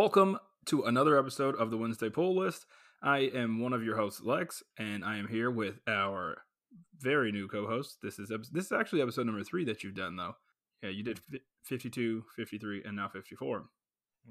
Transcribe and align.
Welcome 0.00 0.38
to 0.64 0.84
another 0.84 1.18
episode 1.18 1.56
of 1.56 1.70
the 1.70 1.76
Wednesday 1.76 2.08
Pull 2.08 2.34
List. 2.34 2.64
I 3.02 3.18
am 3.34 3.60
one 3.60 3.74
of 3.74 3.84
your 3.84 3.98
hosts, 3.98 4.22
Lex, 4.22 4.62
and 4.78 5.04
I 5.04 5.18
am 5.18 5.28
here 5.28 5.50
with 5.50 5.78
our 5.86 6.38
very 6.98 7.30
new 7.30 7.48
co-host. 7.48 7.98
This 8.02 8.18
is 8.18 8.32
this 8.50 8.64
is 8.64 8.72
actually 8.72 9.02
episode 9.02 9.26
number 9.26 9.44
three 9.44 9.62
that 9.66 9.84
you've 9.84 9.94
done, 9.94 10.16
though. 10.16 10.36
Yeah, 10.82 10.88
you 10.88 11.02
did 11.02 11.20
52, 11.64 12.24
53, 12.34 12.82
and 12.82 12.96
now 12.96 13.08
54. 13.08 13.58
All 13.58 13.64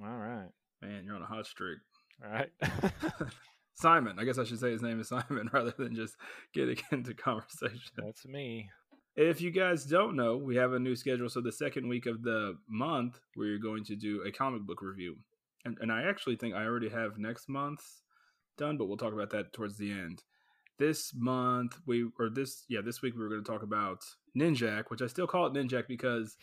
right. 0.01 0.49
Man, 0.81 1.03
you're 1.05 1.15
on 1.15 1.21
a 1.21 1.27
hot 1.27 1.45
streak. 1.45 1.77
All 2.25 2.31
right. 2.31 2.49
Simon. 3.75 4.17
I 4.17 4.23
guess 4.23 4.39
I 4.39 4.45
should 4.45 4.59
say 4.59 4.71
his 4.71 4.81
name 4.81 4.99
is 4.99 5.09
Simon 5.09 5.51
rather 5.53 5.75
than 5.77 5.93
just 5.93 6.15
getting 6.51 6.77
into 6.91 7.13
conversation. 7.13 7.91
That's 7.95 8.25
me. 8.25 8.71
If 9.15 9.39
you 9.39 9.51
guys 9.51 9.85
don't 9.85 10.15
know, 10.15 10.35
we 10.35 10.55
have 10.55 10.73
a 10.73 10.79
new 10.79 10.95
schedule. 10.95 11.29
So 11.29 11.41
the 11.41 11.51
second 11.51 11.87
week 11.89 12.07
of 12.07 12.23
the 12.23 12.57
month, 12.67 13.19
we're 13.35 13.59
going 13.59 13.83
to 13.83 13.95
do 13.95 14.23
a 14.23 14.31
comic 14.31 14.63
book 14.63 14.81
review 14.81 15.17
and, 15.65 15.77
and 15.81 15.91
I 15.91 16.03
actually 16.03 16.35
think 16.35 16.55
I 16.55 16.65
already 16.65 16.89
have 16.89 17.17
next 17.17 17.49
month's 17.49 18.01
done, 18.57 18.77
but 18.77 18.87
we'll 18.87 18.97
talk 18.97 19.13
about 19.13 19.31
that 19.31 19.53
towards 19.53 19.77
the 19.77 19.91
end. 19.91 20.23
This 20.77 21.11
month 21.13 21.77
we 21.85 22.09
or 22.17 22.29
this 22.29 22.63
yeah 22.69 22.79
this 22.81 23.01
week 23.01 23.13
we 23.13 23.21
were 23.21 23.29
going 23.29 23.43
to 23.43 23.51
talk 23.51 23.63
about 23.63 23.99
Ninjak, 24.37 24.85
which 24.87 25.01
I 25.01 25.07
still 25.07 25.27
call 25.27 25.45
it 25.45 25.53
Ninjak 25.53 25.87
because 25.87 26.37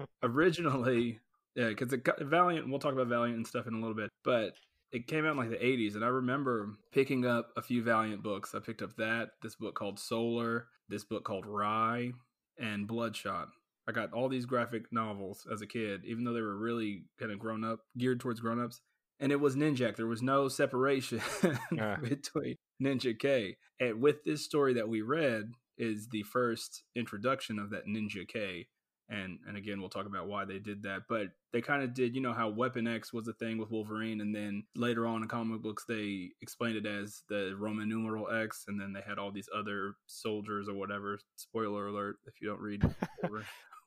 originally 0.22 1.20
yeah 1.54 1.68
because 1.68 1.94
Valiant 2.20 2.68
we'll 2.68 2.80
talk 2.80 2.92
about 2.92 3.06
Valiant 3.06 3.36
and 3.36 3.46
stuff 3.46 3.68
in 3.68 3.74
a 3.74 3.78
little 3.78 3.94
bit, 3.94 4.10
but 4.24 4.54
it 4.90 5.06
came 5.06 5.24
out 5.24 5.32
in 5.32 5.36
like 5.36 5.50
the 5.50 5.56
80s 5.56 5.94
and 5.94 6.04
i 6.04 6.08
remember 6.08 6.70
picking 6.92 7.26
up 7.26 7.50
a 7.56 7.62
few 7.62 7.82
valiant 7.82 8.22
books 8.22 8.54
i 8.54 8.58
picked 8.58 8.82
up 8.82 8.94
that 8.96 9.30
this 9.42 9.54
book 9.54 9.74
called 9.74 9.98
solar 9.98 10.66
this 10.88 11.04
book 11.04 11.24
called 11.24 11.44
Rai 11.46 12.12
and 12.58 12.88
bloodshot 12.88 13.48
I 13.88 13.92
got 13.92 14.12
all 14.12 14.28
these 14.28 14.44
graphic 14.44 14.92
novels 14.92 15.46
as 15.50 15.62
a 15.62 15.66
kid, 15.66 16.02
even 16.04 16.24
though 16.24 16.34
they 16.34 16.42
were 16.42 16.56
really 16.56 17.04
kind 17.18 17.32
of 17.32 17.38
grown 17.38 17.64
up, 17.64 17.80
geared 17.96 18.20
towards 18.20 18.40
grown 18.40 18.62
ups. 18.62 18.82
And 19.18 19.32
it 19.32 19.40
was 19.40 19.56
Ninjak. 19.56 19.96
There 19.96 20.06
was 20.06 20.22
no 20.22 20.48
separation 20.48 21.20
yeah. 21.72 21.96
between 21.96 22.56
Ninja 22.80 23.18
K. 23.18 23.56
And 23.80 24.00
with 24.00 24.22
this 24.24 24.44
story 24.44 24.74
that 24.74 24.88
we 24.88 25.02
read 25.02 25.52
is 25.78 26.08
the 26.08 26.22
first 26.22 26.84
introduction 26.94 27.58
of 27.58 27.70
that 27.70 27.86
Ninja 27.86 28.28
K 28.28 28.68
and 29.10 29.38
and 29.46 29.56
again 29.56 29.80
we'll 29.80 29.88
talk 29.88 30.06
about 30.06 30.28
why 30.28 30.44
they 30.44 30.58
did 30.58 30.82
that 30.82 31.02
but 31.08 31.28
they 31.52 31.60
kind 31.60 31.82
of 31.82 31.94
did 31.94 32.14
you 32.14 32.20
know 32.20 32.32
how 32.32 32.48
weapon 32.48 32.86
x 32.86 33.12
was 33.12 33.26
a 33.26 33.32
thing 33.32 33.58
with 33.58 33.70
wolverine 33.70 34.20
and 34.20 34.34
then 34.34 34.62
later 34.76 35.06
on 35.06 35.22
in 35.22 35.28
comic 35.28 35.62
books 35.62 35.84
they 35.88 36.30
explained 36.42 36.76
it 36.76 36.86
as 36.86 37.22
the 37.28 37.54
roman 37.58 37.88
numeral 37.88 38.30
x 38.30 38.64
and 38.68 38.80
then 38.80 38.92
they 38.92 39.00
had 39.06 39.18
all 39.18 39.30
these 39.30 39.48
other 39.56 39.94
soldiers 40.06 40.68
or 40.68 40.74
whatever 40.74 41.18
spoiler 41.36 41.86
alert 41.88 42.16
if 42.26 42.34
you 42.40 42.48
don't 42.48 42.60
read 42.60 42.82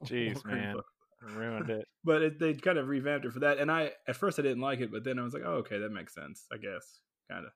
jeez 0.06 0.44
man 0.46 0.76
ruined 1.36 1.70
it 1.70 1.88
but 2.04 2.22
it, 2.22 2.40
they 2.40 2.54
kind 2.54 2.78
of 2.78 2.88
revamped 2.88 3.26
it 3.26 3.32
for 3.32 3.40
that 3.40 3.60
and 3.60 3.72
i 3.72 3.92
at 4.08 4.16
first 4.16 4.40
i 4.40 4.42
didn't 4.42 4.62
like 4.62 4.80
it 4.80 4.92
but 4.92 5.04
then 5.04 5.20
i 5.20 5.24
was 5.24 5.34
like 5.34 5.44
oh 5.46 5.56
okay 5.56 5.78
that 5.78 5.92
makes 5.92 6.16
sense 6.16 6.46
i 6.52 6.58
guess 6.58 7.00
kind 7.30 7.46
of 7.46 7.52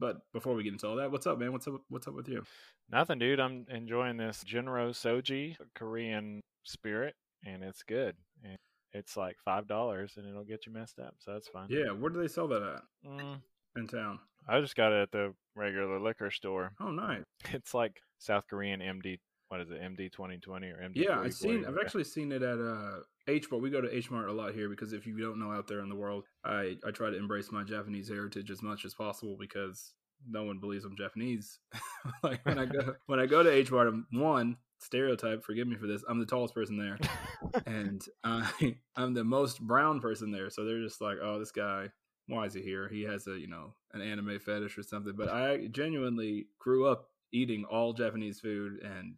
but 0.00 0.22
before 0.32 0.54
we 0.54 0.64
get 0.64 0.72
into 0.72 0.88
all 0.88 0.96
that, 0.96 1.12
what's 1.12 1.26
up, 1.26 1.38
man? 1.38 1.52
What's 1.52 1.68
up? 1.68 1.74
What's 1.90 2.08
up 2.08 2.14
with 2.14 2.26
you? 2.26 2.42
Nothing, 2.90 3.18
dude. 3.18 3.38
I'm 3.38 3.66
enjoying 3.68 4.16
this 4.16 4.42
Jinro 4.42 4.90
Soju 4.90 5.54
Korean 5.74 6.40
spirit, 6.64 7.14
and 7.44 7.62
it's 7.62 7.82
good. 7.82 8.16
And 8.42 8.56
it's 8.94 9.16
like 9.16 9.36
five 9.44 9.68
dollars, 9.68 10.14
and 10.16 10.26
it'll 10.26 10.44
get 10.44 10.64
you 10.66 10.72
messed 10.72 10.98
up, 10.98 11.16
so 11.18 11.34
that's 11.34 11.48
fine. 11.48 11.66
Yeah, 11.68 11.92
where 11.92 12.10
do 12.10 12.20
they 12.20 12.28
sell 12.28 12.48
that 12.48 12.62
at? 12.62 12.82
Mm. 13.06 13.40
In 13.76 13.86
town. 13.86 14.18
I 14.48 14.60
just 14.60 14.74
got 14.74 14.90
it 14.90 15.02
at 15.02 15.12
the 15.12 15.34
regular 15.54 16.00
liquor 16.00 16.30
store. 16.30 16.72
Oh, 16.80 16.90
nice. 16.90 17.22
It's 17.52 17.74
like 17.74 18.00
South 18.18 18.46
Korean 18.48 18.80
MD. 18.80 19.18
What 19.50 19.60
is 19.60 19.70
it? 19.72 19.82
MD 19.82 20.12
twenty 20.12 20.38
twenty 20.38 20.68
or 20.68 20.76
MD? 20.76 20.92
Yeah, 20.94 21.18
I've 21.18 21.34
seen. 21.34 21.66
I've 21.66 21.76
actually 21.76 22.04
seen 22.04 22.30
it 22.30 22.40
at 22.40 22.60
uh 22.60 23.00
H 23.26 23.50
Mart. 23.50 23.60
We 23.60 23.68
go 23.68 23.80
to 23.80 23.92
H 23.92 24.08
Mart 24.08 24.28
a 24.28 24.32
lot 24.32 24.54
here 24.54 24.68
because 24.68 24.92
if 24.92 25.08
you 25.08 25.18
don't 25.18 25.40
know 25.40 25.50
out 25.50 25.66
there 25.66 25.80
in 25.80 25.88
the 25.88 25.96
world, 25.96 26.22
I 26.44 26.76
I 26.86 26.92
try 26.92 27.10
to 27.10 27.16
embrace 27.16 27.50
my 27.50 27.64
Japanese 27.64 28.08
heritage 28.08 28.48
as 28.52 28.62
much 28.62 28.84
as 28.84 28.94
possible 28.94 29.36
because 29.36 29.92
no 30.28 30.44
one 30.44 30.60
believes 30.60 30.84
I'm 30.84 30.96
Japanese. 30.96 31.58
like 32.22 32.46
when 32.46 32.60
I 32.60 32.66
go 32.66 32.94
when 33.06 33.18
I 33.18 33.26
go 33.26 33.42
to 33.42 33.50
H 33.50 33.72
Mart, 33.72 33.88
I'm 33.88 34.06
one 34.12 34.56
stereotype. 34.78 35.42
Forgive 35.42 35.66
me 35.66 35.74
for 35.74 35.88
this. 35.88 36.04
I'm 36.08 36.20
the 36.20 36.26
tallest 36.26 36.54
person 36.54 36.76
there, 36.76 36.96
and 37.66 38.04
I 38.22 38.76
I'm 38.94 39.14
the 39.14 39.24
most 39.24 39.60
brown 39.60 39.98
person 40.00 40.30
there. 40.30 40.48
So 40.48 40.64
they're 40.64 40.80
just 40.80 41.00
like, 41.00 41.16
oh, 41.20 41.40
this 41.40 41.50
guy. 41.50 41.88
Why 42.28 42.44
is 42.44 42.54
he 42.54 42.62
here? 42.62 42.88
He 42.88 43.02
has 43.02 43.26
a 43.26 43.36
you 43.36 43.48
know 43.48 43.74
an 43.94 44.00
anime 44.00 44.38
fetish 44.38 44.78
or 44.78 44.84
something. 44.84 45.14
But 45.16 45.28
I 45.30 45.66
genuinely 45.72 46.46
grew 46.60 46.86
up 46.86 47.08
eating 47.32 47.64
all 47.64 47.92
Japanese 47.92 48.38
food 48.38 48.80
and 48.84 49.16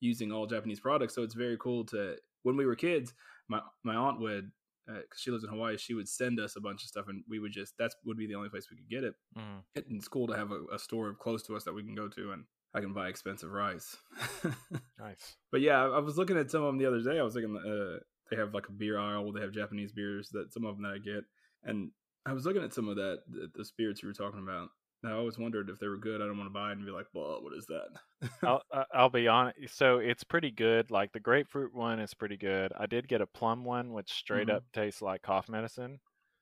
using 0.00 0.32
all 0.32 0.46
Japanese 0.46 0.80
products. 0.80 1.14
So 1.14 1.22
it's 1.22 1.34
very 1.34 1.56
cool 1.58 1.84
to 1.86 2.16
when 2.42 2.56
we 2.56 2.66
were 2.66 2.76
kids. 2.76 3.14
My 3.48 3.60
my 3.84 3.94
aunt 3.94 4.20
would 4.20 4.50
because 4.86 5.06
uh, 5.10 5.18
she 5.18 5.30
lives 5.30 5.44
in 5.44 5.50
Hawaii, 5.50 5.76
she 5.76 5.94
would 5.94 6.08
send 6.08 6.40
us 6.40 6.56
a 6.56 6.60
bunch 6.60 6.82
of 6.82 6.88
stuff, 6.88 7.08
and 7.08 7.22
we 7.28 7.38
would 7.38 7.52
just 7.52 7.76
that 7.78 7.92
would 8.04 8.16
be 8.16 8.26
the 8.26 8.34
only 8.34 8.48
place 8.48 8.68
we 8.70 8.76
could 8.76 8.88
get 8.88 9.04
it. 9.04 9.14
Mm. 9.36 9.62
It's 9.74 10.08
cool 10.08 10.26
to 10.28 10.36
have 10.36 10.50
a, 10.50 10.60
a, 10.74 10.78
store 10.78 11.14
close 11.14 11.42
to 11.44 11.56
us 11.56 11.64
that 11.64 11.74
we 11.74 11.82
can 11.82 11.94
go 11.94 12.08
to, 12.08 12.32
and 12.32 12.44
I 12.74 12.80
can 12.80 12.94
buy 12.94 13.08
expensive 13.08 13.50
rice. 13.50 13.96
nice. 14.98 15.36
But 15.52 15.60
yeah, 15.60 15.82
I, 15.82 15.88
I, 15.88 15.98
was 15.98 16.16
looking 16.16 16.38
at 16.38 16.50
some 16.50 16.62
of 16.62 16.68
them 16.68 16.78
the 16.78 16.86
other 16.86 17.02
day. 17.02 17.18
I 17.18 17.22
was 17.22 17.34
looking, 17.34 17.56
uh, 17.56 18.00
they 18.30 18.36
have 18.36 18.54
like 18.54 18.68
a 18.68 18.72
beer 18.72 18.98
aisle. 18.98 19.32
They 19.32 19.42
have 19.42 19.52
Japanese 19.52 19.92
beers 19.92 20.30
that 20.30 20.52
some 20.52 20.64
of 20.64 20.76
them 20.76 20.84
that 20.84 20.94
I 20.94 20.98
get, 20.98 21.24
and 21.64 21.90
I 22.24 22.32
was 22.32 22.46
looking 22.46 22.62
at 22.62 22.72
some 22.72 22.88
of 22.88 22.96
that 22.96 23.22
the, 23.28 23.50
the 23.54 23.64
spirits 23.64 24.02
you 24.02 24.08
were 24.08 24.14
talking 24.14 24.40
about. 24.42 24.70
I 25.04 25.12
always 25.12 25.38
wondered 25.38 25.70
if 25.70 25.78
they 25.78 25.86
were 25.86 25.96
good. 25.96 26.20
I 26.20 26.26
don't 26.26 26.36
want 26.36 26.50
to 26.50 26.54
buy 26.54 26.70
it 26.70 26.76
and 26.76 26.84
be 26.84 26.90
like, 26.90 27.06
"Well, 27.14 27.38
what 27.42 27.54
is 27.54 27.66
that?" 27.66 27.88
I'll 28.42 28.62
I'll 28.92 29.10
be 29.10 29.28
honest. 29.28 29.76
So 29.76 29.98
it's 29.98 30.24
pretty 30.24 30.50
good. 30.50 30.90
Like 30.90 31.12
the 31.12 31.20
grapefruit 31.20 31.72
one 31.72 32.00
is 32.00 32.14
pretty 32.14 32.36
good. 32.36 32.72
I 32.76 32.86
did 32.86 33.08
get 33.08 33.20
a 33.20 33.26
plum 33.26 33.64
one, 33.64 33.92
which 33.92 34.10
straight 34.10 34.48
mm-hmm. 34.48 34.56
up 34.56 34.64
tastes 34.72 35.00
like 35.00 35.22
cough 35.22 35.48
medicine, 35.48 36.00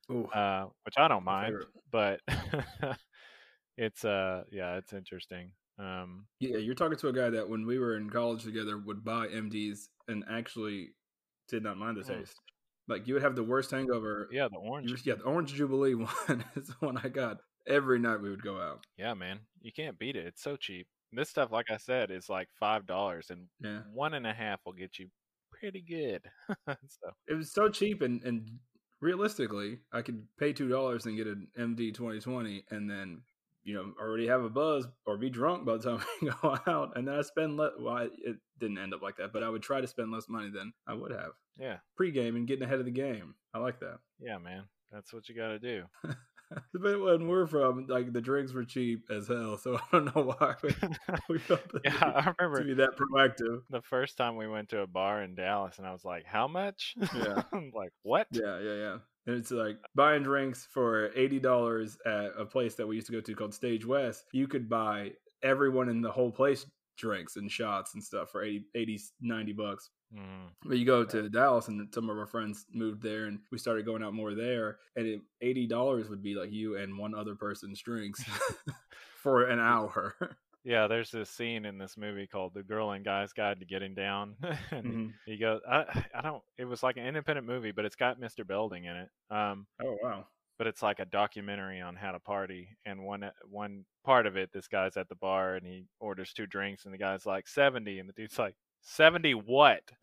uh, 0.09 0.65
which 0.83 0.95
I 0.97 1.07
don't 1.07 1.23
mind. 1.23 1.55
But 1.91 2.21
it's 3.77 4.03
uh, 4.03 4.43
yeah, 4.51 4.77
it's 4.77 4.93
interesting. 4.93 5.51
Um, 5.79 6.25
yeah, 6.39 6.57
you're 6.57 6.73
talking 6.73 6.97
to 6.97 7.09
a 7.09 7.13
guy 7.13 7.29
that 7.29 7.47
when 7.47 7.65
we 7.67 7.77
were 7.77 7.95
in 7.95 8.09
college 8.09 8.43
together 8.43 8.79
would 8.79 9.03
buy 9.03 9.27
MDs 9.27 9.89
and 10.07 10.23
actually 10.29 10.89
did 11.47 11.61
not 11.61 11.77
mind 11.77 11.97
the 11.97 12.01
mm. 12.01 12.19
taste. 12.19 12.39
Like 12.87 13.07
you 13.07 13.13
would 13.13 13.23
have 13.23 13.35
the 13.35 13.43
worst 13.43 13.69
hangover. 13.69 14.29
Yeah, 14.31 14.47
the 14.49 14.57
orange. 14.57 15.05
yeah, 15.05 15.15
the 15.15 15.23
orange 15.23 15.53
jubilee 15.53 15.93
one 15.93 16.43
is 16.55 16.67
the 16.67 16.75
one 16.79 16.97
I 16.97 17.09
got 17.09 17.37
every 17.67 17.99
night. 17.99 18.21
We 18.21 18.29
would 18.29 18.43
go 18.43 18.59
out. 18.59 18.85
Yeah, 18.97 19.13
man, 19.13 19.39
you 19.61 19.71
can't 19.71 19.99
beat 19.99 20.15
it. 20.15 20.25
It's 20.25 20.43
so 20.43 20.55
cheap. 20.55 20.87
This 21.11 21.29
stuff, 21.29 21.51
like 21.51 21.71
I 21.71 21.77
said, 21.77 22.11
is 22.11 22.29
like 22.29 22.49
five 22.59 22.85
dollars, 22.85 23.27
and 23.29 23.47
yeah. 23.61 23.79
one 23.93 24.13
and 24.13 24.27
a 24.27 24.33
half 24.33 24.59
will 24.65 24.73
get 24.73 24.99
you 24.99 25.07
pretty 25.51 25.81
good. 25.81 26.23
so 26.67 27.11
it 27.27 27.33
was 27.33 27.51
so 27.51 27.69
cheap, 27.69 28.01
and 28.01 28.21
and 28.23 28.59
realistically, 29.01 29.79
I 29.91 30.01
could 30.01 30.23
pay 30.39 30.53
two 30.53 30.67
dollars 30.67 31.05
and 31.05 31.17
get 31.17 31.27
an 31.27 31.47
MD 31.57 31.93
twenty 31.93 32.19
twenty, 32.19 32.63
and 32.69 32.89
then 32.89 33.21
you 33.67 33.73
know 33.73 33.93
already 34.01 34.27
have 34.27 34.43
a 34.43 34.49
buzz 34.49 34.87
or 35.05 35.17
be 35.17 35.29
drunk 35.29 35.65
by 35.65 35.75
the 35.75 35.83
time 35.83 36.05
we 36.21 36.29
go 36.29 36.57
out 36.67 36.93
and 36.95 37.05
then 37.05 37.15
i 37.15 37.21
spend 37.21 37.57
less 37.57 37.73
well 37.77 37.97
it 37.97 38.37
didn't 38.59 38.77
end 38.77 38.93
up 38.93 39.01
like 39.01 39.17
that 39.17 39.33
but 39.33 39.43
i 39.43 39.49
would 39.49 39.61
try 39.61 39.81
to 39.81 39.87
spend 39.87 40.09
less 40.09 40.29
money 40.29 40.49
than 40.49 40.71
i 40.87 40.93
would 40.93 41.11
have 41.11 41.31
yeah 41.59 41.75
pre-game 41.97 42.37
and 42.37 42.47
getting 42.47 42.63
ahead 42.63 42.79
of 42.79 42.85
the 42.85 42.91
game 42.91 43.35
i 43.53 43.59
like 43.59 43.77
that 43.81 43.99
yeah 44.21 44.37
man 44.37 44.63
that's 44.89 45.13
what 45.13 45.27
you 45.27 45.35
got 45.35 45.49
to 45.49 45.59
do 45.59 45.83
but 46.73 47.01
when 47.01 47.27
we're 47.27 47.47
from, 47.47 47.87
like 47.87 48.13
the 48.13 48.21
drinks 48.21 48.53
were 48.53 48.63
cheap 48.63 49.05
as 49.09 49.27
hell, 49.27 49.57
so 49.57 49.75
I 49.91 49.97
don't 49.97 50.15
know 50.15 50.33
why 50.37 50.55
we, 50.63 50.75
we 51.29 51.39
felt 51.39 51.61
yeah, 51.83 51.93
I 52.01 52.33
remember 52.39 52.59
to 52.59 52.65
be 52.65 52.73
that 52.75 52.97
proactive. 52.97 53.61
The 53.69 53.81
first 53.81 54.17
time 54.17 54.35
we 54.35 54.47
went 54.47 54.69
to 54.69 54.81
a 54.81 54.87
bar 54.87 55.21
in 55.23 55.35
Dallas, 55.35 55.77
and 55.77 55.87
I 55.87 55.91
was 55.91 56.05
like, 56.05 56.25
"How 56.25 56.47
much?" 56.47 56.95
Yeah, 57.15 57.43
I'm 57.51 57.71
like, 57.75 57.91
"What?" 58.03 58.27
Yeah, 58.31 58.59
yeah, 58.59 58.75
yeah. 58.75 58.97
And 59.25 59.35
it's 59.35 59.51
like 59.51 59.77
buying 59.93 60.23
drinks 60.23 60.67
for 60.71 61.11
eighty 61.15 61.39
dollars 61.39 61.97
at 62.05 62.31
a 62.37 62.45
place 62.45 62.75
that 62.75 62.87
we 62.87 62.95
used 62.95 63.07
to 63.07 63.13
go 63.13 63.21
to 63.21 63.35
called 63.35 63.53
Stage 63.53 63.85
West. 63.85 64.25
You 64.31 64.47
could 64.47 64.69
buy 64.69 65.11
everyone 65.43 65.89
in 65.89 66.01
the 66.01 66.11
whole 66.11 66.31
place 66.31 66.65
drinks 66.97 67.35
and 67.35 67.51
shots 67.51 67.93
and 67.93 68.03
stuff 68.03 68.31
for 68.31 68.43
80, 68.43 68.65
80 68.75 68.99
90 69.21 69.53
bucks. 69.53 69.89
Mm. 70.15 70.49
But 70.63 70.77
you 70.77 70.85
go 70.85 71.03
to 71.03 71.29
Dallas, 71.29 71.67
and 71.67 71.87
some 71.93 72.09
of 72.09 72.17
our 72.17 72.25
friends 72.25 72.65
moved 72.73 73.01
there, 73.01 73.25
and 73.25 73.39
we 73.51 73.57
started 73.57 73.85
going 73.85 74.03
out 74.03 74.13
more 74.13 74.33
there. 74.33 74.77
And 74.95 75.05
it, 75.05 75.21
eighty 75.41 75.67
dollars 75.67 76.09
would 76.09 76.23
be 76.23 76.35
like 76.35 76.51
you 76.51 76.77
and 76.77 76.97
one 76.97 77.13
other 77.13 77.35
person's 77.35 77.81
drinks 77.81 78.23
for 79.21 79.45
an 79.45 79.59
hour. 79.59 80.15
Yeah, 80.67 80.87
there's 80.87 81.11
this 81.11 81.29
scene 81.29 81.63
in 81.63 81.77
this 81.77 81.95
movie 81.95 82.27
called 82.27 82.53
"The 82.53 82.61
Girl 82.61 82.91
and 82.91 83.05
Guy's 83.05 83.31
Guide 83.31 83.61
to 83.61 83.65
Getting 83.65 83.95
Down," 83.95 84.35
and 84.71 84.85
mm-hmm. 84.85 85.07
he 85.25 85.37
goes, 85.37 85.61
I, 85.65 85.85
"I 86.13 86.21
don't." 86.21 86.43
It 86.57 86.65
was 86.65 86.83
like 86.83 86.97
an 86.97 87.05
independent 87.05 87.47
movie, 87.47 87.71
but 87.71 87.85
it's 87.85 87.95
got 87.95 88.19
Mr. 88.19 88.45
Belding 88.45 88.83
in 88.83 88.97
it. 88.97 89.09
Um, 89.31 89.65
oh 89.81 89.97
wow! 90.03 90.27
But 90.57 90.67
it's 90.67 90.83
like 90.83 90.99
a 90.99 91.05
documentary 91.05 91.79
on 91.79 91.95
how 91.95 92.11
to 92.11 92.19
party, 92.19 92.75
and 92.85 93.05
one 93.05 93.31
one 93.49 93.85
part 94.03 94.27
of 94.27 94.35
it, 94.35 94.49
this 94.51 94.67
guy's 94.67 94.97
at 94.97 95.07
the 95.07 95.15
bar 95.15 95.55
and 95.55 95.65
he 95.65 95.85
orders 96.01 96.33
two 96.33 96.47
drinks, 96.47 96.83
and 96.83 96.93
the 96.93 96.97
guy's 96.97 97.25
like 97.25 97.47
seventy, 97.47 97.99
and 97.99 98.09
the 98.09 98.13
dude's 98.13 98.37
like, 98.37 98.55
70 98.87 99.33
what? 99.33 99.81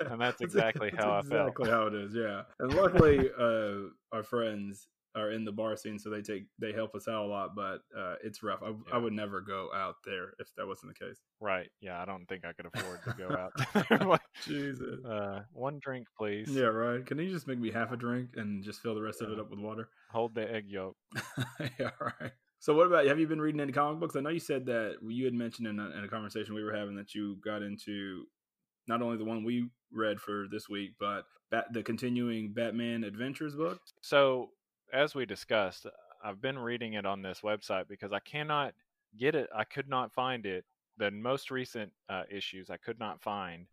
and 0.00 0.20
that's 0.20 0.40
exactly 0.40 0.90
that's 0.90 1.04
how 1.04 1.18
exactly 1.18 1.18
I 1.18 1.22
felt. 1.22 1.48
Exactly 1.48 1.70
how 1.70 1.86
it 1.88 1.94
is, 1.94 2.14
yeah. 2.14 2.42
And 2.60 2.74
luckily, 2.80 3.28
uh, 3.38 3.88
our 4.16 4.22
friends 4.22 4.86
are 5.16 5.32
in 5.32 5.44
the 5.44 5.50
bar 5.50 5.76
scene, 5.76 5.98
so 5.98 6.10
they 6.10 6.22
take 6.22 6.46
they 6.60 6.72
help 6.72 6.94
us 6.94 7.08
out 7.08 7.24
a 7.24 7.26
lot. 7.26 7.56
But 7.56 7.80
uh, 7.96 8.14
it's 8.22 8.42
rough. 8.44 8.62
I, 8.62 8.68
yeah. 8.68 8.74
I 8.92 8.98
would 8.98 9.12
never 9.12 9.40
go 9.40 9.68
out 9.74 9.96
there 10.04 10.34
if 10.38 10.48
that 10.56 10.66
wasn't 10.66 10.96
the 10.96 11.06
case. 11.06 11.18
Right? 11.40 11.68
Yeah, 11.80 12.00
I 12.00 12.04
don't 12.04 12.24
think 12.26 12.44
I 12.44 12.52
could 12.52 12.66
afford 12.72 13.00
to 13.04 13.14
go 13.18 13.36
out. 13.36 14.06
like, 14.06 14.20
Jesus. 14.44 15.04
Uh, 15.04 15.42
one 15.52 15.80
drink, 15.82 16.06
please. 16.16 16.48
Yeah, 16.48 16.64
right. 16.66 17.04
Can 17.04 17.18
you 17.18 17.30
just 17.30 17.48
make 17.48 17.58
me 17.58 17.72
half 17.72 17.90
a 17.90 17.96
drink 17.96 18.30
and 18.36 18.62
just 18.62 18.80
fill 18.80 18.94
the 18.94 19.02
rest 19.02 19.18
yeah. 19.20 19.26
of 19.26 19.32
it 19.32 19.40
up 19.40 19.50
with 19.50 19.58
water? 19.58 19.88
Hold 20.12 20.36
the 20.36 20.52
egg 20.52 20.66
yolk. 20.68 20.96
yeah, 21.80 21.90
right. 22.00 22.32
So, 22.64 22.72
what 22.72 22.86
about 22.86 23.04
have 23.04 23.20
you 23.20 23.26
been 23.26 23.42
reading 23.42 23.60
any 23.60 23.72
comic 23.72 24.00
books? 24.00 24.16
I 24.16 24.20
know 24.20 24.30
you 24.30 24.40
said 24.40 24.64
that 24.64 24.96
you 25.06 25.26
had 25.26 25.34
mentioned 25.34 25.68
in 25.68 25.78
a, 25.78 25.90
in 25.98 26.02
a 26.02 26.08
conversation 26.08 26.54
we 26.54 26.64
were 26.64 26.74
having 26.74 26.96
that 26.96 27.14
you 27.14 27.36
got 27.44 27.60
into 27.60 28.24
not 28.88 29.02
only 29.02 29.18
the 29.18 29.24
one 29.26 29.44
we 29.44 29.68
read 29.92 30.18
for 30.18 30.46
this 30.50 30.66
week, 30.66 30.92
but 30.98 31.26
bat- 31.50 31.74
the 31.74 31.82
continuing 31.82 32.54
Batman 32.54 33.04
Adventures 33.04 33.54
book. 33.54 33.82
So, 34.00 34.48
as 34.94 35.14
we 35.14 35.26
discussed, 35.26 35.86
I've 36.24 36.40
been 36.40 36.58
reading 36.58 36.94
it 36.94 37.04
on 37.04 37.20
this 37.20 37.40
website 37.40 37.86
because 37.86 38.14
I 38.14 38.20
cannot 38.20 38.72
get 39.18 39.34
it. 39.34 39.50
I 39.54 39.64
could 39.64 39.90
not 39.90 40.14
find 40.14 40.46
it. 40.46 40.64
The 40.96 41.10
most 41.10 41.50
recent 41.50 41.92
uh, 42.08 42.22
issues 42.30 42.70
I 42.70 42.78
could 42.78 42.98
not 42.98 43.20
find 43.20 43.66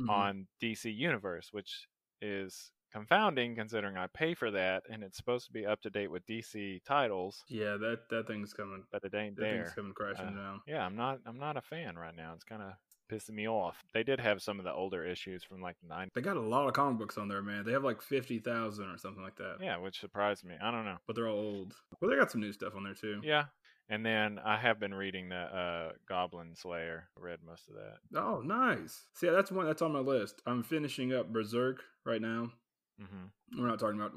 mm-hmm. 0.00 0.08
on 0.08 0.46
DC 0.62 0.96
Universe, 0.96 1.50
which 1.52 1.86
is 2.22 2.70
confounding 2.92 3.54
considering 3.54 3.96
I 3.96 4.06
pay 4.08 4.34
for 4.34 4.50
that 4.50 4.84
and 4.90 5.02
it's 5.02 5.16
supposed 5.16 5.46
to 5.46 5.52
be 5.52 5.66
up 5.66 5.80
to 5.82 5.90
date 5.90 6.10
with 6.10 6.26
DC 6.26 6.82
titles. 6.84 7.44
Yeah, 7.48 7.76
that 7.78 8.08
that 8.10 8.26
thing's 8.26 8.52
coming. 8.52 8.84
But 8.92 9.04
it 9.04 9.14
ain't 9.14 9.36
that 9.36 9.42
there. 9.42 9.64
Thing's 9.64 9.74
coming 9.74 9.92
crashing 9.92 10.26
uh, 10.26 10.42
down. 10.42 10.60
Yeah, 10.66 10.84
I'm 10.84 10.96
not. 10.96 11.20
I'm 11.26 11.38
not 11.38 11.56
a 11.56 11.62
fan 11.62 11.96
right 11.96 12.14
now. 12.14 12.32
It's 12.34 12.44
kind 12.44 12.62
of 12.62 12.72
pissing 13.12 13.34
me 13.34 13.48
off. 13.48 13.82
They 13.92 14.02
did 14.02 14.20
have 14.20 14.42
some 14.42 14.58
of 14.58 14.64
the 14.64 14.72
older 14.72 15.04
issues 15.04 15.44
from 15.44 15.60
like 15.60 15.76
the 15.82 15.94
90s. 15.94 16.08
They 16.14 16.20
got 16.20 16.36
a 16.36 16.40
lot 16.40 16.66
of 16.66 16.74
comic 16.74 16.98
books 16.98 17.18
on 17.18 17.28
there, 17.28 17.42
man. 17.42 17.64
They 17.64 17.72
have 17.72 17.84
like 17.84 18.00
50,000 18.00 18.84
or 18.84 18.98
something 18.98 19.22
like 19.22 19.36
that. 19.36 19.56
Yeah, 19.60 19.76
which 19.78 20.00
surprised 20.00 20.44
me. 20.44 20.54
I 20.62 20.70
don't 20.70 20.84
know. 20.84 20.96
But 21.06 21.16
they're 21.16 21.28
all 21.28 21.38
old. 21.38 21.74
Well, 22.00 22.10
they 22.10 22.16
got 22.16 22.30
some 22.30 22.40
new 22.40 22.52
stuff 22.52 22.74
on 22.74 22.84
there 22.84 22.94
too. 22.94 23.20
Yeah. 23.22 23.44
And 23.88 24.06
then 24.06 24.40
I 24.42 24.56
have 24.56 24.80
been 24.80 24.94
reading 24.94 25.28
the 25.28 25.36
uh, 25.36 25.92
Goblin 26.08 26.54
Slayer. 26.54 27.08
read 27.18 27.40
most 27.46 27.68
of 27.68 27.74
that. 27.74 28.18
Oh, 28.18 28.40
nice. 28.40 29.04
See, 29.14 29.28
that's 29.28 29.50
one 29.52 29.66
that's 29.66 29.82
on 29.82 29.92
my 29.92 29.98
list. 29.98 30.40
I'm 30.46 30.62
finishing 30.62 31.12
up 31.12 31.30
Berserk 31.30 31.82
right 32.06 32.22
now. 32.22 32.52
Mm-hmm. 33.00 33.60
We're 33.60 33.68
not 33.68 33.78
talking 33.78 34.00
about 34.00 34.12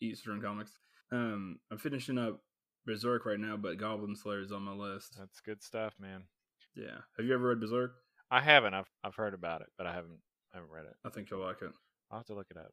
Eastern 0.00 0.40
comics. 0.40 0.72
Um, 1.12 1.58
I'm 1.70 1.78
finishing 1.78 2.18
up 2.18 2.40
Berserk 2.86 3.26
right 3.26 3.38
now, 3.38 3.56
but 3.56 3.78
Goblin 3.78 4.16
Slayer 4.16 4.40
is 4.40 4.52
on 4.52 4.62
my 4.62 4.72
list. 4.72 5.16
That's 5.18 5.40
good 5.40 5.62
stuff, 5.62 5.94
man. 6.00 6.24
Yeah. 6.74 6.98
Have 7.16 7.26
you 7.26 7.34
ever 7.34 7.48
read 7.48 7.60
Berserk? 7.60 7.92
I 8.30 8.40
haven't. 8.40 8.74
I've 8.74 8.90
I've 9.04 9.14
heard 9.14 9.34
about 9.34 9.60
it, 9.60 9.68
but 9.78 9.86
I 9.86 9.92
haven't 9.92 10.18
I 10.52 10.56
haven't 10.56 10.72
read 10.72 10.86
it. 10.86 10.94
I 11.04 11.10
think 11.10 11.30
you'll 11.30 11.44
like 11.44 11.62
it. 11.62 11.70
I'll 12.10 12.18
have 12.18 12.26
to 12.26 12.34
look 12.34 12.48
it 12.50 12.56
up. 12.56 12.72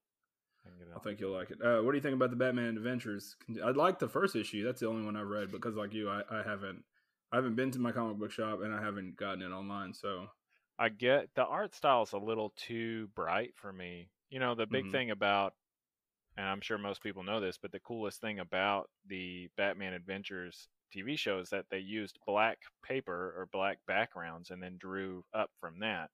I, 0.65 0.97
I 0.97 0.99
think 0.99 1.19
you'll 1.19 1.33
like 1.33 1.51
it. 1.51 1.61
Uh, 1.61 1.81
what 1.81 1.91
do 1.91 1.97
you 1.97 2.01
think 2.01 2.15
about 2.15 2.29
the 2.29 2.35
Batman 2.35 2.77
Adventures? 2.77 3.35
I 3.63 3.71
like 3.71 3.99
the 3.99 4.07
first 4.07 4.35
issue. 4.35 4.63
That's 4.63 4.79
the 4.79 4.87
only 4.87 5.05
one 5.05 5.15
I've 5.17 5.27
read 5.27 5.51
because, 5.51 5.75
like 5.75 5.93
you, 5.93 6.09
I, 6.09 6.21
I 6.31 6.41
haven't 6.43 6.83
I 7.31 7.37
haven't 7.37 7.55
been 7.55 7.71
to 7.71 7.79
my 7.79 7.91
comic 7.91 8.17
book 8.17 8.31
shop 8.31 8.61
and 8.61 8.73
I 8.73 8.81
haven't 8.81 9.17
gotten 9.17 9.41
it 9.41 9.51
online. 9.51 9.93
So 9.93 10.27
I 10.79 10.89
get 10.89 11.29
the 11.35 11.43
art 11.43 11.75
style 11.75 12.03
is 12.03 12.13
a 12.13 12.17
little 12.17 12.53
too 12.55 13.09
bright 13.15 13.53
for 13.55 13.73
me. 13.73 14.09
You 14.33 14.39
know, 14.39 14.55
the 14.55 14.65
big 14.65 14.85
mm-hmm. 14.85 14.91
thing 14.91 15.11
about, 15.11 15.53
and 16.37 16.47
I'm 16.47 16.59
sure 16.59 16.79
most 16.79 17.03
people 17.03 17.21
know 17.21 17.39
this, 17.39 17.59
but 17.61 17.71
the 17.71 17.79
coolest 17.79 18.19
thing 18.19 18.39
about 18.39 18.89
the 19.07 19.47
Batman 19.57 19.93
Adventures 19.93 20.69
TV 20.91 21.15
show 21.19 21.37
is 21.37 21.51
that 21.51 21.65
they 21.69 21.77
used 21.77 22.17
black 22.25 22.57
paper 22.83 23.35
or 23.37 23.47
black 23.51 23.77
backgrounds 23.85 24.49
and 24.49 24.61
then 24.61 24.77
drew 24.79 25.23
up 25.35 25.51
from 25.59 25.79
that 25.81 26.09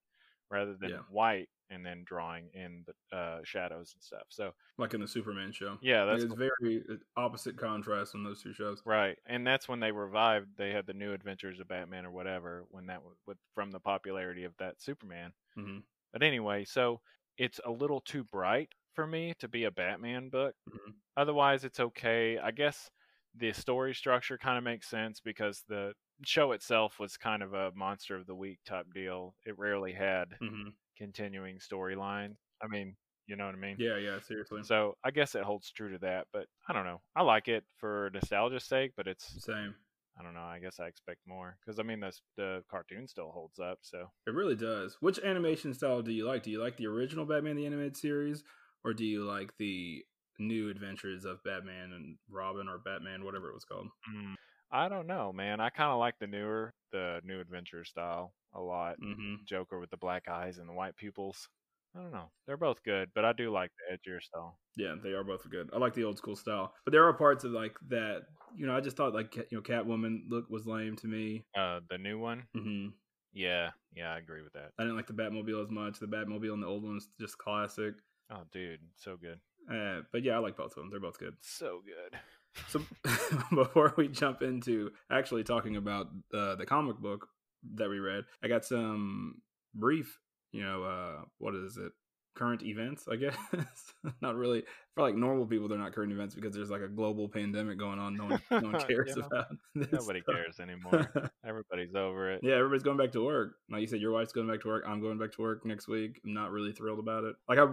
rather 0.52 0.76
than 0.76 0.90
yeah. 0.90 0.98
white 1.10 1.48
and 1.70 1.86
then 1.86 2.04
drawing 2.06 2.50
in 2.54 2.84
the 2.88 3.18
uh, 3.18 3.40
shadows 3.46 3.94
and 3.96 4.04
stuff. 4.04 4.24
So, 4.28 4.52
like 4.78 4.94
in 4.94 5.00
the 5.00 5.08
Superman 5.08 5.54
show, 5.54 5.78
yeah, 5.82 6.04
that's 6.04 6.24
it's 6.24 6.34
very 6.34 6.84
uh, 6.92 6.96
opposite 7.16 7.56
contrast 7.56 8.16
on 8.16 8.26
those 8.26 8.44
two 8.44 8.52
shows, 8.52 8.82
right? 8.84 9.18
And 9.28 9.48
that's 9.48 9.70
when 9.70 9.80
they 9.80 9.94
revived. 9.94 10.48
They 10.58 10.72
had 10.72 10.88
the 10.88 10.94
New 10.94 11.14
Adventures 11.14 11.62
of 11.62 11.70
Batman 11.70 12.06
or 12.06 12.12
whatever 12.12 12.66
when 12.70 12.88
that 12.88 13.02
was 13.02 13.16
with, 13.26 13.38
from 13.56 13.72
the 13.72 13.80
popularity 13.80 14.44
of 14.44 14.52
that 14.60 14.82
Superman. 14.82 15.32
Mm-hmm. 15.58 15.78
But 16.12 16.24
anyway, 16.24 16.66
so 16.66 17.00
it's 17.40 17.60
a 17.66 17.72
little 17.72 18.02
too 18.02 18.24
bright 18.26 18.70
for 18.94 19.08
me 19.08 19.34
to 19.40 19.48
be 19.48 19.64
a 19.64 19.72
Batman 19.72 20.30
book. 20.30 20.54
Mm-hmm. 20.70 20.92
Otherwise, 21.18 21.64
it's 21.64 21.80
okay. 21.80 22.38
I 22.38 22.52
guess 22.52 22.92
the 23.36 23.54
story 23.54 23.96
structure 23.96 24.38
kind 24.38 24.58
of 24.58 24.64
makes 24.64 24.88
sense 24.88 25.22
because 25.24 25.64
the 25.68 25.94
show 26.26 26.52
itself 26.52 27.00
was 27.00 27.16
kind 27.16 27.42
of 27.42 27.54
a 27.54 27.72
monster 27.74 28.18
of 28.18 28.28
the 28.28 28.36
week 28.36 28.60
type 28.68 28.88
deal. 28.94 29.36
It 29.46 29.58
rarely 29.58 29.94
had 29.94 30.36
mm-hmm. 30.44 30.70
continuing 30.98 31.60
storyline. 31.60 32.36
I 32.62 32.68
mean, 32.68 32.96
you 33.26 33.38
know 33.38 33.46
what 33.46 33.56
I 33.56 33.60
mean? 33.60 33.78
Yeah, 33.80 33.98
yeah, 33.98 34.20
seriously. 34.20 34.62
So 34.64 34.96
I 35.06 35.12
guess 35.12 35.34
it 35.34 35.44
holds 35.44 35.72
true 35.72 35.94
to 35.94 36.00
that, 36.00 36.28
but 36.34 36.46
I 36.68 36.74
don't 36.74 36.86
know. 36.86 37.00
I 37.16 37.24
like 37.24 37.48
it 37.48 37.64
for 37.78 38.10
nostalgia's 38.14 38.66
sake, 38.66 38.92
but 38.98 39.08
it's 39.08 39.46
same. 39.46 39.76
I 40.20 40.24
don't 40.24 40.34
know. 40.34 40.42
I 40.42 40.60
guess 40.60 40.80
I 40.80 40.88
expect 40.88 41.22
more 41.26 41.58
because 41.60 41.80
I 41.80 41.84
mean 41.84 42.02
the 42.02 42.12
the 42.36 42.64
cartoon 42.70 43.08
still 43.08 43.32
holds 43.32 43.60
up. 43.60 43.80
So 43.82 44.10
it 44.28 44.34
really 44.34 44.56
does. 44.56 44.98
Which 45.00 45.20
animation 45.20 45.74
style 45.74 46.02
do 46.02 46.12
you 46.12 46.26
like? 46.26 46.44
Do 46.44 46.52
you 46.52 46.62
like 46.62 46.78
the 46.78 46.88
original 46.88 47.26
Batman 47.26 47.56
the 47.56 47.66
animated 47.66 47.96
series, 47.96 48.44
or 48.84 48.94
do 48.94 49.06
you 49.06 49.24
like 49.24 49.54
the 49.58 50.04
new 50.40 50.70
adventures 50.70 51.26
of 51.26 51.44
Batman 51.44 51.92
and 51.92 52.18
Robin 52.30 52.68
or 52.68 52.80
Batman, 52.80 53.24
whatever 53.24 53.50
it 53.50 53.54
was 53.54 53.66
called. 53.66 53.88
Mm, 54.14 54.36
I 54.72 54.90
don't 54.90 55.08
know, 55.08 55.32
man. 55.34 55.60
I 55.60 55.70
kind 55.70 55.92
of 55.92 56.00
like 56.00 56.16
the 56.20 56.28
newer, 56.28 56.74
the 56.92 57.20
new 57.24 57.40
adventure 57.40 57.84
style 57.84 58.34
a 58.54 58.62
lot. 58.62 58.96
Mm-hmm. 59.04 59.44
Joker 59.46 59.80
with 59.80 59.90
the 59.90 59.98
black 59.98 60.28
eyes 60.28 60.58
and 60.58 60.68
the 60.68 60.74
white 60.74 60.96
pupils. 60.96 61.50
I 61.96 62.02
don't 62.02 62.12
know. 62.12 62.30
They're 62.46 62.58
both 62.58 62.84
good, 62.84 63.10
but 63.16 63.26
I 63.26 63.34
do 63.34 63.52
like 63.52 63.72
the 63.78 63.96
edgier 63.96 64.22
style. 64.22 64.60
Yeah, 64.76 64.96
they 65.02 65.10
are 65.10 65.24
both 65.24 65.50
good. 65.50 65.70
I 65.74 65.78
like 65.80 65.94
the 65.94 66.04
old 66.04 66.18
school 66.18 66.36
style, 66.36 66.74
but 66.86 66.92
there 66.92 67.06
are 67.06 67.14
parts 67.14 67.44
of 67.44 67.52
like 67.52 67.76
that. 67.90 68.24
You 68.56 68.68
know, 68.68 68.76
I 68.76 68.82
just 68.82 68.96
thought 68.96 69.14
like 69.14 69.36
you 69.36 69.46
know 69.52 69.62
Catwoman 69.62 70.22
look 70.30 70.50
was 70.50 70.68
lame 70.68 70.96
to 70.98 71.08
me. 71.08 71.46
Uh, 71.58 71.80
the 71.90 71.98
new 71.98 72.20
one. 72.20 72.44
Mm-hmm. 72.56 72.90
Yeah, 73.34 73.70
yeah, 73.96 74.14
I 74.14 74.18
agree 74.18 74.42
with 74.42 74.54
that. 74.54 74.72
I 74.78 74.84
didn't 74.84 74.98
like 74.98 75.08
the 75.08 75.14
Batmobile 75.14 75.64
as 75.64 75.72
much. 75.72 76.00
The 76.00 76.08
Batmobile 76.08 76.54
and 76.54 76.64
the 76.64 76.68
old 76.68 76.84
one's 76.84 77.08
just 77.20 77.38
classic. 77.38 77.96
Oh, 78.32 78.44
dude, 78.52 78.80
so 78.96 79.18
good. 79.18 79.40
Uh, 79.72 80.02
but 80.12 80.24
yeah, 80.24 80.34
I 80.34 80.38
like 80.40 80.58
both 80.58 80.72
of 80.72 80.76
them. 80.76 80.90
They're 80.90 81.00
both 81.00 81.20
good. 81.20 81.36
So 81.42 81.82
good. 81.86 82.20
So 82.68 82.82
before 83.56 83.94
we 83.98 84.08
jump 84.08 84.42
into 84.42 84.92
actually 85.12 85.44
talking 85.44 85.76
about 85.76 86.08
uh, 86.34 86.56
the 86.56 86.66
comic 86.66 86.98
book 86.98 87.28
that 87.76 87.90
we 87.90 88.00
read, 88.00 88.24
I 88.44 88.48
got 88.48 88.66
some 88.66 89.42
brief, 89.76 90.20
you 90.52 90.64
know, 90.64 90.84
uh, 90.84 91.22
what 91.38 91.56
is 91.56 91.78
it? 91.78 91.92
Current 92.36 92.64
events, 92.64 93.08
I 93.12 93.16
guess. 93.18 93.36
not 94.22 94.36
really 94.36 94.64
for 94.96 95.02
like 95.02 95.16
normal 95.16 95.46
people. 95.46 95.68
They're 95.68 95.78
not 95.78 95.94
current 95.94 96.12
events 96.12 96.36
because 96.36 96.54
there's 96.54 96.70
like 96.70 96.82
a 96.82 96.88
global 96.88 97.28
pandemic 97.28 97.78
going 97.78 98.00
on. 98.00 98.16
No 98.16 98.26
one, 98.26 98.42
no 98.52 98.70
one 98.70 98.88
cares 98.88 99.14
yeah. 99.18 99.26
about. 99.26 99.48
Nobody 99.76 100.22
stuff. 100.22 100.36
cares 100.36 100.60
anymore. 100.60 101.32
Everybody's 101.46 101.96
over 101.96 102.32
it. 102.32 102.42
Yeah, 102.44 102.56
everybody's 102.56 102.84
going 102.84 102.98
back 102.98 103.12
to 103.14 103.26
work. 103.26 103.56
Like 103.70 103.82
you 103.82 103.88
said, 103.88 104.00
your 104.00 104.12
wife's 104.12 104.32
going 104.32 104.48
back 104.48 104.62
to 104.62 104.68
work. 104.68 104.86
I'm 104.88 105.02
going 105.02 105.18
back 105.18 105.32
to 105.34 105.42
work 105.42 105.66
next 105.66 105.88
week. 105.88 106.22
I'm 106.24 106.34
not 106.34 106.52
really 106.52 106.72
thrilled 106.72 107.00
about 107.00 107.26
it. 107.26 107.36
Like 107.50 107.60
I 107.60 107.68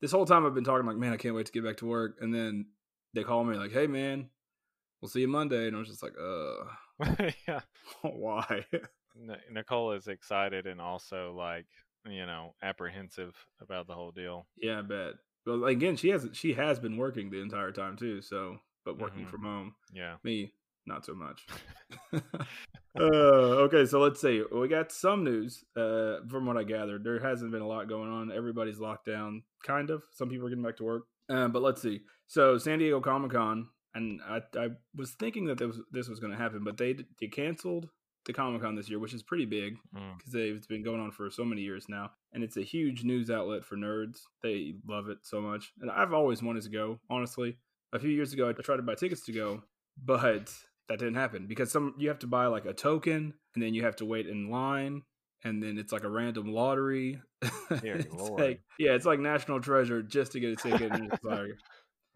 this 0.00 0.12
whole 0.12 0.26
time 0.26 0.44
I've 0.44 0.54
been 0.54 0.64
talking 0.64 0.86
like, 0.86 0.96
man, 0.96 1.12
I 1.12 1.16
can't 1.16 1.34
wait 1.34 1.46
to 1.46 1.52
get 1.52 1.64
back 1.64 1.78
to 1.78 1.86
work. 1.86 2.18
And 2.20 2.34
then 2.34 2.66
they 3.14 3.22
call 3.22 3.42
me 3.44 3.56
like, 3.56 3.72
hey, 3.72 3.86
man, 3.86 4.28
we'll 5.00 5.08
see 5.08 5.20
you 5.20 5.28
Monday. 5.28 5.66
And 5.66 5.76
I 5.76 5.78
was 5.78 5.88
just 5.88 6.02
like, 6.02 6.12
uh, 6.20 7.30
yeah, 7.48 7.60
why? 8.02 8.66
Nicole 9.50 9.92
is 9.92 10.08
excited 10.08 10.66
and 10.66 10.80
also 10.80 11.34
like, 11.36 11.66
you 12.06 12.26
know, 12.26 12.54
apprehensive 12.62 13.34
about 13.60 13.86
the 13.86 13.94
whole 13.94 14.10
deal. 14.10 14.46
Yeah, 14.56 14.80
I 14.80 14.82
bet. 14.82 15.14
But 15.46 15.62
again, 15.64 15.96
she 15.96 16.08
has 16.08 16.28
she 16.32 16.54
has 16.54 16.78
been 16.78 16.96
working 16.96 17.30
the 17.30 17.42
entire 17.42 17.70
time 17.70 17.96
too. 17.96 18.22
So, 18.22 18.58
but 18.84 18.98
working 18.98 19.22
mm-hmm. 19.22 19.30
from 19.30 19.42
home. 19.42 19.74
Yeah, 19.92 20.14
me 20.22 20.52
not 20.86 21.04
so 21.04 21.14
much. 21.14 21.46
uh, 23.00 23.02
okay, 23.02 23.86
so 23.86 24.00
let's 24.00 24.20
see. 24.20 24.42
We 24.52 24.68
got 24.68 24.92
some 24.92 25.24
news 25.24 25.64
uh, 25.76 26.16
from 26.28 26.46
what 26.46 26.56
I 26.56 26.64
gathered. 26.64 27.04
There 27.04 27.20
hasn't 27.20 27.52
been 27.52 27.62
a 27.62 27.66
lot 27.66 27.88
going 27.88 28.10
on. 28.10 28.32
Everybody's 28.32 28.78
locked 28.78 29.06
down, 29.06 29.42
kind 29.64 29.90
of. 29.90 30.02
Some 30.12 30.28
people 30.28 30.46
are 30.46 30.50
getting 30.50 30.64
back 30.64 30.76
to 30.78 30.84
work. 30.84 31.04
Uh, 31.28 31.48
but 31.48 31.62
let's 31.62 31.82
see. 31.82 32.00
So 32.26 32.58
San 32.58 32.78
Diego 32.78 33.00
Comic 33.00 33.32
Con, 33.32 33.68
and 33.94 34.20
I, 34.28 34.40
I 34.58 34.68
was 34.94 35.12
thinking 35.12 35.46
that 35.46 35.58
this 35.58 35.68
was, 35.68 35.80
this 35.90 36.08
was 36.08 36.20
going 36.20 36.32
to 36.32 36.38
happen, 36.38 36.64
but 36.64 36.76
they 36.76 36.96
they 37.20 37.28
canceled 37.28 37.88
the 38.26 38.32
Comic 38.32 38.62
Con 38.62 38.74
this 38.74 38.88
year, 38.88 38.98
which 38.98 39.14
is 39.14 39.22
pretty 39.22 39.44
big 39.44 39.76
because 39.92 40.34
mm. 40.34 40.56
it's 40.56 40.66
been 40.66 40.82
going 40.82 41.00
on 41.00 41.10
for 41.10 41.30
so 41.30 41.44
many 41.44 41.62
years 41.62 41.86
now, 41.88 42.10
and 42.32 42.42
it's 42.42 42.56
a 42.56 42.62
huge 42.62 43.04
news 43.04 43.30
outlet 43.30 43.64
for 43.64 43.76
nerds. 43.76 44.20
They 44.42 44.74
love 44.86 45.08
it 45.08 45.18
so 45.22 45.40
much, 45.40 45.72
and 45.80 45.90
I've 45.90 46.12
always 46.12 46.42
wanted 46.42 46.62
to 46.62 46.70
go. 46.70 47.00
Honestly, 47.10 47.56
a 47.92 47.98
few 47.98 48.10
years 48.10 48.32
ago, 48.32 48.48
I 48.48 48.52
tried 48.52 48.76
to 48.76 48.82
buy 48.82 48.94
tickets 48.94 49.24
to 49.26 49.32
go, 49.32 49.62
but 50.02 50.52
that 50.88 50.98
didn't 50.98 51.14
happen 51.14 51.46
because 51.46 51.70
some 51.70 51.94
you 51.98 52.08
have 52.08 52.18
to 52.20 52.26
buy 52.26 52.46
like 52.46 52.66
a 52.66 52.72
token 52.72 53.34
and 53.54 53.62
then 53.62 53.74
you 53.74 53.84
have 53.84 53.96
to 53.96 54.04
wait 54.04 54.26
in 54.26 54.50
line 54.50 55.02
and 55.44 55.62
then 55.62 55.78
it's 55.78 55.92
like 55.92 56.04
a 56.04 56.08
random 56.08 56.52
lottery. 56.52 57.20
it's 57.70 58.14
like 58.14 58.60
yeah, 58.78 58.92
it's 58.92 59.06
like 59.06 59.20
national 59.20 59.60
treasure 59.60 60.02
just 60.02 60.32
to 60.32 60.40
get 60.40 60.52
a 60.52 60.56
ticket. 60.56 60.92
and 60.92 61.12
it's 61.12 61.24
like 61.24 61.52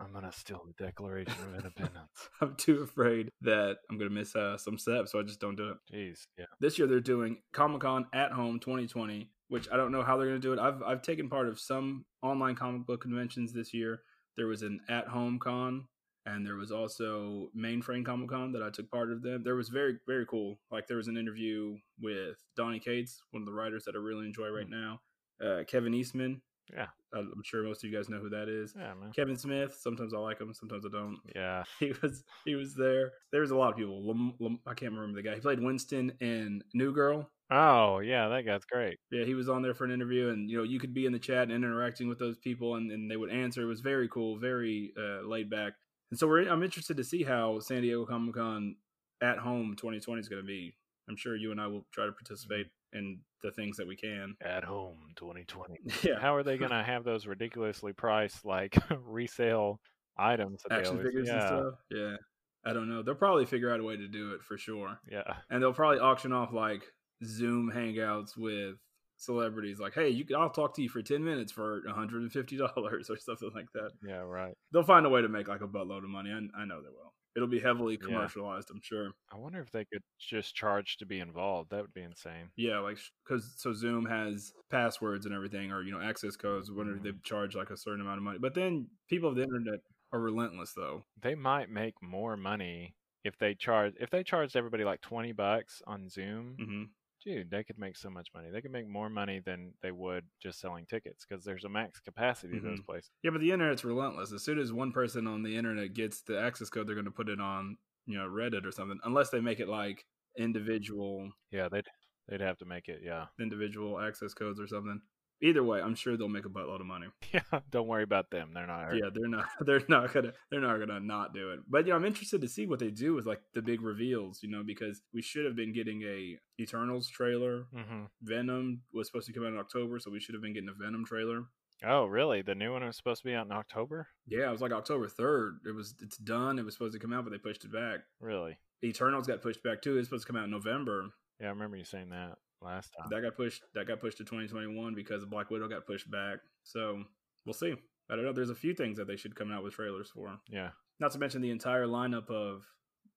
I'm 0.01 0.13
gonna 0.13 0.33
steal 0.33 0.63
the 0.65 0.85
Declaration 0.85 1.35
of 1.49 1.55
Independence. 1.55 2.09
I'm 2.41 2.55
too 2.57 2.83
afraid 2.83 3.31
that 3.43 3.79
I'm 3.91 3.99
gonna 3.99 4.11
miss 4.11 4.35
uh, 4.37 4.57
some 4.57 4.79
steps, 4.79 5.13
so 5.13 5.19
I 5.19 5.23
just 5.23 5.41
don't 5.41 5.57
do 5.57 5.71
it. 5.71 5.77
Jeez, 5.93 6.21
yeah. 6.39 6.47
This 6.61 6.79
year 6.79 6.87
they're 6.87 7.01
doing 7.01 7.39
Comic 7.53 7.81
Con 7.81 8.07
at 8.15 8.33
Home 8.33 8.61
2020, 8.61 9.31
which 9.49 9.69
I 9.73 9.77
don't 9.77 9.93
know 9.93 10.03
how 10.03 10.17
they're 10.17 10.29
gonna 10.29 10.39
do 10.39 10.53
it. 10.53 10.59
I've 10.59 10.83
I've 10.83 11.03
taken 11.03 11.29
part 11.29 11.49
of 11.49 11.59
some 11.59 12.05
online 12.23 12.55
comic 12.55 12.87
book 12.87 13.01
conventions 13.03 13.53
this 13.53 13.75
year. 13.75 14.01
There 14.37 14.47
was 14.47 14.63
an 14.63 14.81
at 14.89 15.09
home 15.09 15.41
con 15.41 15.89
and 16.35 16.47
there 16.47 16.57
was 16.57 16.71
also 16.71 17.49
Mainframe 17.57 18.05
Comic 18.05 18.31
Con 18.31 18.53
that 18.53 18.63
I 18.63 18.71
took 18.71 18.91
part 18.91 19.11
of 19.11 19.23
them. 19.23 19.43
There 19.45 19.55
was 19.55 19.69
very 19.69 19.99
very 20.07 20.27
cool. 20.27 20.59
Like 20.71 20.87
there 20.87 20.97
was 20.97 21.09
an 21.09 21.17
interview 21.17 21.77
with 22.01 22.37
Donny 22.57 22.79
Cates, 22.79 23.21
one 23.31 23.43
of 23.43 23.47
the 23.47 23.53
writers 23.53 23.85
that 23.85 23.95
I 23.95 23.99
really 23.99 24.27
enjoy 24.27 24.49
right 24.49 24.69
now. 24.69 25.01
Uh, 25.45 25.65
Kevin 25.65 25.95
Eastman. 25.95 26.43
Yeah, 26.75 26.87
I'm 27.15 27.43
sure 27.45 27.63
most 27.63 27.85
of 27.85 27.91
you 27.91 27.97
guys 27.97 28.09
know 28.09 28.19
who 28.19 28.31
that 28.31 28.49
is. 28.49 28.75
Yeah, 28.77 28.95
man. 29.01 29.13
Kevin 29.15 29.37
Smith. 29.37 29.77
Sometimes 29.81 30.13
I 30.13 30.19
like 30.19 30.41
him, 30.41 30.53
sometimes 30.53 30.85
I 30.85 30.91
don't. 30.91 31.19
Yeah, 31.35 31.65
he 31.81 31.93
was 32.03 32.25
he 32.45 32.55
was 32.55 32.75
there. 32.75 33.13
There 33.33 33.41
was 33.41 33.51
a 33.51 33.57
lot 33.57 33.71
of 33.71 33.77
people. 33.77 34.07
Lam, 34.07 34.35
Lam, 34.39 34.61
I 34.67 34.75
can't 34.75 34.93
remember 34.93 35.17
the 35.21 35.29
guy. 35.29 35.35
He 35.35 35.41
played 35.41 35.61
Winston 35.61 36.13
in 36.21 36.63
New 36.75 36.93
Girl. 36.93 37.31
Oh 37.51 38.01
yeah, 38.01 38.29
that 38.29 38.45
guy's 38.45 38.65
great. 38.65 38.99
Yeah, 39.11 39.25
he 39.25 39.35
was 39.35 39.49
on 39.49 39.63
there 39.63 39.75
for 39.75 39.85
an 39.85 39.91
interview, 39.91 40.29
and 40.29 40.51
you 40.51 40.59
know 40.59 40.65
you 40.65 40.79
could 40.79 40.93
be 40.93 41.07
in 41.07 41.13
the 41.13 41.19
chat 41.19 41.45
and 41.45 41.53
interacting 41.53 42.09
with 42.09 42.19
those 42.19 42.37
people, 42.37 42.75
and, 42.75 42.91
and 42.91 43.11
they 43.11 43.17
would 43.17 43.31
answer. 43.31 43.63
It 43.63 43.67
was 43.67 43.81
very 43.81 44.09
cool, 44.09 44.39
very 44.39 44.93
uh, 44.99 45.27
laid 45.27 45.49
back. 45.49 45.73
And 46.11 46.19
so 46.19 46.27
we're, 46.27 46.49
I'm 46.49 46.63
interested 46.63 46.97
to 46.97 47.05
see 47.05 47.23
how 47.23 47.61
San 47.61 47.83
Diego 47.83 48.05
Comic 48.07 48.35
Con 48.35 48.77
at 49.23 49.39
home 49.39 49.75
2020 49.77 50.21
is 50.21 50.29
going 50.29 50.43
to 50.43 50.47
be. 50.47 50.75
I'm 51.09 51.17
sure 51.17 51.37
you 51.37 51.51
and 51.51 51.61
I 51.61 51.67
will 51.67 51.87
try 51.93 52.07
to 52.07 52.13
participate 52.13 52.67
in 52.93 53.21
the 53.43 53.51
things 53.53 53.77
that 53.77 53.87
we 53.87 53.97
can 53.97 54.35
at 54.43 54.65
home 54.65 54.99
2020. 55.17 55.79
Yeah. 56.03 56.21
How 56.21 56.35
are 56.35 56.43
they 56.43 56.57
to 56.59 56.83
have 56.87 57.05
those 57.05 57.27
ridiculously 57.27 57.93
priced 57.93 58.45
like 58.45 58.77
resale 59.07 59.81
items? 60.17 60.63
Action 60.71 61.03
figures 61.03 61.29
yeah. 61.29 61.35
and 61.35 61.43
stuff. 61.43 61.75
Yeah. 61.91 62.17
I 62.65 62.73
don't 62.73 62.89
know. 62.89 63.03
They'll 63.03 63.15
probably 63.15 63.47
figure 63.47 63.73
out 63.73 63.81
a 63.81 63.85
way 63.85 63.97
to 63.97 64.09
do 64.09 64.33
it 64.33 64.43
for 64.43 64.59
sure. 64.59 64.99
Yeah. 65.11 65.35
And 65.49 65.63
they'll 65.63 65.73
probably 65.73 66.01
auction 66.01 66.33
off 66.33 66.53
like 66.53 66.83
Zoom 67.25 67.71
hangouts 67.75 68.37
with 68.37 68.77
celebrities 69.17 69.79
like, 69.79 69.95
hey, 69.95 70.09
you 70.09 70.25
can, 70.25 70.37
I'll 70.37 70.51
talk 70.51 70.75
to 70.77 70.83
you 70.83 70.89
for 70.89 71.03
10 71.03 71.23
minutes 71.25 71.53
for 71.53 71.83
$150 71.89 72.61
or 72.77 73.03
something 73.03 73.51
like 73.55 73.73
that. 73.75 73.91
Yeah, 74.07 74.19
right. 74.19 74.55
They'll 74.73 74.83
find 74.83 75.07
a 75.07 75.09
way 75.09 75.23
to 75.23 75.29
make 75.29 75.49
like 75.49 75.61
a 75.61 75.69
buttload 75.69 76.05
of 76.05 76.11
money. 76.11 76.31
I, 76.31 76.63
I 76.63 76.65
know 76.65 76.81
they 76.83 76.89
will. 76.89 77.13
It'll 77.37 77.49
be 77.49 77.61
heavily 77.61 77.97
commercialized, 77.97 78.69
yeah. 78.71 78.75
I'm 78.75 78.81
sure. 78.83 79.11
I 79.33 79.37
wonder 79.37 79.61
if 79.61 79.71
they 79.71 79.85
could 79.85 80.03
just 80.19 80.55
charge 80.55 80.97
to 80.99 81.07
be 81.07 81.21
involved. 81.21 81.71
That 81.71 81.83
would 81.83 81.95
be 81.95 82.03
insane. 82.03 82.51
Yeah, 82.57 82.81
like 82.81 82.99
because 83.25 83.55
so 83.57 83.73
Zoom 83.73 84.07
has 84.07 84.53
passwords 84.71 85.27
and 85.27 85.35
everything, 85.35 85.71
or 85.71 85.83
you 85.83 85.93
know 85.93 86.01
access 86.01 86.37
codes. 86.37 86.71
Whenever 86.71 86.97
mm-hmm. 86.97 87.05
they 87.05 87.13
charge 87.23 87.55
like 87.55 87.71
a 87.71 87.77
certain 87.77 88.01
amount 88.01 88.19
of 88.19 88.25
money, 88.25 88.39
but 88.41 88.55
then 88.55 88.89
people 89.09 89.29
of 89.29 89.37
the 89.37 89.43
internet 89.43 89.81
are 90.13 90.21
relentless, 90.21 90.73
though. 90.75 91.05
They 91.21 91.35
might 91.35 91.71
make 91.71 92.03
more 92.03 92.37
money 92.37 92.95
if 93.25 93.39
they 93.39 93.55
charge 93.55 93.95
if 94.01 94.11
they 94.11 94.23
charged 94.23 94.57
everybody 94.57 94.85
like 94.85 95.01
twenty 95.01 95.33
bucks 95.33 95.83
on 95.87 96.09
Zoom. 96.09 96.57
Mm-hmm 96.61 96.83
dude, 97.25 97.51
they 97.51 97.65
could 97.65 97.79
make 97.79 97.97
so 97.97 98.11
much 98.11 98.29
money. 98.35 98.49
They 98.51 98.61
could 98.61 98.73
make 98.73 98.89
more 98.89 99.11
money 99.11 99.41
than 99.45 99.73
they 99.83 99.91
would 99.91 100.25
just 100.43 100.61
selling 100.61 100.87
tickets 100.87 101.25
because 101.29 101.45
there's 101.45 101.65
a 101.65 101.69
max 101.69 102.01
capacity 102.01 102.55
mm-hmm. 102.55 102.65
to 102.65 102.71
those 102.71 102.81
places. 102.81 103.11
Yeah, 103.23 103.31
but 103.31 103.41
the 103.41 103.53
internet's 103.53 103.85
relentless. 103.85 104.33
As 104.33 104.45
soon 104.45 104.59
as 104.59 104.73
one 104.73 104.93
person 104.93 105.27
on 105.27 105.43
the 105.43 105.57
internet 105.57 105.95
gets 105.95 106.23
the 106.23 106.41
access 106.41 106.71
code, 106.71 106.87
they're 106.87 106.95
going 106.95 107.05
to 107.05 107.11
put 107.11 107.29
it 107.29 107.41
on, 107.41 107.77
you 108.07 108.19
know, 108.19 108.29
Reddit 108.29 108.65
or 108.65 108.73
something, 108.73 108.99
unless 109.05 109.31
they 109.31 109.41
make 109.41 109.61
it 109.61 109.69
like 109.69 110.05
individual. 110.37 111.31
Yeah, 111.51 111.69
they'd 111.69 111.87
they'd 112.29 112.41
have 112.41 112.59
to 112.59 112.67
make 112.67 112.89
it. 112.89 113.01
Yeah, 113.05 113.27
individual 113.41 114.01
access 114.01 114.35
codes 114.35 114.61
or 114.61 114.67
something 114.67 115.01
either 115.43 115.63
way, 115.63 115.81
I'm 115.81 115.95
sure 115.95 116.17
they'll 116.17 116.29
make 116.29 116.45
a 116.45 116.49
buttload 116.49 116.81
of 116.81 116.87
money. 116.87 117.07
Yeah, 117.31 117.61
don't 117.71 117.87
worry 117.87 118.05
about 118.05 118.31
them. 118.31 118.53
They're 118.55 118.67
not. 118.67 118.95
Yeah, 118.95 119.11
they're 119.13 119.29
not. 119.29 119.49
They're 119.67 119.83
not 119.87 120.15
gonna. 120.15 120.33
They're 120.51 120.63
not 120.63 120.79
gonna 120.79 121.01
not 121.01 121.35
do 121.35 121.51
it. 121.51 121.61
But 121.69 121.87
yeah, 121.87 121.95
I'm 121.95 122.07
interested 122.07 122.41
to 122.41 122.49
see 122.49 122.67
what 122.67 122.79
they 122.79 122.91
do 122.91 123.15
with 123.15 123.27
like 123.27 123.41
the 123.53 123.61
big 123.61 123.83
reveals. 123.83 124.43
You 124.43 124.51
know, 124.51 124.63
because 124.63 125.03
we 125.13 125.21
should 125.21 125.45
have 125.45 125.55
been 125.55 125.75
getting 125.75 126.03
a 126.05 126.39
Eternals 126.59 127.09
trailer. 127.09 127.67
Mm-hmm. 127.77 128.05
Venom 128.23 128.81
was 128.95 129.09
supposed 129.09 129.27
to 129.27 129.35
come 129.35 129.45
out 129.45 129.53
in 129.53 129.59
October, 129.59 129.99
so 129.99 130.11
we 130.11 130.21
should 130.21 130.35
have 130.35 130.43
been 130.43 130.55
getting 130.55 130.71
a 130.71 130.83
Venom 130.83 131.05
trailer. 131.05 131.45
Oh, 131.85 132.07
really? 132.07 132.41
The 132.41 132.55
new 132.55 132.73
one 132.73 132.85
was 132.85 132.97
supposed 132.97 133.23
to 133.23 133.29
be 133.29 133.35
out 133.35 133.47
in 133.47 133.53
October? 133.53 134.09
Yeah, 134.27 134.49
it 134.49 134.53
was 134.53 134.63
like 134.63 134.73
October 134.73 135.07
third. 135.07 135.59
It 135.67 135.75
was. 135.75 135.95
It's 136.01 136.17
done. 136.17 136.59
It 136.59 136.65
was 136.65 136.75
supposed 136.75 136.95
to 136.95 136.99
come 136.99 137.13
out, 137.13 137.25
but 137.25 137.31
they 137.31 137.39
pushed 137.39 137.65
it 137.65 137.73
back. 137.73 138.01
Really? 138.21 138.59
Eternals 138.83 139.27
got 139.27 139.43
pushed 139.43 139.63
back 139.63 139.83
too. 139.83 139.99
It's 139.99 140.09
supposed 140.09 140.27
to 140.27 140.33
come 140.33 140.41
out 140.41 140.47
in 140.47 140.51
November. 140.51 141.11
Yeah, 141.41 141.49
I 141.49 141.51
remember 141.51 141.77
you 141.77 141.85
saying 141.85 142.09
that 142.09 142.39
last 142.63 142.95
time. 142.99 143.09
That 143.11 143.23
got 143.23 143.37
pushed. 143.37 143.63
That 143.75 143.87
got 143.87 144.01
pushed 144.01 144.19
to 144.19 144.25
2021 144.25 144.95
because 144.95 145.25
Black 145.25 145.51
Widow 145.51 145.69
got 145.69 145.87
pushed 145.87 146.11
back. 146.11 146.39
So 146.65 147.03
we'll 147.45 147.55
see. 147.55 147.75
I 148.11 148.17
don't 148.17 148.25
know. 148.25 148.33
There's 148.33 148.51
a 148.51 148.55
few 148.55 148.75
things 148.75 148.97
that 148.99 149.07
they 149.07 149.17
should 149.17 149.37
come 149.37 149.53
out 149.53 149.63
with 149.63 149.75
trailers 149.75 150.11
for. 150.11 150.39
Yeah. 150.49 150.71
Not 151.01 151.13
to 151.13 151.19
mention 151.19 151.43
the 151.43 151.51
entire 151.51 151.87
lineup 151.87 152.31
of 152.31 152.65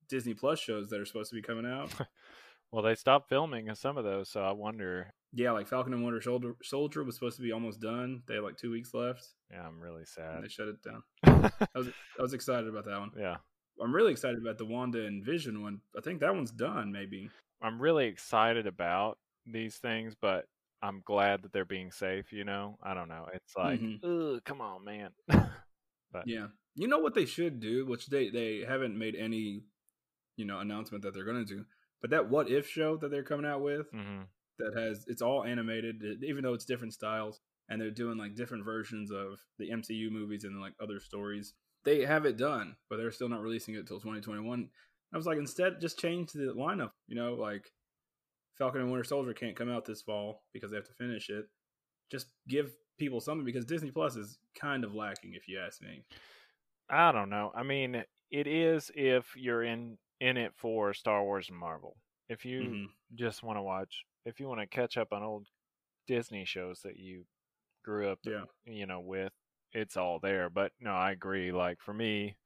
Disney 0.10 0.34
Plus 0.34 0.60
shows 0.60 0.90
that 0.90 1.00
are 1.00 1.06
supposed 1.06 1.30
to 1.30 1.36
be 1.36 1.42
coming 1.42 1.66
out. 1.66 1.92
well, 2.72 2.84
they 2.84 2.96
stopped 2.96 3.30
filming 3.30 3.74
some 3.76 3.98
of 3.98 4.04
those, 4.04 4.30
so 4.30 4.42
I 4.42 4.52
wonder. 4.52 5.14
Yeah, 5.34 5.52
like 5.52 5.68
Falcon 5.68 5.94
and 5.94 6.04
Winter 6.04 6.22
Soldier, 6.22 6.56
Soldier 6.62 7.04
was 7.04 7.16
supposed 7.16 7.38
to 7.38 7.42
be 7.42 7.54
almost 7.54 7.80
done. 7.80 8.22
They 8.28 8.36
had 8.36 8.44
like 8.44 8.58
two 8.58 8.72
weeks 8.72 8.94
left. 8.94 9.26
Yeah, 9.50 9.66
I'm 9.66 9.80
really 9.80 10.04
sad. 10.06 10.44
they 10.44 10.50
shut 10.50 10.68
it 10.68 10.84
down. 10.84 11.04
I 11.24 11.78
was 11.78 11.88
I 12.20 12.22
was 12.22 12.34
excited 12.34 12.68
about 12.68 12.86
that 12.86 13.00
one. 13.00 13.12
Yeah. 13.18 13.38
I'm 13.82 13.96
really 13.96 14.12
excited 14.12 14.40
about 14.40 14.58
the 14.58 14.66
Wanda 14.66 15.06
and 15.06 15.26
Vision 15.26 15.64
one. 15.64 15.80
I 15.98 16.02
think 16.02 16.20
that 16.20 16.36
one's 16.36 16.52
done, 16.52 16.92
maybe. 16.92 17.30
I'm 17.62 17.82
really 17.82 18.06
excited 18.06 18.68
about 18.68 19.18
these 19.46 19.78
things, 19.78 20.16
but 20.20 20.46
I'm 20.82 21.02
glad 21.06 21.44
that 21.44 21.54
they're 21.54 21.66
being 21.66 21.92
safe. 21.92 22.32
You 22.32 22.44
know, 22.44 22.78
I 22.82 22.94
don't 22.94 23.10
know. 23.10 23.28
It's 23.34 23.56
like, 23.56 23.80
mm-hmm. 23.80 24.38
come 24.46 24.62
on, 24.62 24.84
man. 24.84 25.10
but 25.28 26.26
yeah, 26.26 26.48
you 26.76 26.88
know 26.88 27.00
what 27.00 27.14
they 27.14 27.26
should 27.26 27.60
do, 27.60 27.86
which 27.86 28.08
they 28.08 28.30
they 28.30 28.64
haven't 28.68 28.98
made 28.98 29.16
any, 29.16 29.64
you 30.38 30.46
know, 30.46 30.60
announcement 30.60 31.04
that 31.04 31.14
they're 31.14 31.26
going 31.26 31.46
to 31.46 31.56
do. 31.56 31.66
But 32.02 32.10
that 32.12 32.30
what 32.30 32.50
if 32.50 32.68
show 32.68 32.98
that 32.98 33.12
they're 33.12 33.24
coming 33.24 33.46
out 33.46 33.62
with 33.62 33.92
mm-hmm. 33.94 34.24
that 34.60 34.78
has 34.78 35.06
it's 35.08 35.22
all 35.22 35.44
animated, 35.44 36.24
even 36.24 36.44
though 36.44 36.54
it's 36.54 36.66
different 36.66 36.94
styles, 36.94 37.40
and 37.70 37.80
they're 37.80 37.92
doing 37.92 38.18
like 38.18 38.36
different 38.36 38.66
versions 38.66 39.12
of 39.12 39.40
the 39.60 39.70
MCU 39.70 40.12
movies 40.12 40.44
and 40.44 40.60
like 40.60 40.74
other 40.82 41.00
stories. 41.00 41.54
They 41.84 42.06
have 42.06 42.26
it 42.26 42.38
done, 42.38 42.76
but 42.90 42.98
they're 42.98 43.12
still 43.12 43.30
not 43.30 43.42
releasing 43.42 43.74
it 43.74 43.88
till 43.88 44.00
2021. 44.00 44.70
I 45.14 45.18
was 45.18 45.26
like, 45.26 45.40
instead, 45.40 45.82
just 45.82 46.00
change 46.00 46.32
the 46.32 46.54
lineup. 46.56 46.92
You 47.08 47.16
know, 47.16 47.34
like 47.34 47.72
Falcon 48.62 48.82
and 48.82 48.92
Winter 48.92 49.04
Soldier 49.04 49.34
can't 49.34 49.56
come 49.56 49.72
out 49.72 49.86
this 49.86 50.04
fall 50.04 50.44
because 50.54 50.70
they 50.70 50.78
have 50.78 50.86
to 50.86 50.94
finish 50.94 51.32
it. 51.32 51.48
Just 52.12 52.28
give 52.48 52.72
people 53.00 53.20
something 53.20 53.44
because 53.44 53.66
Disney 53.66 53.90
Plus 53.90 54.16
is 54.16 54.38
kind 54.54 54.84
of 54.84 54.94
lacking, 54.94 55.34
if 55.34 55.48
you 55.48 55.60
ask 55.60 55.82
me. 55.82 56.04
I 56.88 57.12
don't 57.12 57.32
know. 57.32 57.52
I 57.56 57.64
mean, 57.64 58.04
it 58.30 58.46
is 58.46 58.92
if 58.94 59.36
you're 59.36 59.64
in 59.64 59.98
in 60.20 60.38
it 60.38 60.52
for 60.56 60.94
Star 60.94 61.24
Wars 61.24 61.50
and 61.50 61.58
Marvel. 61.58 61.98
If 62.30 62.46
you 62.46 62.62
mm-hmm. 62.62 62.86
just 63.16 63.42
want 63.42 63.58
to 63.58 63.64
watch, 63.64 64.06
if 64.28 64.40
you 64.40 64.48
want 64.48 64.62
to 64.62 64.68
catch 64.68 64.96
up 64.96 65.12
on 65.12 65.24
old 65.24 65.48
Disney 66.08 66.46
shows 66.46 66.82
that 66.84 66.98
you 66.98 67.24
grew 67.84 68.12
up, 68.12 68.20
yeah. 68.24 68.44
you 68.66 68.86
know, 68.86 69.00
with, 69.00 69.34
it's 69.74 69.98
all 69.98 70.20
there. 70.22 70.52
But 70.52 70.72
no, 70.80 70.92
I 70.92 71.14
agree. 71.14 71.52
Like 71.52 71.80
for 71.82 71.96
me, 71.96 72.38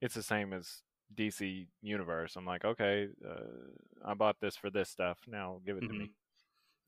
it's 0.00 0.14
the 0.14 0.22
same 0.22 0.52
as 0.52 0.82
DC 1.16 1.66
universe. 1.82 2.36
I'm 2.36 2.46
like, 2.46 2.64
okay, 2.64 3.08
uh, 3.28 4.04
I 4.04 4.14
bought 4.14 4.36
this 4.40 4.56
for 4.56 4.70
this 4.70 4.88
stuff. 4.88 5.18
Now 5.26 5.60
give 5.64 5.76
it 5.76 5.84
mm-hmm. 5.84 5.92
to 5.92 5.98
me. 5.98 6.10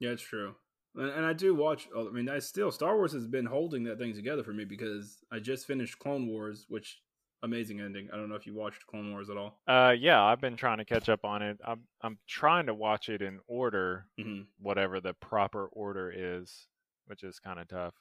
Yeah, 0.01 0.11
it's 0.11 0.23
true. 0.23 0.55
And, 0.95 1.11
and, 1.11 1.25
I 1.25 1.33
do 1.33 1.55
watch. 1.55 1.89
I 1.97 2.03
mean, 2.11 2.29
I 2.29 2.39
still 2.39 2.71
Star 2.71 2.97
Wars 2.97 3.13
has 3.13 3.27
been 3.27 3.47
holding 3.47 3.85
that 3.85 3.99
thing 3.99 4.15
together 4.15 4.43
for 4.43 4.53
me 4.53 4.65
because 4.65 5.19
I 5.31 5.39
just 5.39 5.67
finished 5.67 5.99
Clone 5.99 6.27
Wars, 6.27 6.67
which 6.69 7.01
amazing 7.43 7.81
ending. 7.81 8.09
I 8.13 8.17
don't 8.17 8.29
know 8.29 8.35
if 8.35 8.47
you 8.47 8.55
watched 8.55 8.87
Clone 8.87 9.11
Wars 9.11 9.31
at 9.31 9.37
all. 9.37 9.59
Uh, 9.67 9.95
yeah, 9.99 10.23
I've 10.23 10.41
been 10.41 10.57
trying 10.57 10.79
to 10.79 10.85
catch 10.85 11.09
up 11.09 11.25
on 11.25 11.43
it. 11.43 11.59
I'm 11.65 11.83
I'm 12.03 12.19
trying 12.29 12.67
to 12.67 12.75
watch 12.75 13.09
it 13.09 13.23
in 13.23 13.41
order, 13.47 14.07
mm-hmm. 14.21 14.43
whatever 14.61 15.01
the 15.01 15.15
proper 15.15 15.67
order 15.67 16.13
is, 16.15 16.69
which 17.07 17.23
is 17.23 17.39
kind 17.39 17.59
of 17.59 17.69
tough. 17.69 17.95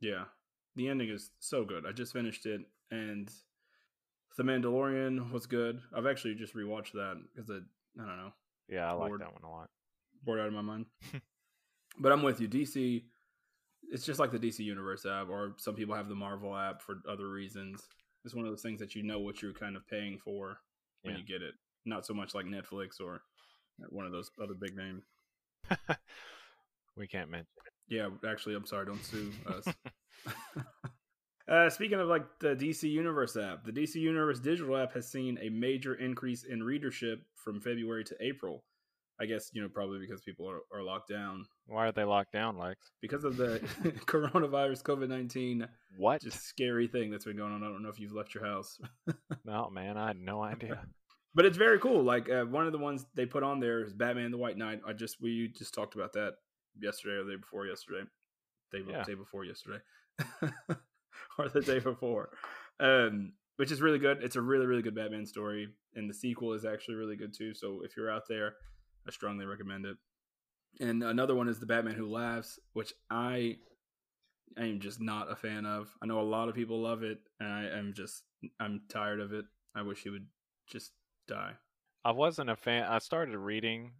Yeah, 0.00 0.24
the 0.76 0.88
ending 0.88 1.08
is 1.08 1.30
so 1.40 1.64
good. 1.64 1.84
I 1.86 1.92
just 1.92 2.12
finished 2.12 2.46
it, 2.46 2.62
and 2.90 3.30
the 4.36 4.42
Mandalorian 4.42 5.30
was 5.30 5.46
good. 5.46 5.80
I've 5.94 6.06
actually 6.06 6.34
just 6.34 6.54
rewatched 6.54 6.92
that 6.92 7.20
because 7.34 7.50
I, 7.50 8.02
I 8.02 8.06
don't 8.06 8.16
know. 8.16 8.32
Yeah, 8.68 8.92
I 8.92 8.96
bored, 8.96 9.20
like 9.20 9.20
that 9.20 9.32
one 9.32 9.50
a 9.50 9.54
lot. 9.54 9.70
Bored 10.24 10.40
out 10.40 10.48
of 10.48 10.52
my 10.52 10.62
mind. 10.62 10.86
but 11.98 12.12
I'm 12.12 12.22
with 12.22 12.40
you. 12.40 12.48
DC, 12.48 13.04
it's 13.90 14.04
just 14.04 14.18
like 14.18 14.30
the 14.30 14.38
DC 14.38 14.60
Universe 14.60 15.06
app, 15.06 15.28
or 15.28 15.54
some 15.58 15.74
people 15.74 15.94
have 15.94 16.08
the 16.08 16.14
Marvel 16.14 16.56
app 16.56 16.82
for 16.82 16.96
other 17.08 17.28
reasons. 17.28 17.82
It's 18.24 18.34
one 18.34 18.46
of 18.46 18.50
those 18.50 18.62
things 18.62 18.80
that 18.80 18.94
you 18.94 19.02
know 19.02 19.20
what 19.20 19.42
you're 19.42 19.52
kind 19.52 19.76
of 19.76 19.86
paying 19.86 20.18
for 20.18 20.58
when 21.02 21.14
yeah. 21.14 21.20
you 21.20 21.26
get 21.26 21.42
it. 21.42 21.54
Not 21.84 22.06
so 22.06 22.14
much 22.14 22.34
like 22.34 22.46
Netflix 22.46 23.00
or 23.00 23.20
one 23.90 24.06
of 24.06 24.12
those 24.12 24.30
other 24.42 24.54
big 24.54 24.76
names. 24.76 25.04
we 26.96 27.06
can't 27.06 27.30
mention 27.30 27.46
it. 27.66 27.94
Yeah, 27.94 28.08
actually, 28.28 28.54
I'm 28.54 28.66
sorry. 28.66 28.86
Don't 28.86 29.04
sue 29.04 29.30
us. 29.46 29.66
Uh, 31.46 31.68
speaking 31.68 32.00
of 32.00 32.08
like 32.08 32.24
the 32.40 32.54
DC 32.54 32.90
Universe 32.90 33.36
app, 33.36 33.64
the 33.64 33.72
DC 33.72 33.96
Universe 33.96 34.40
digital 34.40 34.76
app 34.76 34.94
has 34.94 35.10
seen 35.10 35.38
a 35.42 35.50
major 35.50 35.94
increase 35.94 36.44
in 36.44 36.62
readership 36.62 37.22
from 37.34 37.60
February 37.60 38.04
to 38.04 38.16
April. 38.20 38.64
I 39.20 39.26
guess 39.26 39.50
you 39.52 39.62
know 39.62 39.68
probably 39.68 40.00
because 40.00 40.22
people 40.22 40.50
are, 40.50 40.60
are 40.72 40.82
locked 40.82 41.08
down. 41.08 41.44
Why 41.66 41.86
are 41.86 41.92
they 41.92 42.02
locked 42.02 42.32
down, 42.32 42.58
Lex? 42.58 42.90
Because 43.00 43.24
of 43.24 43.36
the 43.36 43.60
coronavirus, 44.06 44.82
COVID 44.82 45.08
nineteen. 45.08 45.68
What? 45.98 46.22
Just 46.22 46.42
scary 46.44 46.88
thing 46.88 47.10
that's 47.10 47.24
been 47.24 47.36
going 47.36 47.52
on. 47.52 47.62
I 47.62 47.68
don't 47.68 47.82
know 47.82 47.90
if 47.90 48.00
you've 48.00 48.14
left 48.14 48.34
your 48.34 48.44
house. 48.44 48.80
no, 49.44 49.70
man, 49.70 49.96
I 49.96 50.08
had 50.08 50.16
no 50.16 50.42
idea. 50.42 50.80
but 51.34 51.44
it's 51.44 51.56
very 51.56 51.78
cool. 51.78 52.02
Like 52.02 52.28
uh, 52.28 52.44
one 52.44 52.66
of 52.66 52.72
the 52.72 52.78
ones 52.78 53.06
they 53.14 53.26
put 53.26 53.44
on 53.44 53.60
there 53.60 53.84
is 53.84 53.92
Batman: 53.92 54.32
The 54.32 54.38
White 54.38 54.58
Knight. 54.58 54.80
I 54.86 54.94
just 54.94 55.20
we 55.20 55.48
just 55.56 55.74
talked 55.74 55.94
about 55.94 56.14
that 56.14 56.32
yesterday 56.80 57.16
or 57.16 57.24
the 57.24 57.32
day 57.32 57.40
before 57.40 57.66
yesterday. 57.66 58.08
Day, 58.72 58.80
yeah. 58.88 59.04
day 59.04 59.14
before 59.14 59.44
yesterday. 59.44 59.78
or 61.38 61.48
the 61.48 61.60
day 61.60 61.78
before. 61.78 62.30
Um, 62.80 63.32
which 63.56 63.70
is 63.70 63.80
really 63.80 63.98
good. 63.98 64.22
It's 64.22 64.36
a 64.36 64.42
really 64.42 64.66
really 64.66 64.82
good 64.82 64.94
Batman 64.94 65.26
story, 65.26 65.68
and 65.94 66.08
the 66.08 66.14
sequel 66.14 66.52
is 66.52 66.64
actually 66.64 66.96
really 66.96 67.16
good 67.16 67.34
too. 67.36 67.54
So 67.54 67.80
if 67.84 67.96
you're 67.96 68.10
out 68.10 68.28
there, 68.28 68.54
I 69.06 69.10
strongly 69.10 69.46
recommend 69.46 69.86
it. 69.86 69.96
And 70.80 71.04
another 71.04 71.34
one 71.34 71.48
is 71.48 71.60
the 71.60 71.66
Batman 71.66 71.94
Who 71.94 72.10
Laughs, 72.10 72.58
which 72.72 72.92
I 73.10 73.56
I 74.58 74.64
am 74.64 74.80
just 74.80 75.00
not 75.00 75.30
a 75.30 75.36
fan 75.36 75.66
of. 75.66 75.94
I 76.02 76.06
know 76.06 76.20
a 76.20 76.22
lot 76.22 76.48
of 76.48 76.54
people 76.54 76.80
love 76.80 77.02
it, 77.02 77.18
and 77.40 77.48
I 77.48 77.66
am 77.78 77.92
just 77.94 78.24
I'm 78.58 78.82
tired 78.88 79.20
of 79.20 79.32
it. 79.32 79.44
I 79.74 79.82
wish 79.82 80.02
he 80.02 80.10
would 80.10 80.26
just 80.66 80.92
die. 81.28 81.52
I 82.04 82.12
wasn't 82.12 82.50
a 82.50 82.56
fan. 82.56 82.84
I 82.84 82.98
started 82.98 83.36
reading, 83.38 83.92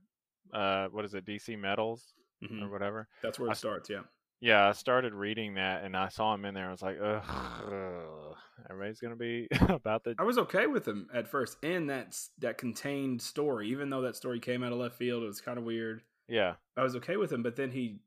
uh, 0.53 0.89
what 0.89 1.05
is 1.05 1.15
it, 1.15 1.25
DC 1.25 1.59
Metals 1.59 2.13
mm-hmm. 2.43 2.63
or 2.63 2.71
whatever. 2.71 3.09
That's 3.23 3.39
where 3.39 3.49
it 3.49 3.53
I, 3.53 3.55
starts. 3.55 3.89
Yeah. 3.89 4.03
Yeah, 4.41 4.69
I 4.69 4.73
started 4.73 5.15
reading 5.15 5.55
that, 5.55 5.85
and 5.85 5.97
I 5.97 6.09
saw 6.09 6.35
him 6.35 6.45
in 6.45 6.55
there. 6.55 6.69
I 6.69 6.71
was 6.71 6.83
like, 6.83 6.99
ugh, 7.03 8.37
everybody's 8.69 9.01
gonna 9.01 9.17
be 9.17 9.49
about 9.69 10.05
the. 10.05 10.15
I 10.19 10.25
was 10.25 10.39
okay 10.39 10.67
with 10.67 10.87
him 10.87 11.09
at 11.15 11.29
first 11.29 11.57
in 11.63 11.87
that 11.87 12.19
that 12.39 12.59
contained 12.59 13.23
story, 13.23 13.71
even 13.71 13.91
though 13.91 14.03
that 14.03 14.17
story 14.17 14.41
came 14.41 14.63
out 14.63 14.73
of 14.73 14.79
left 14.79 14.97
field. 14.97 15.23
It 15.23 15.27
was 15.27 15.41
kind 15.41 15.59
of 15.59 15.65
weird. 15.65 16.03
Yeah, 16.29 16.55
I 16.77 16.83
was 16.83 16.97
okay 16.97 17.17
with 17.17 17.33
him, 17.33 17.43
but 17.43 17.57
then 17.57 17.71
he 17.71 18.01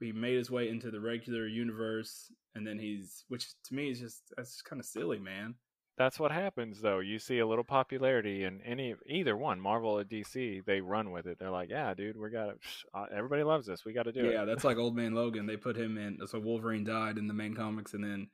he 0.00 0.12
made 0.12 0.36
his 0.36 0.50
way 0.50 0.68
into 0.68 0.90
the 0.90 1.00
regular 1.00 1.46
universe, 1.46 2.32
and 2.54 2.66
then 2.66 2.78
he's, 2.78 3.24
which 3.28 3.48
to 3.64 3.74
me 3.74 3.90
is 3.90 4.00
just 4.00 4.22
that's 4.36 4.62
kind 4.62 4.80
of 4.80 4.86
silly, 4.86 5.18
man. 5.18 5.54
That's 5.98 6.20
what 6.20 6.30
happens, 6.30 6.82
though. 6.82 6.98
You 6.98 7.18
see 7.18 7.38
a 7.38 7.46
little 7.46 7.64
popularity 7.64 8.44
in 8.44 8.60
any 8.62 8.94
either 9.06 9.34
one, 9.34 9.58
Marvel 9.58 9.98
or 9.98 10.04
DC. 10.04 10.62
They 10.66 10.80
run 10.82 11.10
with 11.10 11.26
it. 11.26 11.38
They're 11.38 11.50
like, 11.50 11.70
"Yeah, 11.70 11.94
dude, 11.94 12.18
we 12.18 12.28
got 12.28 12.50
it. 12.50 12.58
Uh, 12.92 13.06
everybody 13.14 13.42
loves 13.42 13.66
this. 13.66 13.84
We 13.84 13.94
got 13.94 14.02
to 14.02 14.12
do 14.12 14.24
yeah, 14.24 14.26
it." 14.26 14.32
Yeah, 14.34 14.44
that's 14.44 14.64
like 14.64 14.76
Old 14.76 14.94
Man 14.94 15.14
Logan. 15.14 15.46
They 15.46 15.56
put 15.56 15.76
him 15.76 15.96
in. 15.96 16.18
So 16.26 16.38
Wolverine 16.38 16.84
died 16.84 17.16
in 17.16 17.26
the 17.26 17.34
main 17.34 17.54
comics, 17.54 17.94
and 17.94 18.04
then 18.04 18.28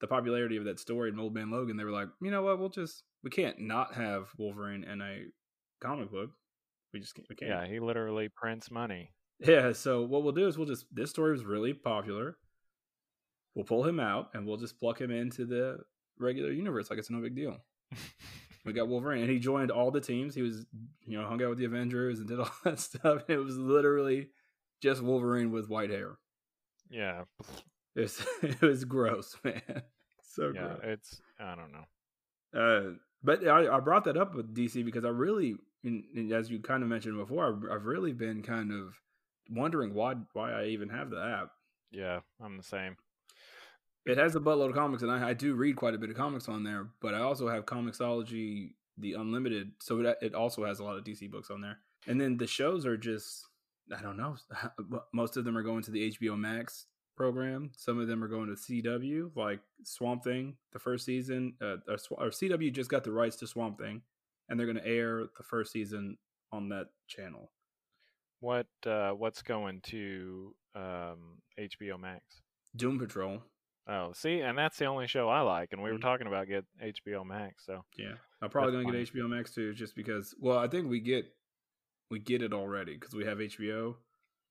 the 0.00 0.06
popularity 0.06 0.58
of 0.58 0.64
that 0.66 0.78
story 0.78 1.08
in 1.08 1.18
Old 1.18 1.34
Man 1.34 1.50
Logan, 1.50 1.78
they 1.78 1.84
were 1.84 1.90
like, 1.90 2.08
you 2.20 2.30
know 2.30 2.42
what? 2.42 2.58
We'll 2.58 2.68
just 2.68 3.02
we 3.24 3.30
can't 3.30 3.60
not 3.60 3.94
have 3.94 4.28
Wolverine 4.36 4.84
in 4.84 5.00
a 5.00 5.24
comic 5.80 6.10
book. 6.10 6.30
We 6.92 7.00
just 7.00 7.14
can't. 7.14 7.28
We 7.30 7.36
can't. 7.36 7.50
Yeah, 7.50 7.66
he 7.66 7.80
literally 7.80 8.28
prints 8.28 8.70
money. 8.70 9.12
Yeah. 9.40 9.72
So 9.72 10.02
what 10.02 10.22
we'll 10.22 10.32
do 10.32 10.46
is 10.48 10.58
we'll 10.58 10.66
just 10.66 10.84
this 10.92 11.10
story 11.10 11.32
was 11.32 11.44
really 11.44 11.72
popular. 11.72 12.36
We'll 13.54 13.64
pull 13.64 13.84
him 13.84 14.00
out 14.00 14.30
and 14.34 14.46
we'll 14.46 14.58
just 14.58 14.78
pluck 14.78 15.00
him 15.00 15.10
into 15.10 15.46
the 15.46 15.78
regular 16.18 16.50
universe 16.50 16.90
like 16.90 16.98
it's 16.98 17.10
no 17.10 17.20
big 17.20 17.34
deal. 17.34 17.58
we 18.64 18.72
got 18.72 18.88
Wolverine, 18.88 19.22
and 19.22 19.30
he 19.30 19.38
joined 19.38 19.70
all 19.70 19.90
the 19.90 20.00
teams. 20.00 20.34
He 20.34 20.42
was, 20.42 20.66
you 21.06 21.18
know, 21.18 21.26
hung 21.26 21.42
out 21.42 21.50
with 21.50 21.58
the 21.58 21.64
Avengers 21.64 22.18
and 22.18 22.28
did 22.28 22.40
all 22.40 22.50
that 22.64 22.80
stuff. 22.80 23.22
It 23.28 23.38
was 23.38 23.56
literally 23.56 24.28
just 24.82 25.02
Wolverine 25.02 25.52
with 25.52 25.68
white 25.68 25.90
hair. 25.90 26.18
Yeah, 26.90 27.22
it 27.94 28.00
was, 28.00 28.26
it 28.42 28.60
was 28.60 28.84
gross, 28.84 29.36
man. 29.44 29.82
So 30.22 30.52
yeah, 30.54 30.62
gross. 30.62 30.80
it's 30.82 31.20
I 31.40 31.54
don't 31.54 31.72
know. 31.72 32.58
Uh, 32.58 32.92
but 33.22 33.46
I, 33.46 33.76
I 33.76 33.80
brought 33.80 34.04
that 34.04 34.16
up 34.16 34.34
with 34.34 34.54
DC 34.54 34.84
because 34.84 35.04
I 35.04 35.08
really, 35.08 35.56
as 36.32 36.50
you 36.50 36.60
kind 36.60 36.82
of 36.82 36.88
mentioned 36.88 37.16
before, 37.16 37.48
I've, 37.48 37.76
I've 37.76 37.86
really 37.86 38.12
been 38.12 38.42
kind 38.42 38.72
of 38.72 38.94
wondering 39.50 39.94
why 39.94 40.14
why 40.32 40.52
I 40.52 40.66
even 40.66 40.88
have 40.90 41.10
the 41.10 41.22
app. 41.22 41.50
Yeah, 41.90 42.20
I'm 42.42 42.56
the 42.56 42.62
same. 42.62 42.96
It 44.06 44.18
has 44.18 44.36
a 44.36 44.40
buttload 44.40 44.70
of 44.70 44.74
comics, 44.74 45.02
and 45.02 45.10
I, 45.10 45.30
I, 45.30 45.32
do 45.34 45.54
read 45.54 45.76
quite 45.76 45.94
a 45.94 45.98
bit 45.98 46.10
of 46.10 46.16
comics 46.16 46.48
on 46.48 46.62
there. 46.62 46.88
But 47.00 47.14
I 47.14 47.20
also 47.20 47.48
have 47.48 47.66
Comixology, 47.66 48.74
the 48.96 49.14
Unlimited, 49.14 49.72
so 49.80 50.00
it, 50.00 50.18
it 50.22 50.34
also 50.34 50.64
has 50.64 50.78
a 50.78 50.84
lot 50.84 50.96
of 50.96 51.04
DC 51.04 51.28
books 51.30 51.50
on 51.50 51.60
there. 51.60 51.78
And 52.06 52.20
then 52.20 52.36
the 52.36 52.46
shows 52.46 52.86
are 52.86 52.96
just 52.96 53.46
I 53.94 54.02
don't 54.02 54.16
know. 54.16 54.36
Most 55.12 55.36
of 55.36 55.44
them 55.44 55.56
are 55.56 55.62
going 55.62 55.82
to 55.82 55.90
the 55.90 56.10
HBO 56.12 56.38
Max 56.38 56.86
program. 57.16 57.70
Some 57.76 57.98
of 57.98 58.08
them 58.08 58.22
are 58.22 58.28
going 58.28 58.48
to 58.48 58.54
CW, 58.54 59.30
like 59.34 59.60
Swamp 59.84 60.24
Thing, 60.24 60.56
the 60.72 60.78
first 60.78 61.04
season. 61.04 61.54
Uh, 61.60 61.76
or, 62.10 62.28
CW 62.28 62.72
just 62.72 62.90
got 62.90 63.04
the 63.04 63.12
rights 63.12 63.36
to 63.36 63.46
Swamp 63.46 63.78
Thing, 63.78 64.02
and 64.48 64.58
they're 64.58 64.66
going 64.66 64.78
to 64.78 64.86
air 64.86 65.24
the 65.36 65.42
first 65.42 65.72
season 65.72 66.18
on 66.52 66.68
that 66.70 66.86
channel. 67.08 67.50
What 68.40 68.66
uh, 68.84 69.10
what's 69.10 69.42
going 69.42 69.80
to 69.84 70.54
um, 70.74 71.40
HBO 71.58 71.98
Max? 71.98 72.22
Doom 72.76 72.98
Patrol. 72.98 73.42
Oh, 73.88 74.12
see, 74.14 74.40
and 74.40 74.58
that's 74.58 74.78
the 74.78 74.86
only 74.86 75.06
show 75.06 75.28
I 75.28 75.42
like, 75.42 75.72
and 75.72 75.80
we 75.80 75.90
were 75.90 75.96
mm-hmm. 75.96 76.08
talking 76.08 76.26
about 76.26 76.48
get 76.48 76.64
HBO 76.82 77.24
Max. 77.24 77.64
So 77.64 77.84
yeah, 77.96 78.14
I'm 78.42 78.50
probably 78.50 78.72
gonna 78.72 78.98
get 78.98 79.12
HBO 79.12 79.28
Max 79.28 79.54
too, 79.54 79.74
just 79.74 79.94
because. 79.94 80.34
Well, 80.40 80.58
I 80.58 80.66
think 80.66 80.90
we 80.90 81.00
get 81.00 81.26
we 82.10 82.18
get 82.18 82.42
it 82.42 82.52
already 82.52 82.94
because 82.94 83.14
we 83.14 83.24
have 83.24 83.38
HBO. 83.38 83.94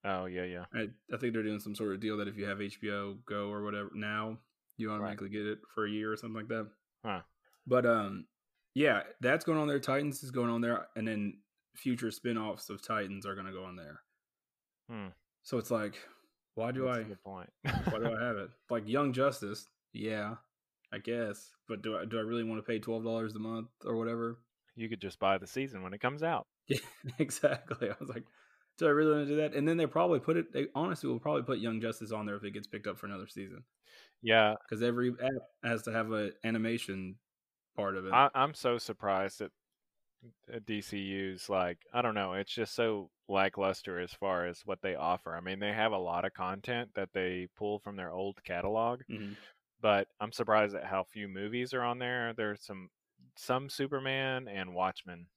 Oh 0.06 0.26
yeah, 0.26 0.44
yeah. 0.44 0.66
I, 0.74 0.88
I, 1.14 1.18
think 1.18 1.34
they're 1.34 1.44
doing 1.44 1.60
some 1.60 1.76
sort 1.76 1.94
of 1.94 2.00
deal 2.00 2.18
that 2.18 2.28
if 2.28 2.38
you 2.38 2.46
have 2.46 2.60
HBO 2.60 3.18
Go 3.26 3.50
or 3.50 3.64
whatever 3.64 3.90
now, 3.94 4.38
you 4.78 4.92
automatically 4.92 5.28
right. 5.28 5.34
get 5.34 5.46
it 5.48 5.60
for 5.74 5.86
a 5.86 5.90
year 5.90 6.14
or 6.14 6.18
something 6.18 6.36
like 6.36 6.48
that. 6.50 6.68
Huh. 7.04 7.22
But 7.66 7.86
um, 7.86 8.26
yeah, 8.74 9.02
that's 9.20 9.44
going 9.44 9.58
on 9.58 9.68
there. 9.68 9.80
Titans 9.80 10.24
is 10.24 10.32
going 10.32 10.50
on 10.50 10.62
there, 10.62 10.88
and 10.96 11.08
then 11.08 11.40
future 11.76 12.12
spin-offs 12.12 12.70
of 12.70 12.86
Titans 12.86 13.26
are 13.26 13.36
gonna 13.36 13.52
go 13.52 13.64
on 13.64 13.76
there. 13.76 14.02
Hmm. 14.90 15.08
So 15.44 15.58
it's 15.58 15.72
like 15.72 15.96
why 16.56 16.72
do 16.72 16.86
That's 16.86 16.98
I? 17.00 17.04
Good 17.04 17.24
point. 17.24 17.50
why 17.64 18.00
do 18.00 18.16
I 18.16 18.24
have 18.26 18.38
it? 18.38 18.50
Like 18.70 18.88
Young 18.88 19.14
Justice, 19.14 19.68
yeah, 19.94 20.36
I 20.92 20.98
guess. 20.98 21.52
But 21.68 21.82
do 21.82 21.98
I 21.98 22.06
do 22.06 22.18
I 22.18 22.22
really 22.22 22.44
want 22.44 22.60
to 22.60 22.68
pay 22.68 22.80
twelve 22.80 23.04
dollars 23.04 23.36
a 23.36 23.40
month 23.40 23.68
or 23.86 23.96
whatever? 23.96 24.40
You 24.76 24.90
could 24.90 25.02
just 25.02 25.20
buy 25.20 25.38
the 25.38 25.48
season 25.48 25.84
when 25.84 25.94
it 25.94 26.02
comes 26.02 26.24
out. 26.24 26.48
Yeah, 26.68 26.80
exactly. 27.20 27.90
I 27.90 27.96
was 28.00 28.10
like, 28.10 28.24
do 28.80 28.88
I 28.88 28.90
really 28.90 29.12
want 29.16 29.28
to 29.28 29.36
do 29.36 29.42
that? 29.42 29.54
And 29.54 29.68
then 29.68 29.78
they 29.78 29.86
probably 29.86 30.20
put 30.20 30.36
it. 30.36 30.52
They 30.52 30.66
honestly 30.74 31.08
will 31.08 31.20
probably 31.20 31.44
put 31.44 31.60
Young 31.60 31.80
Justice 31.80 32.12
on 32.12 32.26
there 32.26 32.36
if 32.38 32.44
it 32.44 32.52
gets 32.56 32.66
picked 32.68 32.88
up 32.88 32.98
for 32.98 33.06
another 33.06 33.28
season. 33.28 33.64
Yeah, 34.24 34.56
because 34.68 34.82
every 34.82 35.12
app 35.12 35.44
has 35.64 35.84
to 35.84 35.92
have 35.92 36.12
an 36.12 36.32
animation 36.44 37.18
part 37.76 37.96
of 37.98 38.06
it. 38.08 38.14
I, 38.14 38.30
I'm 38.34 38.54
so 38.56 38.80
surprised 38.80 39.40
that 39.40 39.52
DCU's 40.52 41.50
like 41.50 41.80
I 41.94 42.02
don't 42.02 42.16
know. 42.16 42.34
It's 42.34 42.54
just 42.54 42.76
so 42.76 43.10
lackluster 43.28 44.00
as 44.00 44.14
far 44.14 44.46
as 44.46 44.62
what 44.66 44.82
they 44.82 44.96
offer. 44.96 45.36
I 45.36 45.42
mean, 45.42 45.60
they 45.60 45.74
have 45.74 45.92
a 45.92 45.98
lot 45.98 46.26
of 46.26 46.34
content 46.34 46.90
that 46.96 47.10
they 47.14 47.48
pull 47.58 47.80
from 47.80 47.96
their 47.96 48.12
old 48.12 48.44
catalog, 48.44 49.02
mm-hmm. 49.10 49.34
but 49.82 50.08
I'm 50.20 50.32
surprised 50.32 50.76
at 50.76 50.86
how 50.86 51.04
few 51.04 51.28
movies 51.28 51.74
are 51.74 51.84
on 51.84 52.00
there. 52.00 52.34
There's 52.36 52.64
some 52.64 52.90
some 53.36 53.70
Superman 53.70 54.48
and 54.48 54.74
Watchmen. 54.74 55.28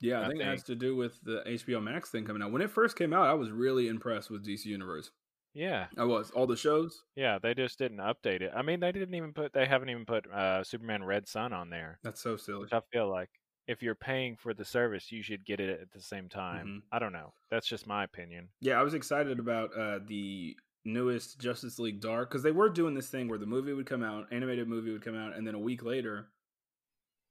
Yeah, 0.00 0.20
I, 0.20 0.24
I 0.24 0.28
think, 0.28 0.38
think 0.38 0.48
it 0.48 0.50
has 0.50 0.62
to 0.64 0.74
do 0.74 0.96
with 0.96 1.18
the 1.22 1.42
HBO 1.46 1.82
Max 1.82 2.10
thing 2.10 2.24
coming 2.24 2.42
out. 2.42 2.52
When 2.52 2.62
it 2.62 2.70
first 2.70 2.96
came 2.96 3.12
out, 3.12 3.28
I 3.28 3.34
was 3.34 3.50
really 3.50 3.88
impressed 3.88 4.30
with 4.30 4.46
DC 4.46 4.66
Universe. 4.66 5.10
Yeah, 5.54 5.86
I 5.96 6.04
was 6.04 6.30
all 6.32 6.46
the 6.46 6.54
shows. 6.54 7.02
Yeah, 7.14 7.38
they 7.42 7.54
just 7.54 7.78
didn't 7.78 7.96
update 7.96 8.42
it. 8.42 8.52
I 8.54 8.60
mean, 8.60 8.78
they 8.78 8.92
didn't 8.92 9.14
even 9.14 9.32
put. 9.32 9.54
They 9.54 9.64
haven't 9.64 9.88
even 9.88 10.04
put 10.04 10.30
uh, 10.30 10.62
Superman 10.62 11.02
Red 11.02 11.26
Sun 11.26 11.54
on 11.54 11.70
there. 11.70 11.98
That's 12.04 12.20
so 12.20 12.36
silly. 12.36 12.60
Which 12.60 12.74
I 12.74 12.80
feel 12.92 13.08
like 13.08 13.30
if 13.68 13.82
you're 13.82 13.94
paying 13.94 14.36
for 14.36 14.54
the 14.54 14.64
service, 14.64 15.10
you 15.10 15.22
should 15.22 15.44
get 15.44 15.60
it 15.60 15.80
at 15.80 15.92
the 15.92 16.00
same 16.00 16.28
time. 16.28 16.66
Mm-hmm. 16.66 16.78
I 16.92 16.98
don't 16.98 17.12
know. 17.12 17.32
That's 17.50 17.66
just 17.66 17.86
my 17.86 18.04
opinion. 18.04 18.48
Yeah, 18.60 18.78
I 18.78 18.82
was 18.82 18.94
excited 18.94 19.38
about 19.38 19.70
uh, 19.76 19.98
the 20.06 20.56
newest 20.84 21.40
Justice 21.40 21.78
League 21.78 22.00
Dark 22.00 22.30
because 22.30 22.42
they 22.42 22.52
were 22.52 22.68
doing 22.68 22.94
this 22.94 23.08
thing 23.08 23.28
where 23.28 23.38
the 23.38 23.46
movie 23.46 23.72
would 23.72 23.86
come 23.86 24.02
out, 24.02 24.26
animated 24.30 24.68
movie 24.68 24.92
would 24.92 25.04
come 25.04 25.16
out, 25.16 25.36
and 25.36 25.46
then 25.46 25.54
a 25.54 25.60
week 25.60 25.82
later 25.82 26.28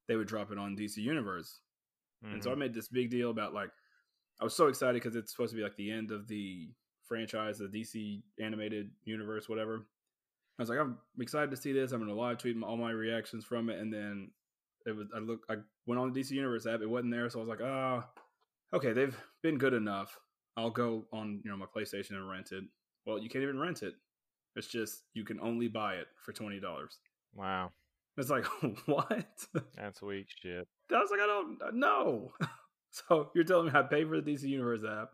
they 0.07 0.15
would 0.15 0.27
drop 0.27 0.51
it 0.51 0.57
on 0.57 0.75
DC 0.75 0.97
Universe. 0.97 1.59
Mm-hmm. 2.23 2.35
And 2.35 2.43
so 2.43 2.49
I 2.49 2.53
mm-hmm. 2.53 2.59
made 2.61 2.73
this 2.73 2.89
big 2.89 3.09
deal 3.09 3.31
about 3.31 3.53
like 3.53 3.69
I 4.39 4.43
was 4.43 4.55
so 4.55 4.67
excited 4.67 4.95
because 5.01 5.15
it's 5.15 5.31
supposed 5.31 5.51
to 5.51 5.57
be 5.57 5.63
like 5.63 5.77
the 5.77 5.91
end 5.91 6.11
of 6.11 6.27
the 6.27 6.69
franchise, 7.07 7.59
the 7.59 7.65
DC 7.65 8.21
animated 8.39 8.91
universe, 9.05 9.47
whatever. 9.47 9.85
I 10.57 10.61
was 10.61 10.69
like, 10.69 10.79
I'm 10.79 10.97
excited 11.19 11.51
to 11.51 11.57
see 11.57 11.73
this. 11.73 11.91
I'm 11.91 11.99
going 11.99 12.13
to 12.13 12.19
live 12.19 12.37
tweet 12.37 12.61
all 12.63 12.77
my 12.77 12.91
reactions 12.91 13.45
from 13.45 13.69
it, 13.69 13.79
and 13.79 13.93
then 13.93 14.31
it 14.85 14.95
was 14.95 15.07
I 15.15 15.19
look 15.19 15.41
I 15.49 15.55
went 15.85 15.99
on 15.99 16.11
the 16.11 16.19
DC 16.19 16.31
Universe 16.31 16.65
app. 16.65 16.81
It 16.81 16.89
wasn't 16.89 17.11
there, 17.11 17.29
so 17.29 17.39
I 17.39 17.41
was 17.41 17.49
like, 17.49 17.61
ah, 17.63 18.07
oh, 18.73 18.77
okay, 18.77 18.93
they've 18.93 19.17
been 19.41 19.57
good 19.57 19.73
enough. 19.73 20.17
I'll 20.57 20.69
go 20.69 21.05
on 21.11 21.41
you 21.43 21.51
know 21.51 21.57
my 21.57 21.65
PlayStation 21.65 22.11
and 22.11 22.29
rent 22.29 22.51
it. 22.51 22.63
Well, 23.05 23.19
you 23.19 23.29
can't 23.29 23.43
even 23.43 23.59
rent 23.59 23.83
it. 23.83 23.95
It's 24.55 24.67
just 24.67 25.03
you 25.13 25.25
can 25.25 25.39
only 25.39 25.67
buy 25.67 25.95
it 25.95 26.07
for 26.23 26.31
twenty 26.31 26.59
dollars. 26.59 26.97
Wow. 27.33 27.71
It's 28.17 28.29
like 28.29 28.45
what? 28.85 29.27
That's 29.75 30.01
weak 30.01 30.27
shit. 30.41 30.67
I 30.91 30.99
was 30.99 31.11
like, 31.11 31.19
I 31.19 31.25
don't 31.25 31.75
know. 31.75 32.31
so 32.91 33.31
you're 33.35 33.43
telling 33.43 33.67
me 33.67 33.71
I 33.73 33.81
pay 33.83 34.05
for 34.05 34.21
the 34.21 34.31
DC 34.31 34.43
Universe 34.43 34.81
app, 34.87 35.09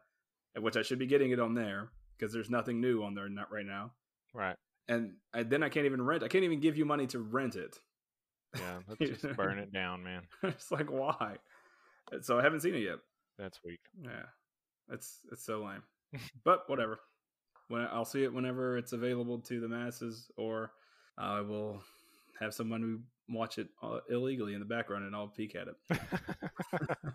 which 0.61 0.77
I 0.77 0.81
should 0.81 0.99
be 0.99 1.07
getting 1.07 1.31
it 1.31 1.39
on 1.39 1.55
there 1.55 1.89
because 2.17 2.33
there's 2.33 2.49
nothing 2.49 2.79
new 2.79 3.03
on 3.03 3.15
there 3.15 3.27
not 3.29 3.51
right 3.51 3.65
now. 3.65 3.91
Right. 4.33 4.55
And 4.87 5.13
I, 5.33 5.43
then 5.43 5.63
I 5.63 5.69
can't 5.69 5.85
even 5.85 6.01
rent. 6.01 6.23
I 6.23 6.27
can't 6.27 6.43
even 6.43 6.59
give 6.59 6.77
you 6.77 6.85
money 6.85 7.07
to 7.07 7.19
rent 7.19 7.55
it. 7.55 7.77
Yeah, 8.57 8.79
let's 8.87 9.21
just 9.21 9.35
burn 9.35 9.59
it 9.59 9.71
down, 9.71 10.03
man. 10.03 10.21
it's 10.43 10.71
like 10.71 10.91
why? 10.91 11.37
So 12.21 12.39
I 12.39 12.43
haven't 12.43 12.61
seen 12.61 12.75
it 12.75 12.83
yet. 12.83 12.99
That's 13.37 13.59
weak. 13.63 13.79
Yeah, 14.03 14.25
it's 14.89 15.19
it's 15.31 15.45
so 15.45 15.63
lame. 15.63 15.83
but 16.43 16.69
whatever. 16.69 16.99
When 17.69 17.87
I'll 17.91 18.05
see 18.05 18.23
it 18.23 18.33
whenever 18.33 18.77
it's 18.77 18.91
available 18.91 19.39
to 19.39 19.59
the 19.61 19.69
masses, 19.69 20.29
or 20.37 20.73
I 21.17 21.39
will 21.41 21.81
have 22.39 22.53
someone 22.53 22.81
who 22.81 22.99
watch 23.33 23.57
it 23.57 23.67
uh, 23.81 23.99
illegally 24.09 24.53
in 24.53 24.59
the 24.59 24.65
background, 24.65 25.05
and 25.05 25.15
I'll 25.15 25.27
peek 25.27 25.55
at 25.55 25.67
it. 25.67 25.99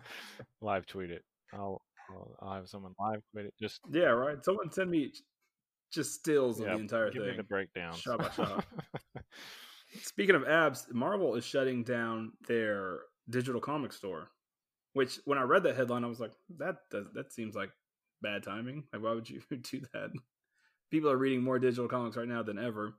live 0.61 0.87
tweet 0.87 1.11
it. 1.11 1.23
I'll, 1.53 1.81
I'll, 2.09 2.35
I'll 2.41 2.53
have 2.55 2.67
someone 2.67 2.93
live 2.99 3.21
tweet 3.31 3.45
it. 3.45 3.53
Just 3.59 3.81
yeah, 3.91 4.05
right. 4.05 4.43
Someone 4.43 4.71
send 4.71 4.89
me 4.89 5.11
just 5.91 6.13
stills 6.13 6.59
yeah, 6.59 6.67
of 6.67 6.73
the 6.73 6.81
entire 6.81 7.11
give 7.11 7.21
thing. 7.21 7.31
Give 7.31 7.37
me 7.37 7.37
the 7.37 7.43
breakdown. 7.43 7.93
Shot 7.95 8.19
by 8.19 8.29
shot. 8.31 8.65
Speaking 10.01 10.35
of 10.35 10.43
apps, 10.43 10.91
Marvel 10.93 11.35
is 11.35 11.45
shutting 11.45 11.83
down 11.83 12.33
their 12.47 12.99
digital 13.29 13.61
comic 13.61 13.93
store. 13.93 14.29
Which, 14.93 15.19
when 15.25 15.37
I 15.37 15.43
read 15.43 15.63
that 15.63 15.75
headline, 15.75 16.03
I 16.03 16.07
was 16.07 16.19
like, 16.19 16.33
"That 16.57 16.77
does 16.89 17.05
that 17.13 17.31
seems 17.31 17.55
like 17.55 17.69
bad 18.21 18.43
timing. 18.43 18.85
Like, 18.91 19.03
why 19.03 19.13
would 19.13 19.29
you 19.29 19.41
do 19.61 19.81
that?" 19.93 20.09
People 20.89 21.11
are 21.11 21.17
reading 21.17 21.43
more 21.43 21.59
digital 21.59 21.87
comics 21.87 22.17
right 22.17 22.27
now 22.27 22.41
than 22.41 22.57
ever, 22.57 22.95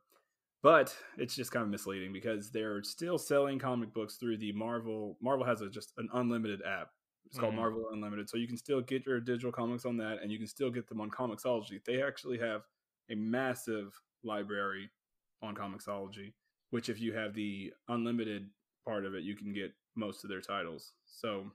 but 0.63 0.97
it's 1.17 1.35
just 1.35 1.51
kind 1.51 1.65
of 1.65 1.71
misleading 1.71 2.13
because 2.13 2.51
they're 2.51 2.83
still 2.83 3.19
selling 3.19 3.59
comic 3.59 3.93
books 3.95 4.17
through 4.17 4.37
the 4.37 4.53
Marvel. 4.53 5.17
Marvel 5.21 5.47
has 5.47 5.61
a, 5.61 5.69
just 5.69 5.93
an 5.97 6.09
unlimited 6.13 6.63
app. 6.63 6.89
It's 7.27 7.39
called 7.39 7.55
mm. 7.55 7.59
Marvel 7.59 7.91
Unlimited, 7.93 8.31
so 8.31 8.39
you 8.39 8.47
can 8.47 8.57
still 8.57 8.81
get 8.81 9.05
your 9.05 9.21
digital 9.21 9.53
comics 9.53 9.85
on 9.85 9.99
that, 9.99 10.23
and 10.23 10.31
you 10.31 10.39
can 10.39 10.47
still 10.47 10.71
get 10.71 10.89
them 10.89 11.01
on 11.01 11.11
Comixology. 11.11 11.85
They 11.85 12.03
actually 12.03 12.39
have 12.39 12.63
a 13.11 13.15
massive 13.17 13.93
library 14.25 14.91
on 15.43 15.55
Comixology 15.55 16.33
which 16.71 16.89
if 16.89 17.01
you 17.01 17.13
have 17.15 17.35
the 17.35 17.73
unlimited 17.89 18.49
part 18.85 19.05
of 19.05 19.15
it, 19.15 19.23
you 19.23 19.37
can 19.37 19.53
get 19.53 19.73
most 19.97 20.25
of 20.25 20.31
their 20.31 20.41
titles. 20.41 20.93
So 21.07 21.47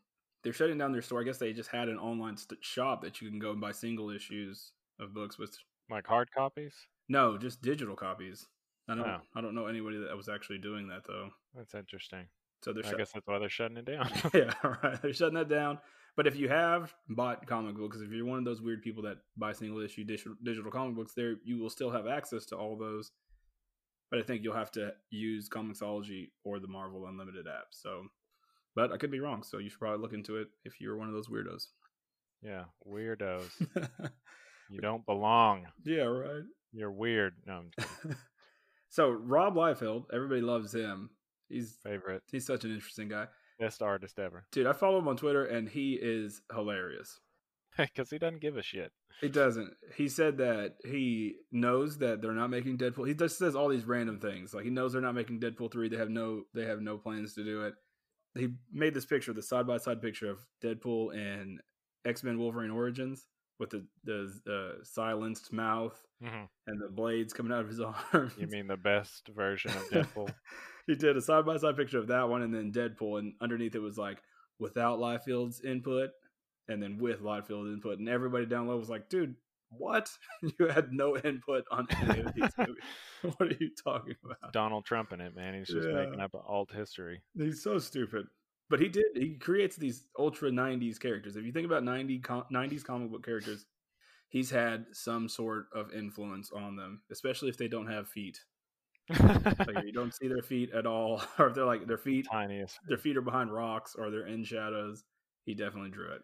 they're 0.43 0.53
shutting 0.53 0.77
down 0.77 0.91
their 0.91 1.01
store. 1.01 1.21
I 1.21 1.23
guess 1.23 1.37
they 1.37 1.53
just 1.53 1.69
had 1.69 1.89
an 1.89 1.97
online 1.97 2.37
st- 2.37 2.63
shop 2.63 3.01
that 3.01 3.21
you 3.21 3.29
can 3.29 3.39
go 3.39 3.51
and 3.51 3.61
buy 3.61 3.71
single 3.71 4.09
issues 4.09 4.71
of 4.99 5.13
books 5.13 5.37
with 5.39 5.57
like 5.89 6.07
hard 6.07 6.29
copies. 6.31 6.73
No, 7.09 7.37
just 7.37 7.61
digital 7.61 7.95
copies. 7.95 8.45
I 8.89 8.95
don't. 8.95 9.05
Oh. 9.05 9.21
I 9.35 9.41
don't 9.41 9.55
know 9.55 9.67
anybody 9.67 9.97
that 9.97 10.15
was 10.15 10.29
actually 10.29 10.57
doing 10.59 10.87
that 10.89 11.03
though. 11.07 11.29
That's 11.55 11.73
interesting. 11.73 12.25
So 12.63 12.73
they're. 12.73 12.85
I 12.85 12.97
guess 12.97 13.11
that's 13.13 13.27
why 13.27 13.39
they're 13.39 13.49
shutting 13.49 13.77
it 13.77 13.85
down. 13.85 14.09
yeah, 14.33 14.53
right. 14.83 15.01
They're 15.01 15.13
shutting 15.13 15.35
that 15.35 15.49
down. 15.49 15.79
But 16.15 16.27
if 16.27 16.35
you 16.35 16.47
have 16.49 16.93
bought 17.09 17.47
comic 17.47 17.75
books, 17.75 17.97
if 17.99 18.11
you're 18.11 18.25
one 18.25 18.37
of 18.37 18.45
those 18.45 18.61
weird 18.61 18.83
people 18.83 19.03
that 19.03 19.17
buy 19.35 19.51
single 19.51 19.81
issue 19.81 20.03
digital, 20.03 20.35
digital 20.43 20.71
comic 20.71 20.95
books, 20.95 21.13
there 21.15 21.35
you 21.43 21.57
will 21.57 21.69
still 21.69 21.89
have 21.89 22.07
access 22.07 22.45
to 22.47 22.57
all 22.57 22.77
those 22.77 23.11
but 24.13 24.21
I 24.21 24.25
think 24.25 24.43
you'll 24.43 24.53
have 24.53 24.71
to 24.73 24.93
use 25.09 25.49
Comixology 25.49 26.29
or 26.43 26.59
the 26.59 26.67
Marvel 26.67 27.07
Unlimited 27.07 27.47
app. 27.47 27.69
So, 27.71 28.03
but 28.75 28.91
I 28.91 28.97
could 28.97 29.09
be 29.09 29.19
wrong. 29.19 29.41
So 29.41 29.57
you 29.57 29.71
should 29.71 29.79
probably 29.79 30.03
look 30.03 30.13
into 30.13 30.37
it 30.37 30.49
if 30.63 30.79
you're 30.79 30.95
one 30.95 31.07
of 31.07 31.15
those 31.15 31.29
weirdos. 31.29 31.63
Yeah, 32.43 32.65
weirdos. 32.87 33.49
you 34.69 34.81
don't 34.81 35.03
belong. 35.07 35.65
Yeah, 35.83 36.03
right. 36.03 36.43
You're 36.73 36.91
weird. 36.91 37.33
No. 37.47 37.63
so 38.89 39.09
Rob 39.09 39.55
Liefeld, 39.55 40.03
everybody 40.13 40.41
loves 40.41 40.75
him. 40.75 41.09
He's 41.49 41.75
favorite. 41.83 42.21
He's 42.31 42.45
such 42.45 42.65
an 42.65 42.71
interesting 42.71 43.09
guy. 43.09 43.25
Best 43.59 43.81
artist 43.81 44.19
ever. 44.19 44.45
Dude, 44.51 44.67
I 44.67 44.73
follow 44.73 44.99
him 44.99 45.07
on 45.07 45.17
Twitter 45.17 45.45
and 45.45 45.67
he 45.67 45.97
is 45.99 46.43
hilarious. 46.53 47.19
Because 47.77 48.09
he 48.09 48.17
doesn't 48.17 48.41
give 48.41 48.57
a 48.57 48.63
shit. 48.63 48.91
He 49.21 49.29
doesn't. 49.29 49.73
He 49.95 50.07
said 50.09 50.37
that 50.37 50.75
he 50.85 51.35
knows 51.51 51.97
that 51.99 52.21
they're 52.21 52.33
not 52.33 52.49
making 52.49 52.77
Deadpool. 52.77 53.07
He 53.07 53.13
just 53.13 53.37
says 53.37 53.55
all 53.55 53.69
these 53.69 53.85
random 53.85 54.19
things. 54.19 54.53
Like 54.53 54.63
he 54.63 54.69
knows 54.69 54.93
they're 54.93 55.01
not 55.01 55.15
making 55.15 55.39
Deadpool 55.39 55.71
three. 55.71 55.89
They 55.89 55.97
have 55.97 56.09
no. 56.09 56.43
They 56.53 56.65
have 56.65 56.81
no 56.81 56.97
plans 56.97 57.33
to 57.35 57.43
do 57.43 57.63
it. 57.63 57.73
He 58.35 58.49
made 58.71 58.93
this 58.93 59.05
picture, 59.05 59.33
the 59.33 59.41
side 59.41 59.67
by 59.67 59.77
side 59.77 60.01
picture 60.01 60.29
of 60.29 60.39
Deadpool 60.63 61.15
and 61.15 61.61
X 62.05 62.23
Men 62.23 62.39
Wolverine 62.39 62.71
Origins 62.71 63.25
with 63.59 63.69
the 63.69 63.85
the 64.03 64.33
uh, 64.51 64.83
silenced 64.83 65.53
mouth 65.53 65.99
mm-hmm. 66.23 66.45
and 66.67 66.81
the 66.81 66.89
blades 66.89 67.33
coming 67.33 67.51
out 67.51 67.61
of 67.61 67.69
his 67.69 67.79
arms. 68.13 68.33
You 68.37 68.47
mean 68.47 68.67
the 68.67 68.77
best 68.77 69.29
version 69.29 69.71
of 69.71 69.89
Deadpool? 69.89 70.33
he 70.87 70.95
did 70.95 71.17
a 71.17 71.21
side 71.21 71.45
by 71.45 71.57
side 71.57 71.77
picture 71.77 71.99
of 71.99 72.07
that 72.07 72.27
one 72.27 72.41
and 72.41 72.53
then 72.53 72.71
Deadpool, 72.71 73.19
and 73.19 73.33
underneath 73.41 73.75
it 73.75 73.81
was 73.81 73.97
like 73.97 74.17
without 74.59 74.99
Liefeld's 74.99 75.61
input 75.61 76.09
and 76.67 76.81
then 76.81 76.97
with 76.97 77.21
Liefeld 77.21 77.71
input, 77.73 77.99
and 77.99 78.09
everybody 78.09 78.45
down 78.45 78.67
low 78.67 78.77
was 78.77 78.89
like, 78.89 79.09
"Dude, 79.09 79.35
what? 79.69 80.09
you 80.41 80.67
had 80.67 80.91
no 80.91 81.17
input 81.17 81.65
on 81.71 81.87
any 82.01 82.21
of 82.21 82.33
these 82.33 82.51
movies. 82.57 82.83
what 83.37 83.51
are 83.51 83.57
you 83.59 83.71
talking 83.83 84.15
about?" 84.23 84.53
Donald 84.53 84.85
Trump 84.85 85.13
in 85.13 85.21
it, 85.21 85.35
man. 85.35 85.53
He's 85.55 85.67
just 85.67 85.87
yeah. 85.87 85.95
making 85.95 86.19
up 86.19 86.35
alt 86.35 86.71
history. 86.71 87.21
He's 87.37 87.63
so 87.63 87.79
stupid. 87.79 88.27
But 88.69 88.79
he 88.79 88.87
did. 88.87 89.05
He 89.15 89.35
creates 89.35 89.75
these 89.75 90.05
ultra 90.17 90.49
'90s 90.49 90.99
characters. 90.99 91.35
If 91.35 91.45
you 91.45 91.51
think 91.51 91.65
about 91.65 91.83
90 91.83 92.19
'90s 92.19 92.83
comic 92.83 93.11
book 93.11 93.25
characters, 93.25 93.65
he's 94.29 94.49
had 94.49 94.85
some 94.93 95.29
sort 95.29 95.67
of 95.73 95.93
influence 95.93 96.51
on 96.51 96.75
them, 96.75 97.01
especially 97.11 97.49
if 97.49 97.57
they 97.57 97.67
don't 97.67 97.87
have 97.87 98.07
feet. 98.07 98.39
like 99.09 99.83
you 99.85 99.91
don't 99.91 100.15
see 100.15 100.29
their 100.29 100.41
feet 100.41 100.71
at 100.71 100.85
all, 100.85 101.21
or 101.37 101.47
if 101.47 101.53
they're 101.53 101.65
like 101.65 101.85
their 101.87 101.97
feet 101.97 102.25
tiniest, 102.31 102.79
their 102.87 102.97
feet 102.97 103.17
are 103.17 103.21
behind 103.21 103.53
rocks 103.53 103.95
or 103.97 104.09
they're 104.09 104.27
in 104.27 104.45
shadows. 104.45 105.03
He 105.45 105.53
definitely 105.53 105.89
drew 105.89 106.09
it. 106.13 106.21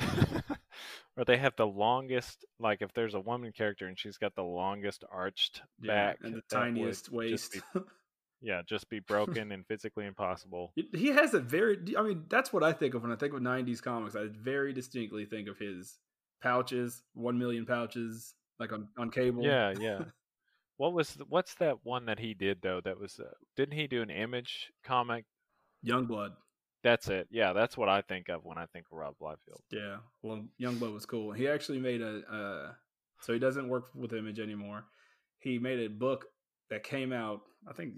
or 1.16 1.24
they 1.24 1.36
have 1.36 1.54
the 1.56 1.66
longest 1.66 2.44
like 2.58 2.82
if 2.82 2.92
there's 2.94 3.14
a 3.14 3.20
woman 3.20 3.52
character 3.52 3.86
and 3.86 3.98
she's 3.98 4.16
got 4.16 4.34
the 4.34 4.42
longest 4.42 5.04
arched 5.10 5.62
yeah, 5.80 5.92
back 5.92 6.18
and 6.22 6.34
the 6.34 6.42
tiniest 6.50 7.10
waist 7.12 7.52
just 7.52 7.74
be, 7.74 7.80
yeah 8.40 8.62
just 8.66 8.88
be 8.88 9.00
broken 9.00 9.52
and 9.52 9.66
physically 9.66 10.06
impossible. 10.06 10.72
He 10.92 11.08
has 11.08 11.34
a 11.34 11.40
very 11.40 11.78
i 11.98 12.02
mean 12.02 12.24
that's 12.28 12.52
what 12.52 12.62
i 12.62 12.72
think 12.72 12.94
of 12.94 13.02
when 13.02 13.12
i 13.12 13.16
think 13.16 13.34
of 13.34 13.40
90s 13.40 13.82
comics 13.82 14.16
i 14.16 14.26
very 14.30 14.72
distinctly 14.72 15.24
think 15.24 15.48
of 15.48 15.58
his 15.58 15.98
pouches 16.42 17.02
1 17.14 17.38
million 17.38 17.66
pouches 17.66 18.34
like 18.58 18.72
on, 18.72 18.88
on 18.98 19.10
cable. 19.10 19.44
Yeah 19.44 19.74
yeah. 19.78 20.04
What 20.76 20.94
was 20.94 21.18
what's 21.28 21.56
that 21.56 21.76
one 21.82 22.06
that 22.06 22.18
he 22.18 22.32
did 22.32 22.62
though 22.62 22.80
that 22.82 22.98
was 22.98 23.20
uh, 23.20 23.28
didn't 23.54 23.74
he 23.74 23.86
do 23.86 24.00
an 24.00 24.08
image 24.08 24.72
comic? 24.82 25.26
Youngblood 25.86 26.30
that's 26.82 27.08
it. 27.08 27.28
Yeah, 27.30 27.52
that's 27.52 27.76
what 27.76 27.88
I 27.88 28.00
think 28.02 28.28
of 28.28 28.44
when 28.44 28.58
I 28.58 28.66
think 28.66 28.86
of 28.90 28.98
Rob 28.98 29.14
Liefeld. 29.20 29.60
Yeah, 29.70 29.96
well, 30.22 30.44
Youngblood 30.60 30.94
was 30.94 31.06
cool. 31.06 31.32
He 31.32 31.48
actually 31.48 31.78
made 31.78 32.00
a, 32.00 32.20
uh, 32.30 32.72
so 33.20 33.32
he 33.32 33.38
doesn't 33.38 33.68
work 33.68 33.86
with 33.94 34.12
Image 34.12 34.40
anymore. 34.40 34.84
He 35.38 35.58
made 35.58 35.80
a 35.80 35.88
book 35.88 36.26
that 36.70 36.82
came 36.84 37.12
out, 37.12 37.40
I 37.68 37.72
think 37.72 37.94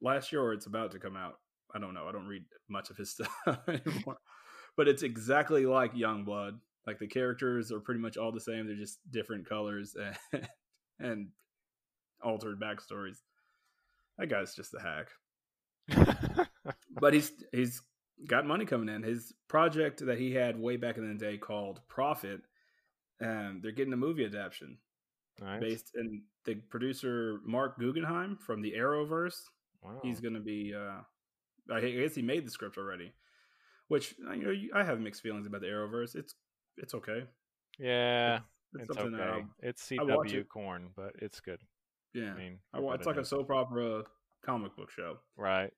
last 0.00 0.32
year 0.32 0.42
or 0.42 0.52
it's 0.52 0.66
about 0.66 0.92
to 0.92 0.98
come 0.98 1.16
out. 1.16 1.34
I 1.74 1.78
don't 1.78 1.94
know. 1.94 2.06
I 2.06 2.12
don't 2.12 2.26
read 2.26 2.44
much 2.68 2.90
of 2.90 2.96
his 2.96 3.10
stuff 3.14 3.30
anymore, 3.68 4.18
but 4.76 4.88
it's 4.88 5.02
exactly 5.02 5.66
like 5.66 5.94
Youngblood. 5.94 6.58
Like 6.86 6.98
the 6.98 7.06
characters 7.06 7.70
are 7.70 7.80
pretty 7.80 8.00
much 8.00 8.16
all 8.16 8.32
the 8.32 8.40
same. 8.40 8.66
They're 8.66 8.76
just 8.76 8.98
different 9.10 9.48
colors 9.48 9.94
and, 10.32 10.48
and 10.98 11.28
altered 12.22 12.60
backstories. 12.60 13.18
That 14.18 14.28
guy's 14.28 14.54
just 14.54 14.74
a 14.74 14.80
hack. 14.80 15.08
but 17.00 17.14
he's 17.14 17.32
he's 17.52 17.82
got 18.26 18.46
money 18.46 18.64
coming 18.64 18.88
in. 18.88 19.02
His 19.02 19.32
project 19.48 20.04
that 20.06 20.18
he 20.18 20.32
had 20.32 20.60
way 20.60 20.76
back 20.76 20.96
in 20.96 21.08
the 21.08 21.14
day 21.14 21.36
called 21.36 21.80
Prophet, 21.88 22.40
and 23.20 23.62
they're 23.62 23.72
getting 23.72 23.92
a 23.92 23.96
movie 23.96 24.24
adaptation. 24.24 24.78
Based 25.60 25.90
and 25.94 26.22
the 26.44 26.54
producer 26.54 27.40
Marc 27.44 27.78
Guggenheim 27.78 28.36
from 28.36 28.62
the 28.62 28.72
Arrowverse, 28.72 29.40
wow. 29.82 29.98
he's 30.02 30.20
going 30.20 30.34
to 30.34 30.40
be. 30.40 30.74
Uh, 30.74 31.00
I 31.72 31.80
guess 31.80 32.14
he 32.14 32.22
made 32.22 32.46
the 32.46 32.50
script 32.50 32.78
already, 32.78 33.12
which 33.88 34.14
uh, 34.28 34.34
you 34.34 34.44
know 34.44 34.78
I 34.78 34.84
have 34.84 35.00
mixed 35.00 35.22
feelings 35.22 35.46
about 35.46 35.62
the 35.62 35.68
Arrowverse. 35.68 36.14
It's 36.14 36.34
it's 36.76 36.94
okay. 36.94 37.24
Yeah, 37.78 38.40
it's, 38.74 38.90
it's, 38.90 38.90
it's 38.90 38.98
okay. 38.98 39.44
It's 39.60 39.88
CW 39.88 40.34
it. 40.34 40.48
corn, 40.48 40.90
but 40.94 41.12
it's 41.18 41.40
good. 41.40 41.60
Yeah, 42.14 42.34
I 42.34 42.38
mean, 42.38 42.58
I, 42.74 42.78
it's 42.94 43.06
like 43.06 43.16
a 43.16 43.24
soap 43.24 43.50
opera 43.50 44.04
comic 44.44 44.76
book 44.76 44.90
show. 44.90 45.18
Right. 45.36 45.72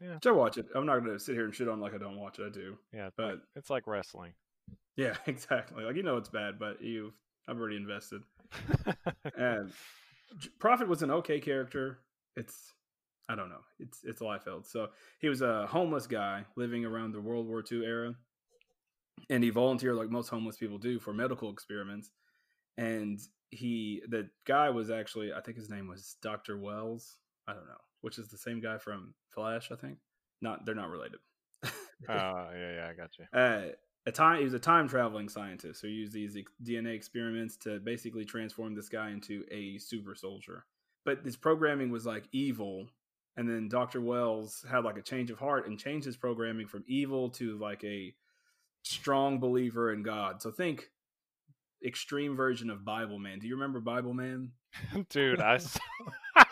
Yeah. 0.00 0.18
So 0.22 0.34
watch 0.34 0.56
it. 0.56 0.66
I'm 0.74 0.86
not 0.86 1.00
going 1.00 1.12
to 1.12 1.18
sit 1.18 1.34
here 1.34 1.44
and 1.44 1.54
shit 1.54 1.68
on 1.68 1.80
like 1.80 1.94
I 1.94 1.98
don't 1.98 2.18
watch 2.18 2.38
it. 2.38 2.46
I 2.46 2.48
do. 2.48 2.76
Yeah, 2.92 3.10
but 3.16 3.40
it's 3.54 3.70
like 3.70 3.86
wrestling. 3.86 4.32
Yeah, 4.96 5.14
exactly. 5.26 5.84
Like 5.84 5.96
you 5.96 6.02
know 6.02 6.16
it's 6.16 6.28
bad, 6.28 6.58
but 6.58 6.82
you 6.82 7.12
I've 7.48 7.58
already 7.58 7.76
invested. 7.76 8.22
and 9.36 9.72
Prophet 10.58 10.88
was 10.88 11.02
an 11.02 11.10
okay 11.10 11.40
character. 11.40 11.98
It's 12.36 12.72
I 13.28 13.34
don't 13.34 13.50
know. 13.50 13.60
It's 13.78 14.00
it's 14.04 14.20
Liefeld. 14.20 14.66
So 14.66 14.88
he 15.20 15.28
was 15.28 15.42
a 15.42 15.66
homeless 15.66 16.06
guy 16.06 16.44
living 16.56 16.84
around 16.84 17.12
the 17.12 17.20
World 17.20 17.46
War 17.46 17.62
II 17.70 17.84
era, 17.84 18.14
and 19.28 19.44
he 19.44 19.50
volunteered 19.50 19.96
like 19.96 20.10
most 20.10 20.28
homeless 20.28 20.56
people 20.56 20.78
do 20.78 20.98
for 20.98 21.12
medical 21.12 21.50
experiments. 21.50 22.10
And 22.78 23.20
he 23.50 24.02
the 24.08 24.30
guy 24.46 24.70
was 24.70 24.90
actually 24.90 25.34
I 25.34 25.40
think 25.40 25.58
his 25.58 25.68
name 25.68 25.88
was 25.88 26.16
Doctor 26.22 26.56
Wells. 26.56 27.18
I 27.46 27.52
don't 27.52 27.66
know 27.66 27.74
which 28.00 28.18
is 28.18 28.28
the 28.28 28.38
same 28.38 28.60
guy 28.60 28.78
from 28.78 29.14
Flash, 29.28 29.70
I 29.70 29.76
think. 29.76 29.98
Not 30.40 30.64
they're 30.64 30.74
not 30.74 30.90
related. 30.90 31.20
Oh 31.64 31.68
uh, 32.08 32.50
yeah, 32.54 32.74
yeah, 32.74 32.88
I 32.90 32.94
got 32.94 33.10
you. 33.18 33.38
Uh, 33.38 33.72
a 34.06 34.12
time 34.12 34.38
he 34.38 34.44
was 34.44 34.54
a 34.54 34.58
time 34.58 34.88
traveling 34.88 35.28
scientist 35.28 35.82
who 35.82 35.88
used 35.88 36.12
these 36.12 36.36
DNA 36.64 36.94
experiments 36.94 37.56
to 37.58 37.78
basically 37.80 38.24
transform 38.24 38.74
this 38.74 38.88
guy 38.88 39.10
into 39.10 39.44
a 39.50 39.78
super 39.78 40.14
soldier. 40.14 40.64
But 41.04 41.24
his 41.24 41.36
programming 41.36 41.90
was 41.90 42.06
like 42.06 42.24
evil, 42.32 42.86
and 43.36 43.48
then 43.48 43.68
Doctor 43.68 44.00
Wells 44.00 44.64
had 44.70 44.84
like 44.84 44.98
a 44.98 45.02
change 45.02 45.30
of 45.30 45.38
heart 45.38 45.66
and 45.66 45.78
changed 45.78 46.06
his 46.06 46.16
programming 46.16 46.66
from 46.66 46.84
evil 46.86 47.30
to 47.30 47.58
like 47.58 47.84
a 47.84 48.14
strong 48.82 49.38
believer 49.38 49.92
in 49.92 50.02
God. 50.02 50.40
So 50.40 50.50
think 50.50 50.90
extreme 51.84 52.36
version 52.36 52.70
of 52.70 52.84
Bible 52.84 53.18
Man. 53.18 53.38
Do 53.38 53.46
you 53.46 53.54
remember 53.54 53.80
Bible 53.80 54.14
Man? 54.14 54.52
Dude, 55.10 55.40
I 55.40 55.58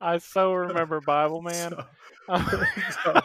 I 0.00 0.18
so 0.18 0.52
remember 0.54 1.00
Bible 1.00 1.42
Man. 1.42 1.72
So, 1.72 1.84
so, 3.04 3.20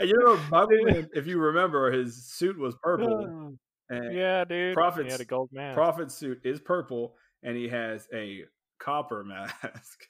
you 0.00 0.18
know, 0.18 0.38
Bible 0.50 0.84
Man, 0.84 1.08
if 1.14 1.26
you 1.26 1.38
remember, 1.38 1.90
his 1.92 2.26
suit 2.26 2.58
was 2.58 2.74
purple. 2.82 3.56
And 3.90 4.14
yeah, 4.16 4.44
dude. 4.44 4.74
Prophet's, 4.74 5.06
he 5.06 5.12
had 5.12 5.20
a 5.20 5.24
gold 5.24 5.50
mask. 5.52 5.74
Prophet's 5.74 6.14
suit 6.14 6.40
is 6.44 6.60
purple, 6.60 7.16
and 7.42 7.56
he 7.56 7.68
has 7.68 8.08
a 8.12 8.44
copper 8.78 9.24
mask. 9.24 10.06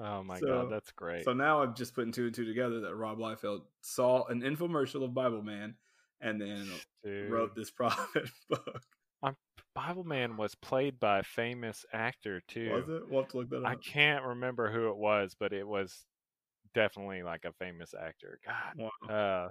Oh 0.00 0.22
my 0.22 0.38
so, 0.38 0.46
god, 0.46 0.70
that's 0.70 0.92
great. 0.92 1.24
So 1.24 1.32
now 1.32 1.62
I'm 1.62 1.74
just 1.74 1.94
putting 1.94 2.12
two 2.12 2.26
and 2.26 2.34
two 2.34 2.44
together 2.44 2.80
that 2.82 2.94
Rob 2.94 3.18
Liefeld 3.18 3.62
saw 3.80 4.24
an 4.26 4.42
infomercial 4.42 5.02
of 5.02 5.14
Bible 5.14 5.42
Man 5.42 5.74
and 6.20 6.40
then 6.40 6.68
Dude. 7.02 7.30
wrote 7.30 7.54
this 7.54 7.70
prophet 7.70 8.30
book. 8.48 8.82
Um, 9.22 9.36
Bible 9.74 10.04
Man 10.04 10.36
was 10.36 10.54
played 10.54 10.98
by 10.98 11.20
a 11.20 11.22
famous 11.24 11.84
actor 11.92 12.42
too. 12.48 12.70
Was 12.70 12.88
it? 12.88 13.10
We'll 13.10 13.22
have 13.22 13.30
to 13.30 13.36
look 13.38 13.50
that 13.50 13.64
up. 13.64 13.66
I 13.66 13.74
can't 13.76 14.24
remember 14.24 14.70
who 14.70 14.88
it 14.88 14.96
was, 14.96 15.36
but 15.38 15.52
it 15.52 15.66
was 15.66 16.04
definitely 16.74 17.22
like 17.22 17.44
a 17.44 17.52
famous 17.52 17.94
actor. 17.94 18.38
God, 18.44 18.90
wow. 19.08 19.14
uh, 19.14 19.50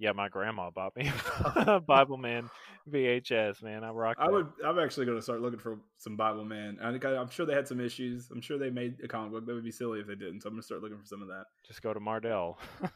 yeah, 0.00 0.12
my 0.12 0.30
grandma 0.30 0.70
bought 0.70 0.96
me 0.96 1.12
Bible 1.86 2.16
Man 2.16 2.48
VHS. 2.90 3.62
Man, 3.62 3.84
I 3.84 3.90
rock. 3.90 4.16
I 4.18 4.30
would. 4.30 4.48
I'm 4.64 4.78
actually 4.78 5.04
going 5.04 5.18
to 5.18 5.22
start 5.22 5.42
looking 5.42 5.58
for 5.58 5.78
some 5.98 6.16
Bible 6.16 6.46
Man. 6.46 6.78
I 6.82 6.88
am 6.88 7.28
sure 7.28 7.44
they 7.44 7.52
had 7.52 7.68
some 7.68 7.80
issues. 7.80 8.30
I'm 8.30 8.40
sure 8.40 8.56
they 8.56 8.70
made 8.70 8.96
a 9.04 9.08
comic 9.08 9.32
book. 9.32 9.46
That 9.46 9.52
would 9.52 9.62
be 9.62 9.70
silly 9.70 10.00
if 10.00 10.06
they 10.06 10.14
didn't. 10.14 10.40
So 10.40 10.48
I'm 10.48 10.54
going 10.54 10.62
to 10.62 10.66
start 10.66 10.80
looking 10.80 10.98
for 10.98 11.04
some 11.04 11.20
of 11.20 11.28
that. 11.28 11.44
Just 11.66 11.82
go 11.82 11.92
to 11.92 12.00
Mardel. 12.00 12.56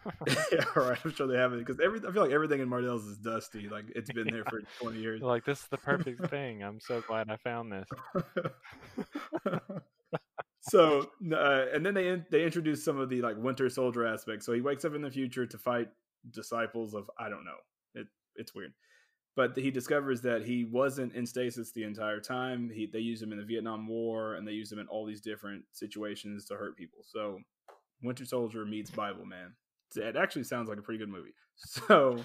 yeah, 0.51 0.65
right. 0.75 0.99
I'm 1.05 1.13
sure 1.13 1.27
they 1.27 1.37
have 1.37 1.53
it 1.53 1.59
because 1.59 1.79
every. 1.79 2.01
I 2.09 2.11
feel 2.11 2.23
like 2.23 2.33
everything 2.33 2.61
in 2.61 2.71
Mardel's 2.71 3.05
is 3.05 3.19
dusty. 3.19 3.69
Like 3.69 3.85
it's 3.95 4.11
been 4.11 4.29
there 4.29 4.45
for 4.45 4.63
20 4.81 4.99
years. 4.99 5.21
like 5.21 5.45
this 5.45 5.61
is 5.61 5.69
the 5.69 5.77
perfect 5.77 6.31
thing. 6.31 6.63
I'm 6.65 6.81
so 6.81 7.03
glad 7.03 7.29
I 7.29 7.37
found 7.37 7.71
this. 7.71 7.89
so 10.63 11.11
uh, 11.31 11.67
and 11.75 11.85
then 11.85 11.93
they 11.93 12.23
they 12.31 12.45
introduce 12.45 12.83
some 12.83 12.99
of 12.99 13.11
the 13.11 13.21
like 13.21 13.37
Winter 13.37 13.69
Soldier 13.69 14.07
aspects. 14.07 14.47
So 14.47 14.55
he 14.55 14.63
wakes 14.63 14.87
up 14.87 14.95
in 14.95 15.03
the 15.03 15.11
future 15.11 15.45
to 15.45 15.59
fight 15.59 15.89
disciples 16.31 16.95
of 16.95 17.11
I 17.19 17.29
don't 17.29 17.45
know. 17.45 17.57
It 17.95 18.07
it's 18.37 18.55
weird. 18.55 18.73
But 19.37 19.57
he 19.57 19.73
discovers 19.73 20.21
that 20.23 20.45
he 20.45 20.65
wasn't 20.65 21.13
in 21.15 21.27
stasis 21.27 21.73
the 21.73 21.83
entire 21.83 22.21
time. 22.21 22.71
He 22.73 22.87
they 22.87 23.01
used 23.01 23.23
him 23.23 23.33
in 23.33 23.39
the 23.39 23.45
Vietnam 23.45 23.89
War 23.89 24.35
and 24.35 24.47
they 24.47 24.53
used 24.53 24.73
him 24.73 24.79
in 24.79 24.87
all 24.87 25.07
these 25.07 25.21
different 25.21 25.65
situations 25.73 26.47
to 26.47 26.55
hurt 26.55 26.77
people. 26.77 27.01
So 27.05 27.41
Winter 28.03 28.25
Soldier 28.25 28.65
meets 28.65 28.91
Bible 28.91 29.27
Man. 29.27 29.55
It 29.97 30.17
actually 30.17 30.45
sounds 30.45 30.69
like 30.69 30.79
a 30.79 30.83
pretty 30.83 30.99
good 30.99 31.09
movie. 31.09 31.35
So 31.57 32.19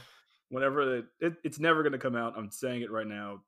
whenever 0.49 0.97
it, 0.97 1.05
it 1.19 1.33
it's 1.43 1.59
never 1.59 1.83
going 1.83 1.93
to 1.93 1.99
come 1.99 2.15
out. 2.15 2.33
I'm 2.35 2.51
saying 2.51 2.81
it 2.81 2.91
right 2.91 3.05
now. 3.07 3.41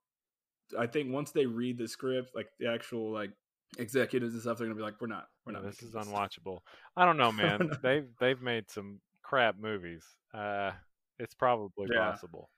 I 0.77 0.87
think 0.87 1.11
once 1.11 1.31
they 1.31 1.45
read 1.47 1.77
the 1.77 1.87
script, 1.87 2.35
like 2.35 2.47
the 2.59 2.67
actual 2.67 3.11
like 3.11 3.31
executives 3.77 4.33
and 4.33 4.41
stuff, 4.41 4.57
they're 4.57 4.67
gonna 4.67 4.77
be 4.77 4.83
like, 4.83 5.01
"We're 5.01 5.07
not, 5.07 5.25
we're 5.45 5.53
not." 5.53 5.63
this 5.63 5.81
is 5.81 5.91
this. 5.91 6.05
unwatchable. 6.05 6.59
I 6.95 7.05
don't 7.05 7.17
know, 7.17 7.31
man. 7.43 7.71
they've 7.81 8.07
they've 8.19 8.41
made 8.41 8.69
some 8.69 8.99
crap 9.31 9.55
movies. 9.57 10.03
Uh, 10.33 10.71
it's 11.17 11.33
probably 11.33 11.87
yeah, 11.89 12.11
possible. 12.11 12.49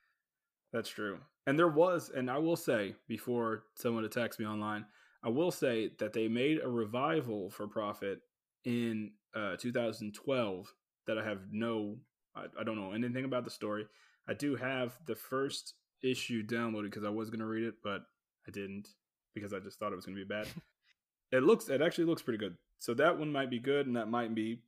That's 0.71 0.89
true. 0.89 1.19
And 1.45 1.57
there 1.57 1.67
was, 1.67 2.09
and 2.09 2.31
I 2.31 2.39
will 2.39 2.55
say 2.55 2.95
before 3.07 3.65
someone 3.75 4.05
attacks 4.05 4.39
me 4.39 4.47
online, 4.47 4.85
I 5.23 5.29
will 5.29 5.51
say 5.51 5.91
that 5.99 6.13
they 6.13 6.27
made 6.27 6.61
a 6.63 6.67
revival 6.67 7.51
for 7.51 7.67
Prophet 7.67 8.21
in 8.65 9.11
uh, 9.35 9.55
2012 9.57 10.73
that 11.05 11.19
I 11.19 11.23
have 11.23 11.41
no, 11.51 11.97
I, 12.35 12.45
I 12.59 12.63
don't 12.63 12.79
know 12.79 12.93
anything 12.93 13.25
about 13.25 13.43
the 13.43 13.51
story. 13.51 13.85
I 14.27 14.33
do 14.33 14.55
have 14.55 14.97
the 15.05 15.15
first 15.15 15.75
issue 16.01 16.43
downloaded 16.43 16.85
because 16.85 17.03
I 17.03 17.09
was 17.09 17.29
going 17.29 17.41
to 17.41 17.45
read 17.45 17.65
it, 17.65 17.75
but 17.83 18.01
I 18.47 18.51
didn't 18.51 18.87
because 19.35 19.53
I 19.53 19.59
just 19.59 19.77
thought 19.77 19.93
it 19.93 19.95
was 19.95 20.07
going 20.07 20.17
to 20.17 20.25
be 20.25 20.27
bad. 20.27 20.47
it 21.31 21.43
looks, 21.43 21.69
it 21.69 21.83
actually 21.83 22.05
looks 22.05 22.23
pretty 22.23 22.39
good. 22.39 22.57
So 22.79 22.95
that 22.95 23.19
one 23.19 23.31
might 23.31 23.51
be 23.51 23.59
good, 23.59 23.85
and 23.85 23.95
that 23.95 24.09
might 24.09 24.33
be 24.33 24.63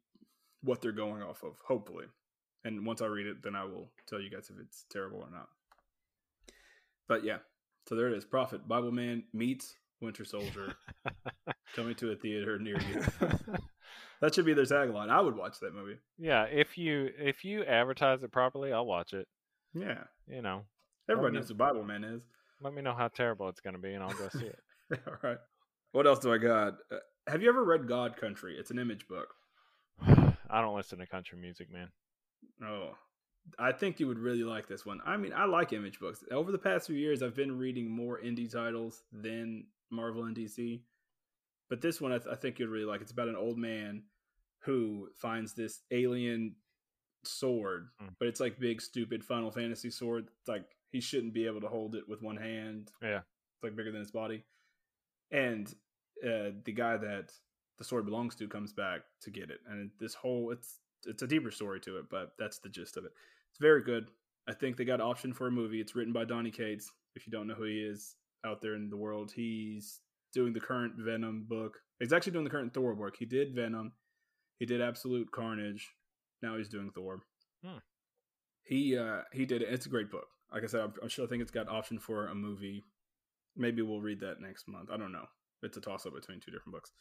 what 0.65 0.82
they're 0.82 0.91
going 0.91 1.23
off 1.23 1.43
of. 1.43 1.54
Hopefully, 1.67 2.06
and 2.63 2.86
once 2.86 3.01
I 3.01 3.06
read 3.06 3.28
it, 3.28 3.43
then 3.43 3.56
I 3.56 3.63
will 3.63 3.89
tell 4.08 4.19
you 4.19 4.30
guys 4.30 4.49
if 4.49 4.60
it's 4.60 4.86
terrible 4.89 5.19
or 5.19 5.32
not. 5.32 5.47
But 7.08 7.23
yeah, 7.23 7.38
so 7.88 7.95
there 7.95 8.08
it 8.08 8.17
is. 8.17 8.25
Prophet 8.25 8.67
Bible 8.67 8.91
Man 8.91 9.23
meets 9.34 9.75
Winter 10.01 10.25
Soldier 10.25 10.73
coming 11.75 11.95
to 11.95 12.12
a 12.12 12.15
theater 12.15 12.58
near 12.60 12.80
you. 12.82 13.01
that 14.21 14.34
should 14.34 14.45
be 14.45 14.54
their 14.54 14.65
tagline. 14.65 15.10
I 15.10 15.21
would 15.21 15.38
watch 15.38 15.60
that 15.62 15.73
movie. 15.73 15.97
Yeah, 16.17 16.43
if 16.43 16.78
you 16.78 17.10
if 17.17 17.45
you 17.45 17.63
advertise 17.63 18.23
it 18.23 18.32
properly, 18.32 18.73
I'll 18.73 18.86
watch 18.86 19.13
it. 19.13 19.28
Yeah, 19.73 20.04
you 20.28 20.41
know, 20.41 20.63
everybody 21.10 21.36
knows 21.36 21.49
who 21.49 21.56
Bible 21.56 21.84
Man 21.84 22.04
is. 22.04 22.21
Let 22.62 22.73
me 22.73 22.82
know 22.82 22.93
how 22.93 23.10
terrible 23.10 23.49
it's 23.49 23.60
going 23.60 23.75
to 23.75 23.82
be, 23.82 23.93
and 23.93 24.04
I'll 24.04 24.13
go 24.13 24.30
see 24.30 24.45
it. 24.45 24.60
All 25.08 25.17
right. 25.21 25.38
What 25.91 26.08
else 26.08 26.19
do 26.19 26.34
I 26.34 26.38
got? 26.38 26.75
Uh, 26.91 26.97
have 27.28 27.41
you 27.41 27.49
ever 27.49 27.63
read 27.63 27.88
God 27.88 28.17
Country? 28.17 28.56
It's 28.58 28.71
an 28.71 28.80
image 28.80 29.08
book. 29.08 29.28
I 30.49 30.62
don't 30.62 30.75
listen 30.75 30.99
to 30.99 31.08
country 31.08 31.38
music, 31.38 31.71
man. 31.71 31.89
Oh, 32.63 32.91
I 33.60 33.71
think 33.71 33.99
you 33.99 34.08
would 34.08 34.19
really 34.19 34.43
like 34.43 34.67
this 34.67 34.86
one. 34.86 35.01
I 35.05 35.17
mean, 35.17 35.34
I 35.34 35.45
like 35.45 35.73
image 35.73 35.99
books. 35.99 36.23
Over 36.31 36.51
the 36.51 36.58
past 36.58 36.88
few 36.88 36.95
years, 36.95 37.21
I've 37.21 37.36
been 37.36 37.58
reading 37.58 37.89
more 37.89 38.19
indie 38.19 38.51
titles 38.51 39.03
than 39.12 39.65
Marvel 39.91 40.23
and 40.23 40.36
DC. 40.36 40.81
But 41.69 41.81
this 41.81 41.99
one, 41.99 42.12
I, 42.12 42.17
th- 42.17 42.31
I 42.31 42.36
think 42.36 42.60
you'd 42.60 42.69
really 42.69 42.86
like. 42.86 43.01
It's 43.01 43.12
about 43.12 43.27
an 43.27 43.36
old 43.36 43.58
man 43.58 44.03
who 44.60 45.10
finds 45.15 45.53
this 45.53 45.81
alien 45.91 46.55
sword, 47.23 47.89
mm. 48.01 48.10
but 48.19 48.27
it's 48.27 48.39
like 48.39 48.60
big, 48.60 48.81
stupid 48.81 49.23
Final 49.23 49.51
Fantasy 49.51 49.89
sword. 49.89 50.27
It's 50.39 50.47
like 50.47 50.65
he 50.91 51.01
shouldn't 51.01 51.34
be 51.34 51.45
able 51.45 51.62
to 51.62 51.67
hold 51.67 51.95
it 51.95 52.08
with 52.08 52.21
one 52.21 52.38
hand. 52.38 52.91
Yeah, 53.01 53.19
it's 53.19 53.63
like 53.63 53.75
bigger 53.75 53.91
than 53.91 54.01
his 54.01 54.12
body. 54.12 54.43
And 55.31 55.67
uh, 56.23 56.51
the 56.63 56.73
guy 56.73 56.97
that 56.97 57.31
the 57.77 57.83
story 57.83 58.03
belongs 58.03 58.35
to 58.35 58.47
comes 58.47 58.73
back 58.73 59.01
to 59.21 59.31
get 59.31 59.49
it, 59.49 59.59
and 59.69 59.91
this 59.99 60.13
whole 60.13 60.51
it's 60.51 60.79
it's 61.05 61.21
a 61.21 61.27
deeper 61.27 61.51
story 61.51 61.79
to 61.81 61.97
it, 61.97 62.05
but 62.09 62.31
that's 62.39 62.59
the 62.59 62.69
gist 62.69 62.97
of 62.97 63.05
it. 63.05 63.11
It's 63.49 63.59
very 63.59 63.83
good. 63.83 64.07
I 64.47 64.53
think 64.53 64.77
they 64.77 64.85
got 64.85 65.01
option 65.01 65.33
for 65.33 65.47
a 65.47 65.51
movie. 65.51 65.81
It's 65.81 65.95
written 65.95 66.13
by 66.13 66.25
Donny 66.25 66.51
Cates. 66.51 66.91
If 67.15 67.25
you 67.25 67.31
don't 67.31 67.47
know 67.47 67.55
who 67.55 67.63
he 67.63 67.79
is 67.79 68.15
out 68.45 68.61
there 68.61 68.75
in 68.75 68.89
the 68.89 68.97
world, 68.97 69.31
he's 69.35 70.01
doing 70.33 70.53
the 70.53 70.59
current 70.59 70.93
Venom 70.97 71.45
book. 71.47 71.77
He's 71.99 72.13
actually 72.13 72.33
doing 72.33 72.43
the 72.43 72.51
current 72.51 72.73
Thor 72.73 72.93
book. 72.95 73.15
He 73.17 73.25
did 73.25 73.55
Venom. 73.55 73.93
He 74.59 74.65
did 74.65 74.81
Absolute 74.81 75.31
Carnage. 75.31 75.89
Now 76.41 76.57
he's 76.57 76.69
doing 76.69 76.91
Thor. 76.93 77.21
Hmm. 77.63 77.77
He 78.63 78.97
uh 78.97 79.21
he 79.31 79.45
did 79.45 79.61
it. 79.61 79.69
It's 79.69 79.85
a 79.85 79.89
great 79.89 80.11
book. 80.11 80.27
Like 80.51 80.63
I 80.63 80.67
said, 80.67 80.81
I'm, 80.81 80.93
I'm 81.01 81.09
sure 81.09 81.25
I 81.25 81.27
think 81.27 81.41
it's 81.41 81.51
got 81.51 81.67
option 81.67 81.99
for 81.99 82.27
a 82.27 82.35
movie. 82.35 82.83
Maybe 83.55 83.81
we'll 83.81 84.01
read 84.01 84.19
that 84.19 84.41
next 84.41 84.67
month. 84.67 84.89
I 84.91 84.97
don't 84.97 85.11
know. 85.11 85.25
It's 85.63 85.77
a 85.77 85.81
toss 85.81 86.05
up 86.05 86.13
between 86.13 86.39
two 86.39 86.51
different 86.51 86.73
books 86.73 86.91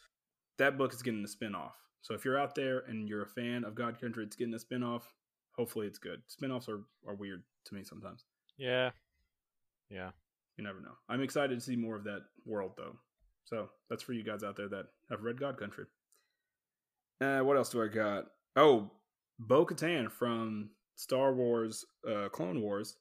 that 0.59 0.79
book 0.79 0.93
is 0.93 1.03
getting 1.03 1.25
a 1.25 1.29
spinoff. 1.29 1.73
So 2.03 2.15
if 2.15 2.25
you're 2.25 2.39
out 2.39 2.55
there 2.55 2.81
and 2.87 3.09
you're 3.09 3.23
a 3.23 3.27
fan 3.27 3.65
of 3.65 3.75
God 3.75 4.01
Country, 4.01 4.25
it's 4.25 4.37
getting 4.37 4.55
a 4.55 4.59
spinoff. 4.59 5.03
Hopefully 5.57 5.87
it's 5.87 5.99
good. 5.99 6.23
Spinoffs 6.29 6.69
are, 6.69 6.83
are 7.07 7.15
weird 7.15 7.43
to 7.67 7.75
me 7.75 7.83
sometimes. 7.85 8.25
Yeah. 8.59 8.91
Yeah. 9.89 10.11
You 10.57 10.65
never 10.65 10.81
know. 10.81 10.97
I'm 11.09 11.23
excited 11.23 11.59
to 11.59 11.65
see 11.65 11.77
more 11.77 11.97
of 11.97 12.05
that 12.05 12.23
world 12.45 12.73
though. 12.77 12.97
So 13.45 13.71
that's 13.89 14.03
for 14.03 14.13
you 14.13 14.23
guys 14.23 14.43
out 14.43 14.57
there 14.57 14.69
that 14.69 14.87
have 15.11 15.23
read 15.23 15.41
God 15.41 15.59
Country. 15.59 15.85
Uh, 17.21 17.41
what 17.41 17.57
else 17.57 17.71
do 17.71 17.83
I 17.83 17.89
got? 17.89 18.27
Oh, 18.57 18.91
Bo 19.39 19.67
Katan 19.67 20.11
from 20.11 20.71
Star 20.97 21.35
Wars 21.35 21.85
uh, 22.09 22.29
Clone 22.29 22.61
Wars, 22.61 22.97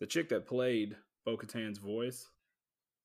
the 0.00 0.06
chick 0.06 0.28
that 0.30 0.46
played 0.46 0.96
Bo 1.24 1.36
Katan's 1.36 1.78
voice. 1.78 2.28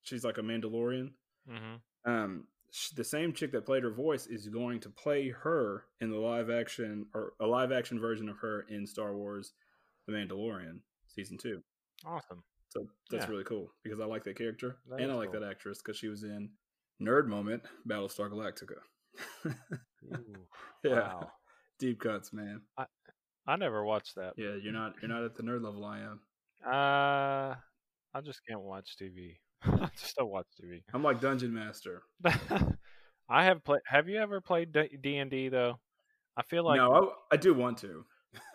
She's 0.04 0.24
like 0.24 0.38
a 0.38 0.42
Mandalorian. 0.42 1.12
Mm-hmm. 1.50 2.12
Um, 2.12 2.48
the 2.96 3.04
same 3.04 3.34
chick 3.34 3.52
that 3.52 3.66
played 3.66 3.84
her 3.84 3.92
voice 3.92 4.26
is 4.26 4.48
going 4.48 4.80
to 4.80 4.90
play 4.90 5.30
her 5.30 5.86
in 6.02 6.10
the 6.10 6.18
live 6.18 6.50
action 6.50 7.06
or 7.14 7.34
a 7.40 7.46
live 7.46 7.72
action 7.72 8.00
version 8.00 8.30
of 8.30 8.38
her 8.38 8.66
in 8.70 8.88
Star 8.88 9.16
Wars 9.16 9.54
The 10.08 10.14
Mandalorian 10.14 10.80
season 11.08 11.38
2. 11.38 11.62
Awesome. 12.06 12.44
So 12.70 12.88
that's 13.12 13.26
yeah. 13.26 13.30
really 13.30 13.44
cool 13.44 13.72
because 13.84 14.00
I 14.00 14.06
like 14.06 14.24
that 14.24 14.38
character 14.38 14.78
that 14.90 15.00
and 15.00 15.12
I 15.12 15.16
like 15.16 15.32
cool. 15.32 15.42
that 15.42 15.50
actress 15.50 15.80
because 15.80 15.98
she 15.98 16.08
was 16.08 16.24
in 16.24 16.50
Nerd 17.00 17.28
Moment 17.28 17.62
Battlestar 17.88 18.32
Galactica. 18.32 18.80
Ooh, 19.46 19.54
yeah. 20.84 20.92
Wow. 20.92 21.32
Deep 21.78 22.00
cuts, 22.00 22.34
man. 22.34 22.62
I 22.78 22.86
I 23.46 23.58
never 23.58 23.84
watched 23.84 24.16
that. 24.16 24.34
Yeah, 24.38 24.56
you're 24.62 24.74
not 24.74 24.96
you're 25.02 25.12
not 25.12 25.24
at 25.24 25.36
the 25.36 25.44
nerd 25.44 25.64
level 25.64 25.86
I 25.86 26.00
am. 26.00 26.20
Uh 26.66 27.56
I 28.16 28.22
just 28.24 28.42
can't 28.48 28.62
watch 28.62 28.96
TV. 29.00 29.36
I 29.66 29.90
just 30.00 30.16
don't 30.16 30.30
watch 30.30 30.48
TV. 30.62 30.84
I'm 30.94 31.04
like 31.04 31.22
Dungeon 31.22 31.54
Master. 31.54 32.04
I 33.30 33.44
have 33.46 33.64
played. 33.64 33.82
Have 33.86 34.10
you 34.10 34.18
ever 34.18 34.42
played 34.42 34.76
D 35.02 35.18
and 35.18 35.32
D 35.32 35.50
though? 35.50 35.80
I 36.36 36.44
feel 36.44 36.64
like 36.64 36.78
no. 36.78 37.14
I, 37.32 37.36
I 37.36 37.38
do 37.38 37.54
want 37.54 37.78
to. 37.80 38.06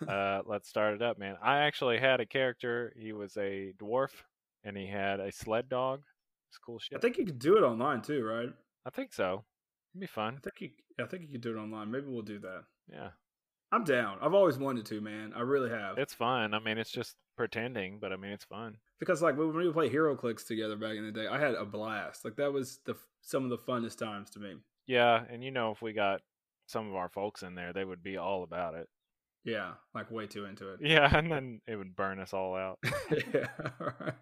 uh, 0.08 0.42
let's 0.46 0.68
start 0.68 0.94
it 0.94 1.02
up, 1.02 1.18
man. 1.18 1.36
I 1.42 1.58
actually 1.58 1.98
had 1.98 2.20
a 2.20 2.26
character. 2.26 2.92
He 2.98 3.12
was 3.12 3.36
a 3.36 3.72
dwarf, 3.80 4.10
and 4.64 4.76
he 4.76 4.86
had 4.86 5.20
a 5.20 5.30
sled 5.30 5.68
dog. 5.68 6.02
It's 6.50 6.58
cool 6.58 6.78
shit. 6.78 6.98
I 6.98 7.00
think 7.00 7.18
you 7.18 7.24
could 7.24 7.38
do 7.38 7.56
it 7.56 7.62
online 7.62 8.02
too, 8.02 8.24
right? 8.24 8.48
I 8.86 8.90
think 8.90 9.12
so. 9.12 9.44
It'd 9.94 10.00
be 10.00 10.06
fun. 10.06 10.34
I 10.38 10.40
think 10.40 10.60
you. 10.60 11.04
I 11.04 11.06
think 11.06 11.22
you 11.22 11.28
could 11.28 11.40
do 11.40 11.56
it 11.56 11.60
online. 11.60 11.90
Maybe 11.90 12.06
we'll 12.08 12.22
do 12.22 12.40
that. 12.40 12.64
Yeah. 12.92 13.10
I'm 13.70 13.84
down. 13.84 14.18
I've 14.22 14.34
always 14.34 14.58
wanted 14.58 14.86
to, 14.86 15.00
man. 15.00 15.32
I 15.36 15.42
really 15.42 15.70
have. 15.70 15.98
It's 15.98 16.14
fun. 16.14 16.54
I 16.54 16.58
mean, 16.58 16.78
it's 16.78 16.90
just 16.90 17.14
pretending, 17.36 17.98
but 18.00 18.12
I 18.12 18.16
mean, 18.16 18.32
it's 18.32 18.44
fun. 18.46 18.78
Because 18.98 19.22
like 19.22 19.36
when 19.36 19.54
we 19.54 19.68
would 19.68 19.74
play 19.74 19.90
Clicks 20.16 20.44
together 20.44 20.76
back 20.76 20.96
in 20.96 21.04
the 21.04 21.12
day, 21.12 21.26
I 21.26 21.38
had 21.38 21.54
a 21.54 21.64
blast. 21.64 22.24
Like 22.24 22.36
that 22.36 22.52
was 22.52 22.80
the 22.84 22.96
some 23.22 23.44
of 23.44 23.50
the 23.50 23.58
funnest 23.58 23.98
times 23.98 24.30
to 24.30 24.40
me. 24.40 24.54
Yeah, 24.86 25.22
and 25.30 25.44
you 25.44 25.50
know, 25.50 25.70
if 25.70 25.82
we 25.82 25.92
got 25.92 26.20
some 26.66 26.88
of 26.88 26.94
our 26.96 27.08
folks 27.08 27.42
in 27.42 27.54
there, 27.54 27.72
they 27.72 27.84
would 27.84 28.02
be 28.02 28.16
all 28.16 28.42
about 28.42 28.74
it. 28.74 28.88
Yeah, 29.44 29.72
like 29.94 30.10
way 30.10 30.26
too 30.26 30.44
into 30.44 30.72
it. 30.72 30.80
Yeah, 30.82 31.08
and 31.16 31.30
then 31.30 31.60
it 31.66 31.76
would 31.76 31.94
burn 31.94 32.18
us 32.18 32.32
all 32.32 32.56
out. 32.56 32.78
yeah, 33.34 33.46
right. 33.78 34.14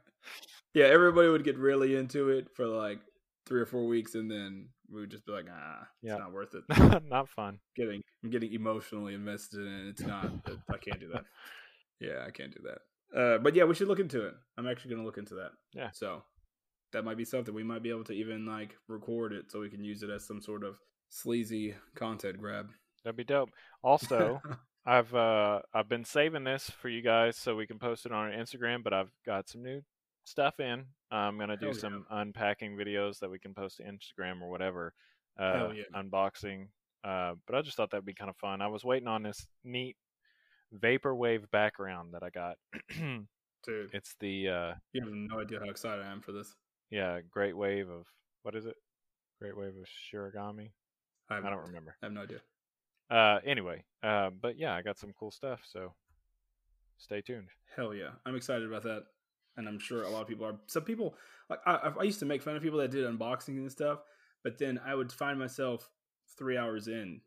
yeah. 0.74 0.86
Everybody 0.86 1.28
would 1.28 1.44
get 1.44 1.56
really 1.56 1.96
into 1.96 2.30
it 2.30 2.48
for 2.54 2.66
like 2.66 3.00
three 3.46 3.60
or 3.60 3.66
four 3.66 3.86
weeks, 3.86 4.14
and 4.14 4.30
then 4.30 4.68
we 4.90 5.00
would 5.00 5.10
just 5.10 5.24
be 5.24 5.32
like, 5.32 5.46
ah, 5.50 5.86
yeah. 6.02 6.12
it's 6.12 6.20
not 6.20 6.32
worth 6.32 6.54
it. 6.54 7.02
not 7.08 7.28
fun. 7.28 7.58
Getting 7.76 8.02
I'm 8.22 8.30
getting 8.30 8.52
emotionally 8.52 9.14
invested 9.14 9.60
in 9.60 9.86
it. 9.86 9.88
It's 9.90 10.02
not. 10.02 10.30
I 10.70 10.76
can't 10.78 11.00
do 11.00 11.08
that. 11.12 11.24
Yeah, 12.00 12.24
I 12.26 12.30
can't 12.30 12.52
do 12.52 12.60
that. 12.64 12.78
Uh, 13.14 13.38
but 13.38 13.54
yeah, 13.54 13.64
we 13.64 13.74
should 13.74 13.88
look 13.88 14.00
into 14.00 14.26
it. 14.26 14.34
I'm 14.56 14.66
actually 14.66 14.90
going 14.90 15.02
to 15.02 15.06
look 15.06 15.18
into 15.18 15.34
that. 15.34 15.50
Yeah. 15.74 15.90
So 15.92 16.22
that 16.92 17.04
might 17.04 17.16
be 17.16 17.24
something 17.24 17.54
we 17.54 17.62
might 17.62 17.82
be 17.82 17.90
able 17.90 18.04
to 18.04 18.12
even 18.12 18.46
like 18.46 18.76
record 18.88 19.32
it 19.32 19.50
so 19.50 19.60
we 19.60 19.70
can 19.70 19.84
use 19.84 20.02
it 20.02 20.10
as 20.10 20.26
some 20.26 20.40
sort 20.40 20.64
of 20.64 20.78
sleazy 21.08 21.74
content 21.94 22.38
grab. 22.38 22.70
That'd 23.04 23.16
be 23.16 23.24
dope. 23.24 23.50
Also, 23.82 24.40
I've 24.86 25.14
uh 25.14 25.60
I've 25.74 25.88
been 25.88 26.04
saving 26.04 26.44
this 26.44 26.70
for 26.70 26.88
you 26.88 27.02
guys 27.02 27.36
so 27.36 27.56
we 27.56 27.66
can 27.66 27.78
post 27.78 28.06
it 28.06 28.12
on 28.12 28.18
our 28.26 28.30
Instagram, 28.30 28.82
but 28.82 28.92
I've 28.92 29.10
got 29.24 29.48
some 29.48 29.62
new 29.62 29.82
stuff 30.24 30.60
in. 30.60 30.86
I'm 31.10 31.38
gonna 31.38 31.56
do 31.56 31.66
Hell 31.66 31.74
some 31.74 32.06
yeah. 32.10 32.20
unpacking 32.22 32.76
videos 32.76 33.18
that 33.20 33.30
we 33.30 33.38
can 33.38 33.54
post 33.54 33.78
to 33.78 33.84
Instagram 33.84 34.42
or 34.42 34.50
whatever. 34.50 34.92
Uh, 35.38 35.68
yeah. 35.74 35.82
unboxing. 35.94 36.68
Uh, 37.04 37.34
but 37.46 37.56
I 37.56 37.62
just 37.62 37.76
thought 37.76 37.90
that'd 37.90 38.06
be 38.06 38.14
kind 38.14 38.30
of 38.30 38.36
fun. 38.36 38.62
I 38.62 38.68
was 38.68 38.84
waiting 38.84 39.06
on 39.06 39.22
this 39.22 39.46
neat 39.64 39.96
vaporwave 40.76 41.50
background 41.50 42.14
that 42.14 42.22
I 42.22 42.30
got. 42.30 42.56
Dude, 42.98 43.90
it's 43.92 44.14
the 44.20 44.48
uh, 44.48 44.74
you 44.92 45.02
have 45.02 45.12
no 45.12 45.40
idea 45.40 45.58
how 45.58 45.68
excited 45.68 46.04
I 46.04 46.12
am 46.12 46.20
for 46.20 46.32
this. 46.32 46.54
Yeah, 46.90 47.20
Great 47.30 47.56
Wave 47.56 47.88
of 47.88 48.06
what 48.42 48.54
is 48.54 48.66
it? 48.66 48.76
Great 49.40 49.56
Wave 49.56 49.74
of 49.76 49.86
Shirogami. 49.86 50.70
I, 51.28 51.38
I 51.38 51.40
don't 51.40 51.66
remember. 51.66 51.96
I 52.02 52.06
have 52.06 52.12
no 52.12 52.22
idea. 52.22 52.40
Uh, 53.10 53.40
anyway, 53.44 53.84
uh, 54.02 54.30
but 54.40 54.58
yeah, 54.58 54.74
I 54.74 54.82
got 54.82 54.98
some 54.98 55.12
cool 55.18 55.30
stuff. 55.30 55.60
So 55.66 55.94
stay 56.98 57.20
tuned. 57.20 57.48
Hell 57.74 57.94
yeah, 57.94 58.10
I'm 58.24 58.36
excited 58.36 58.66
about 58.66 58.82
that, 58.84 59.04
and 59.56 59.68
I'm 59.68 59.78
sure 59.78 60.02
a 60.02 60.10
lot 60.10 60.22
of 60.22 60.28
people 60.28 60.46
are. 60.46 60.54
Some 60.66 60.84
people, 60.84 61.14
like 61.50 61.60
I, 61.66 61.92
I 61.98 62.02
used 62.04 62.20
to 62.20 62.26
make 62.26 62.42
fun 62.42 62.56
of 62.56 62.62
people 62.62 62.78
that 62.78 62.90
did 62.90 63.04
unboxing 63.04 63.56
and 63.56 63.70
stuff, 63.70 64.00
but 64.44 64.58
then 64.58 64.80
I 64.84 64.94
would 64.94 65.12
find 65.12 65.38
myself 65.38 65.90
three 66.38 66.56
hours 66.56 66.88
in 66.88 67.20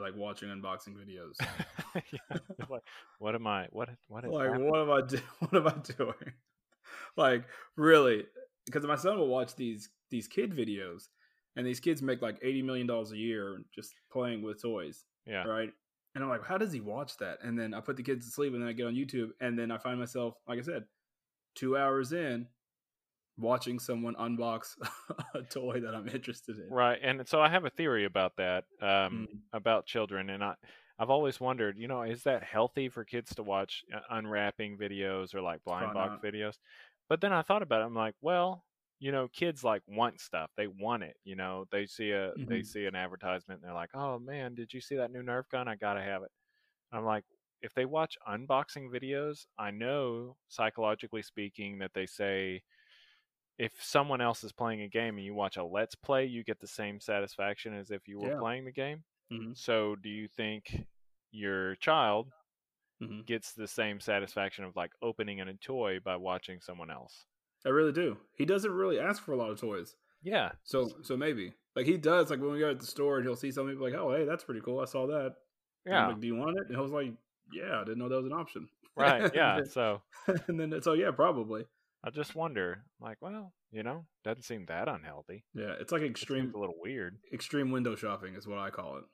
like 0.00 0.16
watching 0.16 0.48
unboxing 0.48 0.94
videos. 0.94 1.34
yeah. 2.12 2.38
Like, 2.68 2.82
what 3.18 3.34
am 3.34 3.46
I? 3.46 3.66
What? 3.70 3.88
What? 4.08 4.24
like, 4.24 4.48
happening? 4.48 4.70
what 4.70 4.80
am 4.80 4.90
I? 4.90 5.00
Do- 5.02 5.20
what 5.40 5.54
am 5.54 5.66
I 5.68 5.94
doing? 5.96 6.32
like, 7.16 7.44
really? 7.76 8.24
Because 8.64 8.84
my 8.84 8.96
son 8.96 9.18
will 9.18 9.28
watch 9.28 9.54
these 9.54 9.90
these 10.10 10.28
kid 10.28 10.52
videos, 10.52 11.08
and 11.56 11.66
these 11.66 11.80
kids 11.80 12.02
make 12.02 12.22
like 12.22 12.38
eighty 12.42 12.62
million 12.62 12.86
dollars 12.86 13.12
a 13.12 13.16
year 13.16 13.62
just 13.74 13.94
playing 14.12 14.42
with 14.42 14.60
toys. 14.60 15.04
Yeah. 15.26 15.44
Right. 15.44 15.72
And 16.14 16.24
I'm 16.24 16.30
like, 16.30 16.44
how 16.44 16.56
does 16.56 16.72
he 16.72 16.80
watch 16.80 17.18
that? 17.18 17.38
And 17.42 17.58
then 17.58 17.74
I 17.74 17.80
put 17.80 17.96
the 17.96 18.02
kids 18.02 18.24
to 18.24 18.32
sleep, 18.32 18.54
and 18.54 18.62
then 18.62 18.68
I 18.68 18.72
get 18.72 18.86
on 18.86 18.94
YouTube, 18.94 19.30
and 19.40 19.58
then 19.58 19.70
I 19.70 19.76
find 19.76 19.98
myself, 19.98 20.34
like 20.48 20.58
I 20.58 20.62
said, 20.62 20.84
two 21.54 21.76
hours 21.76 22.12
in, 22.12 22.46
watching 23.38 23.78
someone 23.78 24.14
unbox 24.14 24.76
a 25.34 25.42
toy 25.42 25.80
that 25.80 25.94
I'm 25.94 26.08
interested 26.08 26.58
in. 26.58 26.68
Right. 26.70 26.98
And 27.02 27.26
so 27.28 27.40
I 27.40 27.48
have 27.48 27.64
a 27.64 27.70
theory 27.70 28.04
about 28.04 28.36
that, 28.36 28.64
um, 28.80 29.28
mm. 29.30 29.38
about 29.52 29.86
children. 29.86 30.30
And 30.30 30.42
I, 30.42 30.54
I've 30.98 31.10
always 31.10 31.38
wondered, 31.40 31.76
you 31.78 31.88
know, 31.88 32.02
is 32.02 32.22
that 32.22 32.42
healthy 32.42 32.88
for 32.88 33.04
kids 33.04 33.34
to 33.34 33.42
watch 33.42 33.84
uh, 33.94 34.00
unwrapping 34.10 34.78
videos 34.78 35.34
or 35.34 35.42
like 35.42 35.62
blind 35.64 35.92
box 35.92 36.18
videos? 36.24 36.56
But 37.08 37.20
then 37.20 37.32
I 37.32 37.42
thought 37.42 37.62
about 37.62 37.82
it. 37.82 37.84
I'm 37.84 37.94
like, 37.94 38.14
well, 38.20 38.64
you 38.98 39.12
know, 39.12 39.28
kids 39.28 39.62
like 39.62 39.82
want 39.86 40.20
stuff. 40.20 40.50
They 40.56 40.66
want 40.66 41.02
it. 41.02 41.16
You 41.24 41.36
know, 41.36 41.66
they 41.70 41.86
see 41.86 42.10
a 42.10 42.30
mm-hmm. 42.30 42.46
they 42.48 42.62
see 42.62 42.86
an 42.86 42.96
advertisement 42.96 43.60
and 43.60 43.68
they're 43.68 43.74
like, 43.74 43.90
"Oh 43.94 44.18
man, 44.18 44.54
did 44.54 44.72
you 44.72 44.80
see 44.80 44.96
that 44.96 45.12
new 45.12 45.22
Nerf 45.22 45.44
gun? 45.52 45.68
I 45.68 45.76
gotta 45.76 46.00
have 46.00 46.22
it." 46.22 46.30
I'm 46.92 47.04
like, 47.04 47.24
if 47.60 47.74
they 47.74 47.84
watch 47.84 48.16
unboxing 48.26 48.88
videos, 48.90 49.46
I 49.58 49.70
know 49.70 50.36
psychologically 50.48 51.22
speaking 51.22 51.78
that 51.78 51.92
they 51.94 52.06
say 52.06 52.62
if 53.58 53.72
someone 53.80 54.20
else 54.20 54.44
is 54.44 54.52
playing 54.52 54.82
a 54.82 54.88
game 54.88 55.16
and 55.16 55.24
you 55.24 55.34
watch 55.34 55.56
a 55.56 55.64
let's 55.64 55.94
play, 55.94 56.26
you 56.26 56.44
get 56.44 56.60
the 56.60 56.66
same 56.66 57.00
satisfaction 57.00 57.74
as 57.74 57.90
if 57.90 58.06
you 58.06 58.20
were 58.20 58.32
yeah. 58.32 58.38
playing 58.38 58.64
the 58.64 58.72
game. 58.72 59.02
Mm-hmm. 59.32 59.52
So, 59.54 59.96
do 60.02 60.08
you 60.08 60.28
think 60.28 60.86
your 61.32 61.74
child 61.76 62.28
mm-hmm. 63.02 63.22
gets 63.26 63.52
the 63.52 63.66
same 63.66 64.00
satisfaction 64.00 64.64
of 64.64 64.76
like 64.76 64.92
opening 65.02 65.40
a 65.40 65.54
toy 65.54 65.98
by 66.04 66.16
watching 66.16 66.60
someone 66.60 66.90
else? 66.90 67.24
I 67.64 67.70
really 67.70 67.92
do. 67.92 68.16
He 68.36 68.44
doesn't 68.44 68.70
really 68.70 69.00
ask 69.00 69.24
for 69.24 69.32
a 69.32 69.36
lot 69.36 69.50
of 69.50 69.60
toys. 69.60 69.96
Yeah. 70.22 70.52
So, 70.64 70.90
so 71.02 71.16
maybe 71.16 71.52
like 71.74 71.86
he 71.86 71.96
does. 71.96 72.30
Like 72.30 72.40
when 72.40 72.52
we 72.52 72.58
go 72.58 72.72
to 72.72 72.78
the 72.78 72.86
store 72.86 73.16
and 73.16 73.24
he'll 73.24 73.36
see 73.36 73.50
something 73.50 73.78
like, 73.78 73.94
"Oh, 73.94 74.14
hey, 74.14 74.24
that's 74.24 74.44
pretty 74.44 74.60
cool. 74.60 74.80
I 74.80 74.86
saw 74.86 75.06
that." 75.06 75.34
Yeah. 75.84 76.08
Like, 76.08 76.20
do 76.20 76.26
you 76.26 76.36
want 76.36 76.58
it? 76.58 76.68
And 76.68 76.76
I 76.76 76.80
was 76.80 76.90
like, 76.90 77.12
"Yeah, 77.52 77.80
I 77.80 77.84
didn't 77.84 77.98
know 77.98 78.08
that 78.08 78.16
was 78.16 78.26
an 78.26 78.32
option." 78.32 78.68
Right. 78.96 79.30
Yeah. 79.34 79.60
so. 79.70 80.00
and 80.48 80.58
then 80.58 80.80
so 80.82 80.94
yeah, 80.94 81.10
probably. 81.10 81.64
I 82.06 82.10
just 82.10 82.36
wonder, 82.36 82.84
like, 83.00 83.16
well, 83.20 83.52
you 83.72 83.82
know, 83.82 84.04
doesn't 84.22 84.44
seem 84.44 84.66
that 84.66 84.86
unhealthy. 84.86 85.44
Yeah, 85.54 85.74
it's 85.80 85.90
like 85.90 86.02
extreme, 86.02 86.50
it 86.50 86.54
a 86.54 86.58
little 86.58 86.76
weird. 86.80 87.18
Extreme 87.32 87.72
window 87.72 87.96
shopping 87.96 88.36
is 88.36 88.46
what 88.46 88.58
I 88.58 88.70
call 88.70 88.98
it. 88.98 89.04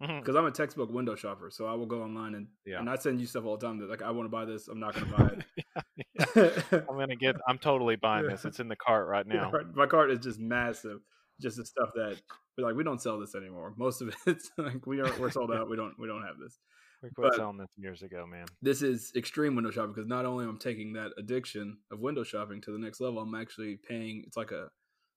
Because 0.00 0.22
mm-hmm. 0.22 0.36
I'm 0.36 0.46
a 0.46 0.50
textbook 0.50 0.90
window 0.90 1.14
shopper, 1.14 1.50
so 1.50 1.66
I 1.66 1.74
will 1.74 1.86
go 1.86 2.02
online 2.02 2.36
and 2.36 2.46
yeah. 2.64 2.78
and 2.78 2.88
I 2.88 2.94
send 2.96 3.20
you 3.20 3.26
stuff 3.26 3.44
all 3.44 3.56
the 3.56 3.66
time 3.66 3.80
that 3.80 3.90
like 3.90 4.00
I 4.00 4.12
want 4.12 4.26
to 4.26 4.30
buy 4.30 4.44
this, 4.44 4.68
I'm 4.68 4.78
not 4.78 4.94
going 4.94 5.10
to 5.10 5.16
buy 5.16 5.30
it. 5.34 6.84
I'm 6.88 6.96
gonna 6.96 7.16
get. 7.16 7.34
I'm 7.48 7.58
totally 7.58 7.96
buying 7.96 8.28
this. 8.28 8.44
It's 8.44 8.60
in 8.60 8.68
the 8.68 8.76
cart 8.76 9.08
right 9.08 9.26
now. 9.26 9.50
My 9.74 9.86
cart 9.86 10.12
is 10.12 10.20
just 10.20 10.38
massive. 10.38 11.00
Just 11.40 11.56
the 11.56 11.66
stuff 11.66 11.90
that 11.96 12.16
we're 12.56 12.64
like 12.64 12.76
we 12.76 12.84
don't 12.84 13.02
sell 13.02 13.18
this 13.18 13.34
anymore. 13.34 13.74
Most 13.76 14.00
of 14.00 14.14
it's 14.26 14.50
like 14.56 14.86
we 14.86 15.00
are 15.00 15.12
we're 15.18 15.30
sold 15.30 15.50
out. 15.52 15.68
We 15.68 15.76
don't 15.76 15.98
we 15.98 16.06
don't 16.06 16.22
have 16.22 16.38
this. 16.40 16.56
We 17.02 17.10
quit 17.10 17.30
but 17.30 17.36
selling 17.36 17.58
this 17.58 17.68
years 17.76 18.02
ago, 18.02 18.26
man. 18.26 18.46
This 18.60 18.82
is 18.82 19.12
extreme 19.16 19.54
window 19.54 19.70
shopping 19.70 19.92
because 19.92 20.08
not 20.08 20.26
only 20.26 20.44
I'm 20.44 20.56
I 20.56 20.58
taking 20.58 20.94
that 20.94 21.12
addiction 21.16 21.78
of 21.90 22.00
window 22.00 22.24
shopping 22.24 22.60
to 22.62 22.72
the 22.72 22.78
next 22.78 23.00
level, 23.00 23.20
I'm 23.20 23.34
actually 23.34 23.76
paying. 23.76 24.24
It's 24.26 24.36
like 24.36 24.50
a 24.50 24.68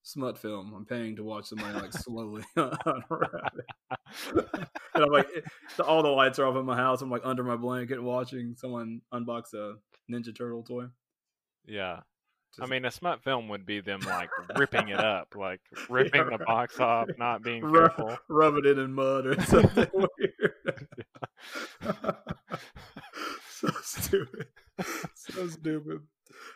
smut 0.04 0.38
film. 0.38 0.74
I'm 0.76 0.86
paying 0.86 1.16
to 1.16 1.24
watch 1.24 1.46
somebody 1.46 1.74
like 1.74 1.94
slowly 1.94 2.44
unwrap 2.56 3.54
and 4.36 5.04
I'm 5.04 5.12
like, 5.12 5.28
eh, 5.36 5.82
all 5.84 6.04
the 6.04 6.10
lights 6.10 6.40
are 6.40 6.46
off 6.46 6.56
in 6.56 6.66
my 6.66 6.76
house. 6.76 7.02
I'm 7.02 7.10
like 7.10 7.22
under 7.26 7.44
my 7.44 7.56
blanket 7.56 8.02
watching 8.02 8.56
someone 8.58 9.02
unbox 9.14 9.54
a 9.54 9.76
Ninja 10.12 10.36
Turtle 10.36 10.64
toy. 10.64 10.86
Yeah. 11.66 12.02
Just, 12.56 12.64
I 12.64 12.70
mean, 12.70 12.84
a 12.84 12.92
smut 12.92 13.24
film 13.24 13.48
would 13.48 13.66
be 13.66 13.80
them 13.80 14.02
like 14.02 14.30
ripping 14.58 14.90
it 14.90 15.00
up, 15.06 15.36
like 15.38 15.62
ripping 15.90 16.22
yeah, 16.22 16.28
right. 16.28 16.40
the 16.40 16.46
box 16.46 16.80
off, 16.80 17.08
not 17.18 17.44
being 17.44 17.62
careful, 17.62 18.18
rub 18.28 18.56
it 18.58 18.66
in 18.66 18.94
mud 18.94 19.26
or 19.26 19.42
something 19.44 19.88
weird. 19.94 20.88
so 23.50 23.70
stupid. 23.82 24.48
So 25.16 25.48
stupid. 25.48 26.00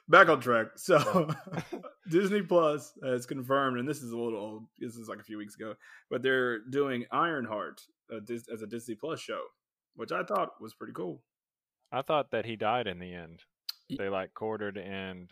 Back 0.08 0.30
on 0.30 0.40
track. 0.40 0.68
So 0.76 1.30
Disney 2.10 2.42
Plus 2.42 2.94
has 3.04 3.26
confirmed, 3.26 3.80
and 3.80 3.88
this 3.88 4.02
is 4.02 4.12
a 4.12 4.18
little 4.18 4.40
old. 4.40 4.64
This 4.80 4.96
is 4.96 5.08
like 5.08 5.20
a 5.20 5.24
few 5.24 5.38
weeks 5.38 5.56
ago, 5.56 5.76
but 6.10 6.22
they're 6.22 6.60
doing 6.60 7.06
Ironheart 7.12 7.82
as 8.12 8.62
a 8.62 8.68
Disney 8.68 8.96
Plus 8.96 9.20
show, 9.20 9.42
which 9.96 10.12
I 10.12 10.24
thought 10.24 10.62
was 10.62 10.74
pretty 10.74 10.94
cool. 10.94 11.22
I 11.92 12.02
thought 12.02 12.32
that 12.32 12.46
he 12.46 12.56
died 12.56 12.88
in 12.88 13.00
the 13.00 13.14
end. 13.14 13.42
They 13.98 14.10
like 14.10 14.34
quartered 14.34 14.78
and 14.78 15.32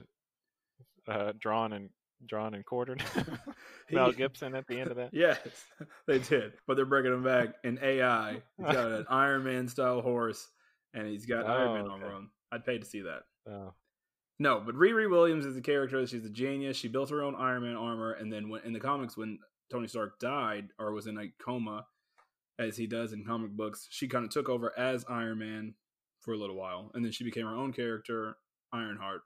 uh, 1.08 1.34
drawn 1.40 1.74
and 1.74 1.90
drawn 2.28 2.54
and 2.54 2.66
quartered 2.66 3.04
Mel 3.92 4.12
Gibson 4.12 4.56
at 4.56 4.68
the 4.68 4.80
end 4.80 4.92
of 4.92 4.98
that. 4.98 5.10
Yes, 5.14 5.40
they 6.08 6.20
did. 6.20 6.54
But 6.68 6.76
they're 6.76 6.86
bringing 6.86 7.14
him 7.14 7.24
back 7.24 7.56
in 7.64 7.80
AI. 7.82 8.42
He's 8.58 8.66
got 8.66 8.92
an 8.92 9.06
Iron 9.10 9.44
Man 9.44 9.68
style 9.68 10.02
horse, 10.02 10.48
and 10.94 11.08
he's 11.08 11.26
got 11.26 11.46
oh, 11.46 11.48
Iron 11.48 11.74
Man 11.74 11.88
oh, 11.90 11.96
okay. 11.96 12.06
on 12.06 12.12
him. 12.12 12.32
I'd 12.52 12.66
pay 12.66 12.78
to 12.78 12.86
see 12.86 13.02
that. 13.02 13.24
Oh. 13.50 13.74
No, 14.40 14.62
but 14.66 14.76
Riri 14.76 15.10
Williams 15.10 15.46
is 15.46 15.56
the 15.56 15.62
character. 15.62 16.06
She's 16.08 16.26
a 16.26 16.30
genius. 16.30 16.78
She 16.78 16.88
built 16.88 17.10
her 17.12 17.22
own 17.24 17.36
Iron 17.36 17.64
Man 17.64 17.76
armor, 17.76 18.14
and 18.14 18.32
then 18.32 18.50
when 18.50 18.62
in 18.64 18.74
the 18.74 18.80
comics, 18.80 19.16
when 19.16 19.40
Tony 19.72 19.88
Stark 19.88 20.20
died 20.20 20.70
or 20.80 20.92
was 20.92 21.08
in 21.08 21.18
a 21.18 21.28
coma, 21.44 21.86
as 22.60 22.78
he 22.78 22.88
does 22.88 23.14
in 23.14 23.26
comic 23.26 23.52
books, 23.52 23.88
she 23.90 24.08
kind 24.08 24.26
of 24.26 24.32
took 24.32 24.50
over 24.50 24.78
as 24.78 25.06
Iron 25.10 25.40
Man 25.40 25.76
for 26.20 26.34
a 26.34 26.38
little 26.38 26.56
while, 26.56 26.92
and 26.94 27.04
then 27.04 27.12
she 27.12 27.24
became 27.24 27.46
her 27.46 27.56
own 27.56 27.74
character, 27.74 28.38
Ironheart. 28.72 29.22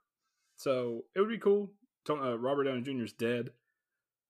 So 0.58 1.06
it 1.16 1.20
would 1.20 1.30
be 1.30 1.38
cool 1.38 1.72
uh, 2.16 2.38
Robert 2.38 2.66
Downey 2.66 2.82
Jr. 2.82 3.04
is 3.04 3.14
dead. 3.14 3.50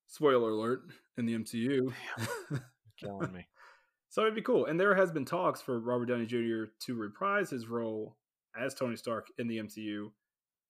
Spoiler 0.06 0.50
alert 0.50 0.82
in 1.16 1.26
the 1.26 1.34
MCU. 1.34 1.92
killing 2.98 3.32
me. 3.32 3.46
so 4.08 4.22
it'd 4.22 4.34
be 4.34 4.42
cool. 4.42 4.66
And 4.66 4.78
there 4.78 4.94
has 4.94 5.10
been 5.10 5.24
talks 5.24 5.60
for 5.60 5.78
Robert 5.78 6.06
Downey 6.06 6.26
Jr. 6.26 6.70
to 6.86 6.94
reprise 6.94 7.50
his 7.50 7.68
role 7.68 8.16
as 8.58 8.74
Tony 8.74 8.96
Stark 8.96 9.28
in 9.38 9.46
the 9.46 9.58
MCU, 9.58 10.10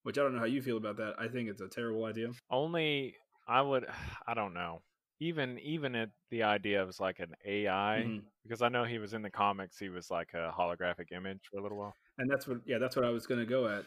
which 0.03 0.19
I 0.19 0.23
don't 0.23 0.35
know 0.35 0.41
how 0.41 0.45
you 0.47 0.63
feel 0.63 0.77
about 0.77 0.97
that. 0.99 1.15
I 1.19 1.29
think 1.29 1.49
it's 1.49 1.61
a 1.61 1.69
terrible 1.69 2.05
idea. 2.05 2.29
Only 2.51 3.15
I 3.47 3.63
would 3.63 3.87
I 4.27 4.35
don't 4.35 4.55
know. 4.55 4.83
Even 5.21 5.59
even 5.61 5.95
at 5.95 6.11
the 6.31 6.45
idea 6.45 6.83
of 6.83 6.99
like 7.01 7.19
an 7.19 7.35
AI 7.45 8.05
mm-hmm. 8.05 8.19
because 8.45 8.63
I 8.63 8.69
know 8.69 8.85
he 8.85 8.99
was 8.99 9.15
in 9.15 9.23
the 9.23 9.31
comics 9.31 9.79
he 9.79 9.89
was 9.89 10.11
like 10.11 10.29
a 10.35 10.53
holographic 10.57 11.13
image 11.13 11.41
for 11.51 11.59
a 11.59 11.63
little 11.63 11.79
while. 11.79 11.95
And 12.19 12.31
that's 12.31 12.47
what 12.47 12.59
yeah, 12.67 12.79
that's 12.79 12.97
what 12.97 13.05
I 13.05 13.11
was 13.11 13.27
going 13.27 13.41
to 13.41 13.47
go 13.47 13.67
at. 13.67 13.85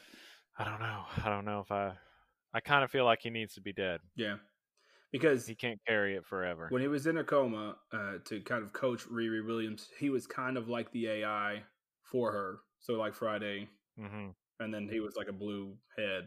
I 0.58 0.66
don't 0.66 0.80
know. 0.80 1.04
I 1.24 1.30
don't 1.30 1.46
know 1.46 1.62
if 1.62 1.72
I 1.72 1.94
I 2.54 2.60
kind 2.60 2.84
of 2.84 2.92
feel 2.92 3.06
like 3.06 3.20
he 3.22 3.30
needs 3.30 3.54
to 3.56 3.62
be 3.62 3.74
dead. 3.74 4.00
Yeah, 4.16 4.36
because 5.12 5.46
he 5.46 5.56
can't 5.56 5.80
carry 5.88 6.16
it 6.16 6.26
forever. 6.26 6.68
When 6.70 6.82
he 6.82 6.88
was 6.88 7.08
in 7.08 7.18
a 7.18 7.24
coma 7.24 7.76
uh, 7.94 8.14
to 8.26 8.42
kind 8.42 8.64
of 8.64 8.74
coach 8.74 9.08
Riri 9.08 9.46
Williams, 9.46 9.90
he 10.00 10.10
was 10.10 10.28
kind 10.28 10.58
of 10.58 10.68
like 10.68 10.92
the 10.92 11.08
AI 11.08 11.64
for 12.04 12.32
her. 12.32 12.60
So 12.80 12.94
like 12.94 13.14
Friday, 13.14 13.70
mm-hmm. 14.00 14.30
and 14.60 14.74
then 14.74 14.90
he 14.92 15.00
was 15.00 15.16
like 15.16 15.28
a 15.28 15.34
blue 15.34 15.76
head 15.98 16.26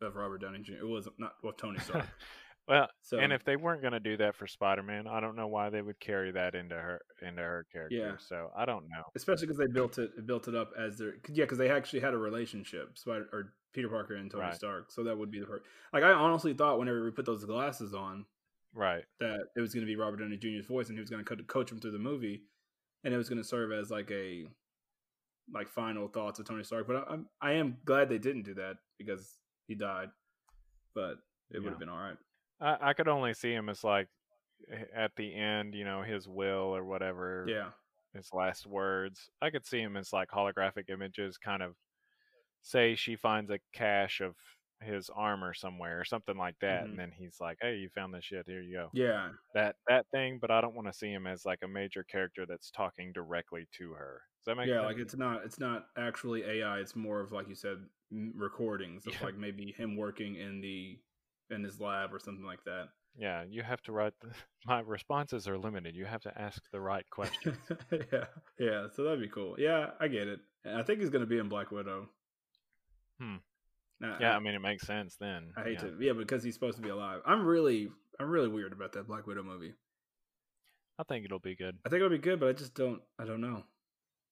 of 0.00 0.14
Robert 0.14 0.40
Downey 0.40 0.60
Jr. 0.60 0.74
It 0.80 0.86
was 0.86 1.08
not 1.18 1.32
well 1.42 1.52
Tony 1.52 1.78
Stark. 1.80 2.06
Well, 2.68 2.86
so, 3.00 3.18
and 3.18 3.32
if 3.32 3.44
they 3.44 3.56
weren't 3.56 3.80
going 3.80 3.94
to 3.94 4.00
do 4.00 4.18
that 4.18 4.36
for 4.36 4.46
Spider-Man, 4.46 5.06
I 5.06 5.20
don't 5.20 5.36
know 5.36 5.46
why 5.46 5.70
they 5.70 5.80
would 5.80 5.98
carry 6.00 6.32
that 6.32 6.54
into 6.54 6.74
her 6.74 7.00
into 7.22 7.40
her 7.40 7.64
character. 7.72 7.96
Yeah. 7.96 8.12
So 8.18 8.50
I 8.54 8.66
don't 8.66 8.82
know. 8.82 9.04
Especially 9.16 9.46
because 9.46 9.58
they 9.58 9.72
built 9.72 9.96
it 9.96 10.26
built 10.26 10.48
it 10.48 10.54
up 10.54 10.72
as 10.78 10.98
their 10.98 11.14
yeah, 11.30 11.44
because 11.44 11.56
they 11.56 11.70
actually 11.70 12.00
had 12.00 12.12
a 12.12 12.18
relationship, 12.18 12.98
Spider 12.98 13.26
or 13.32 13.54
Peter 13.72 13.88
Parker 13.88 14.16
and 14.16 14.30
Tony 14.30 14.44
right. 14.44 14.54
Stark. 14.54 14.90
So 14.90 15.04
that 15.04 15.16
would 15.16 15.30
be 15.30 15.40
the 15.40 15.46
part. 15.46 15.62
Like 15.92 16.02
I 16.02 16.12
honestly 16.12 16.54
thought 16.54 16.78
whenever 16.78 17.04
we 17.04 17.10
put 17.10 17.26
those 17.26 17.44
glasses 17.44 17.94
on, 17.94 18.24
right, 18.74 19.04
that 19.20 19.40
it 19.56 19.60
was 19.60 19.74
going 19.74 19.86
to 19.86 19.90
be 19.90 19.96
Robert 19.96 20.18
Downey 20.18 20.36
Jr.'s 20.36 20.66
voice, 20.66 20.88
and 20.88 20.96
he 20.96 21.00
was 21.00 21.10
going 21.10 21.24
to 21.24 21.44
coach 21.44 21.70
him 21.70 21.80
through 21.80 21.92
the 21.92 21.98
movie, 21.98 22.42
and 23.04 23.12
it 23.12 23.16
was 23.16 23.28
going 23.28 23.40
to 23.40 23.48
serve 23.48 23.72
as 23.72 23.90
like 23.90 24.10
a 24.10 24.46
like 25.52 25.68
final 25.68 26.08
thoughts 26.08 26.38
of 26.38 26.46
Tony 26.46 26.64
Stark. 26.64 26.86
But 26.86 26.96
I, 26.96 27.12
I'm 27.12 27.26
I 27.40 27.52
am 27.52 27.76
glad 27.84 28.08
they 28.08 28.18
didn't 28.18 28.42
do 28.42 28.54
that 28.54 28.76
because 28.98 29.38
he 29.66 29.74
died. 29.74 30.08
But 30.94 31.18
it 31.50 31.54
yeah. 31.54 31.60
would 31.60 31.70
have 31.70 31.78
been 31.78 31.88
all 31.88 31.98
right. 31.98 32.16
I, 32.60 32.90
I 32.90 32.92
could 32.92 33.08
only 33.08 33.34
see 33.34 33.52
him 33.52 33.68
as 33.68 33.84
like 33.84 34.08
at 34.94 35.12
the 35.16 35.34
end, 35.34 35.74
you 35.74 35.84
know, 35.84 36.02
his 36.02 36.28
will 36.28 36.74
or 36.74 36.84
whatever. 36.84 37.46
Yeah. 37.48 37.68
His 38.14 38.30
last 38.32 38.66
words. 38.66 39.30
I 39.40 39.50
could 39.50 39.66
see 39.66 39.80
him 39.80 39.96
as 39.96 40.12
like 40.12 40.30
holographic 40.30 40.88
images, 40.88 41.36
kind 41.36 41.62
of 41.62 41.74
say 42.62 42.94
she 42.94 43.16
finds 43.16 43.50
a 43.50 43.58
cache 43.72 44.20
of 44.20 44.34
his 44.80 45.10
armor 45.14 45.54
somewhere 45.54 46.00
or 46.00 46.04
something 46.04 46.36
like 46.36 46.54
that 46.60 46.82
mm-hmm. 46.82 46.90
and 46.90 46.98
then 46.98 47.12
he's 47.16 47.36
like 47.40 47.58
hey 47.60 47.76
you 47.76 47.88
found 47.94 48.14
this 48.14 48.24
shit 48.24 48.44
here 48.46 48.60
you 48.60 48.76
go. 48.76 48.88
Yeah. 48.92 49.30
That 49.54 49.76
that 49.88 50.06
thing 50.12 50.38
but 50.40 50.50
i 50.50 50.60
don't 50.60 50.74
want 50.74 50.86
to 50.86 50.92
see 50.92 51.10
him 51.10 51.26
as 51.26 51.44
like 51.44 51.60
a 51.64 51.68
major 51.68 52.04
character 52.04 52.46
that's 52.46 52.70
talking 52.70 53.12
directly 53.12 53.66
to 53.78 53.92
her. 53.92 54.22
Does 54.44 54.52
that 54.52 54.56
make 54.56 54.68
yeah 54.68 54.76
sense? 54.76 54.86
like 54.86 54.98
it's 54.98 55.16
not 55.16 55.44
it's 55.44 55.58
not 55.58 55.86
actually 55.96 56.44
ai 56.44 56.78
it's 56.78 56.94
more 56.94 57.20
of 57.20 57.32
like 57.32 57.48
you 57.48 57.54
said 57.54 57.78
recordings 58.34 59.06
of 59.06 59.14
yeah. 59.14 59.26
like 59.26 59.36
maybe 59.36 59.74
him 59.76 59.96
working 59.96 60.36
in 60.36 60.60
the 60.60 60.98
in 61.50 61.64
his 61.64 61.80
lab 61.80 62.12
or 62.12 62.18
something 62.18 62.44
like 62.44 62.62
that. 62.64 62.88
Yeah 63.16 63.42
you 63.48 63.62
have 63.62 63.82
to 63.82 63.92
write 63.92 64.12
the, 64.20 64.28
my 64.66 64.80
responses 64.80 65.48
are 65.48 65.58
limited 65.58 65.96
you 65.96 66.04
have 66.04 66.22
to 66.22 66.40
ask 66.40 66.62
the 66.72 66.80
right 66.80 67.04
questions. 67.10 67.56
Yeah 67.90 68.26
yeah 68.60 68.86
so 68.94 69.02
that'd 69.02 69.20
be 69.20 69.28
cool. 69.28 69.56
Yeah 69.58 69.90
i 69.98 70.06
get 70.06 70.28
it 70.28 70.38
i 70.64 70.82
think 70.82 71.00
he's 71.00 71.10
going 71.10 71.24
to 71.24 71.26
be 71.26 71.38
in 71.38 71.48
black 71.48 71.72
widow 71.72 72.08
Hmm. 73.20 73.36
yeah, 74.00 74.32
I, 74.32 74.36
I, 74.36 74.38
mean 74.38 74.54
it 74.54 74.60
makes 74.60 74.86
sense 74.86 75.16
then. 75.18 75.52
I 75.56 75.62
hate 75.62 75.72
yeah. 75.74 75.90
to, 75.90 75.96
yeah, 76.00 76.12
because 76.12 76.42
he's 76.42 76.54
supposed 76.54 76.76
to 76.76 76.82
be 76.82 76.88
alive. 76.88 77.20
I'm 77.26 77.44
really, 77.44 77.88
I'm 78.20 78.30
really 78.30 78.48
weird 78.48 78.72
about 78.72 78.92
that 78.92 79.06
Black 79.06 79.26
Widow 79.26 79.42
movie. 79.42 79.74
I 80.98 81.04
think 81.04 81.24
it'll 81.24 81.38
be 81.38 81.54
good. 81.54 81.78
I 81.86 81.88
think 81.88 81.98
it'll 81.98 82.10
be 82.10 82.18
good, 82.18 82.40
but 82.40 82.48
I 82.48 82.52
just 82.52 82.74
don't, 82.74 83.00
I 83.18 83.24
don't 83.24 83.40
know. 83.40 83.64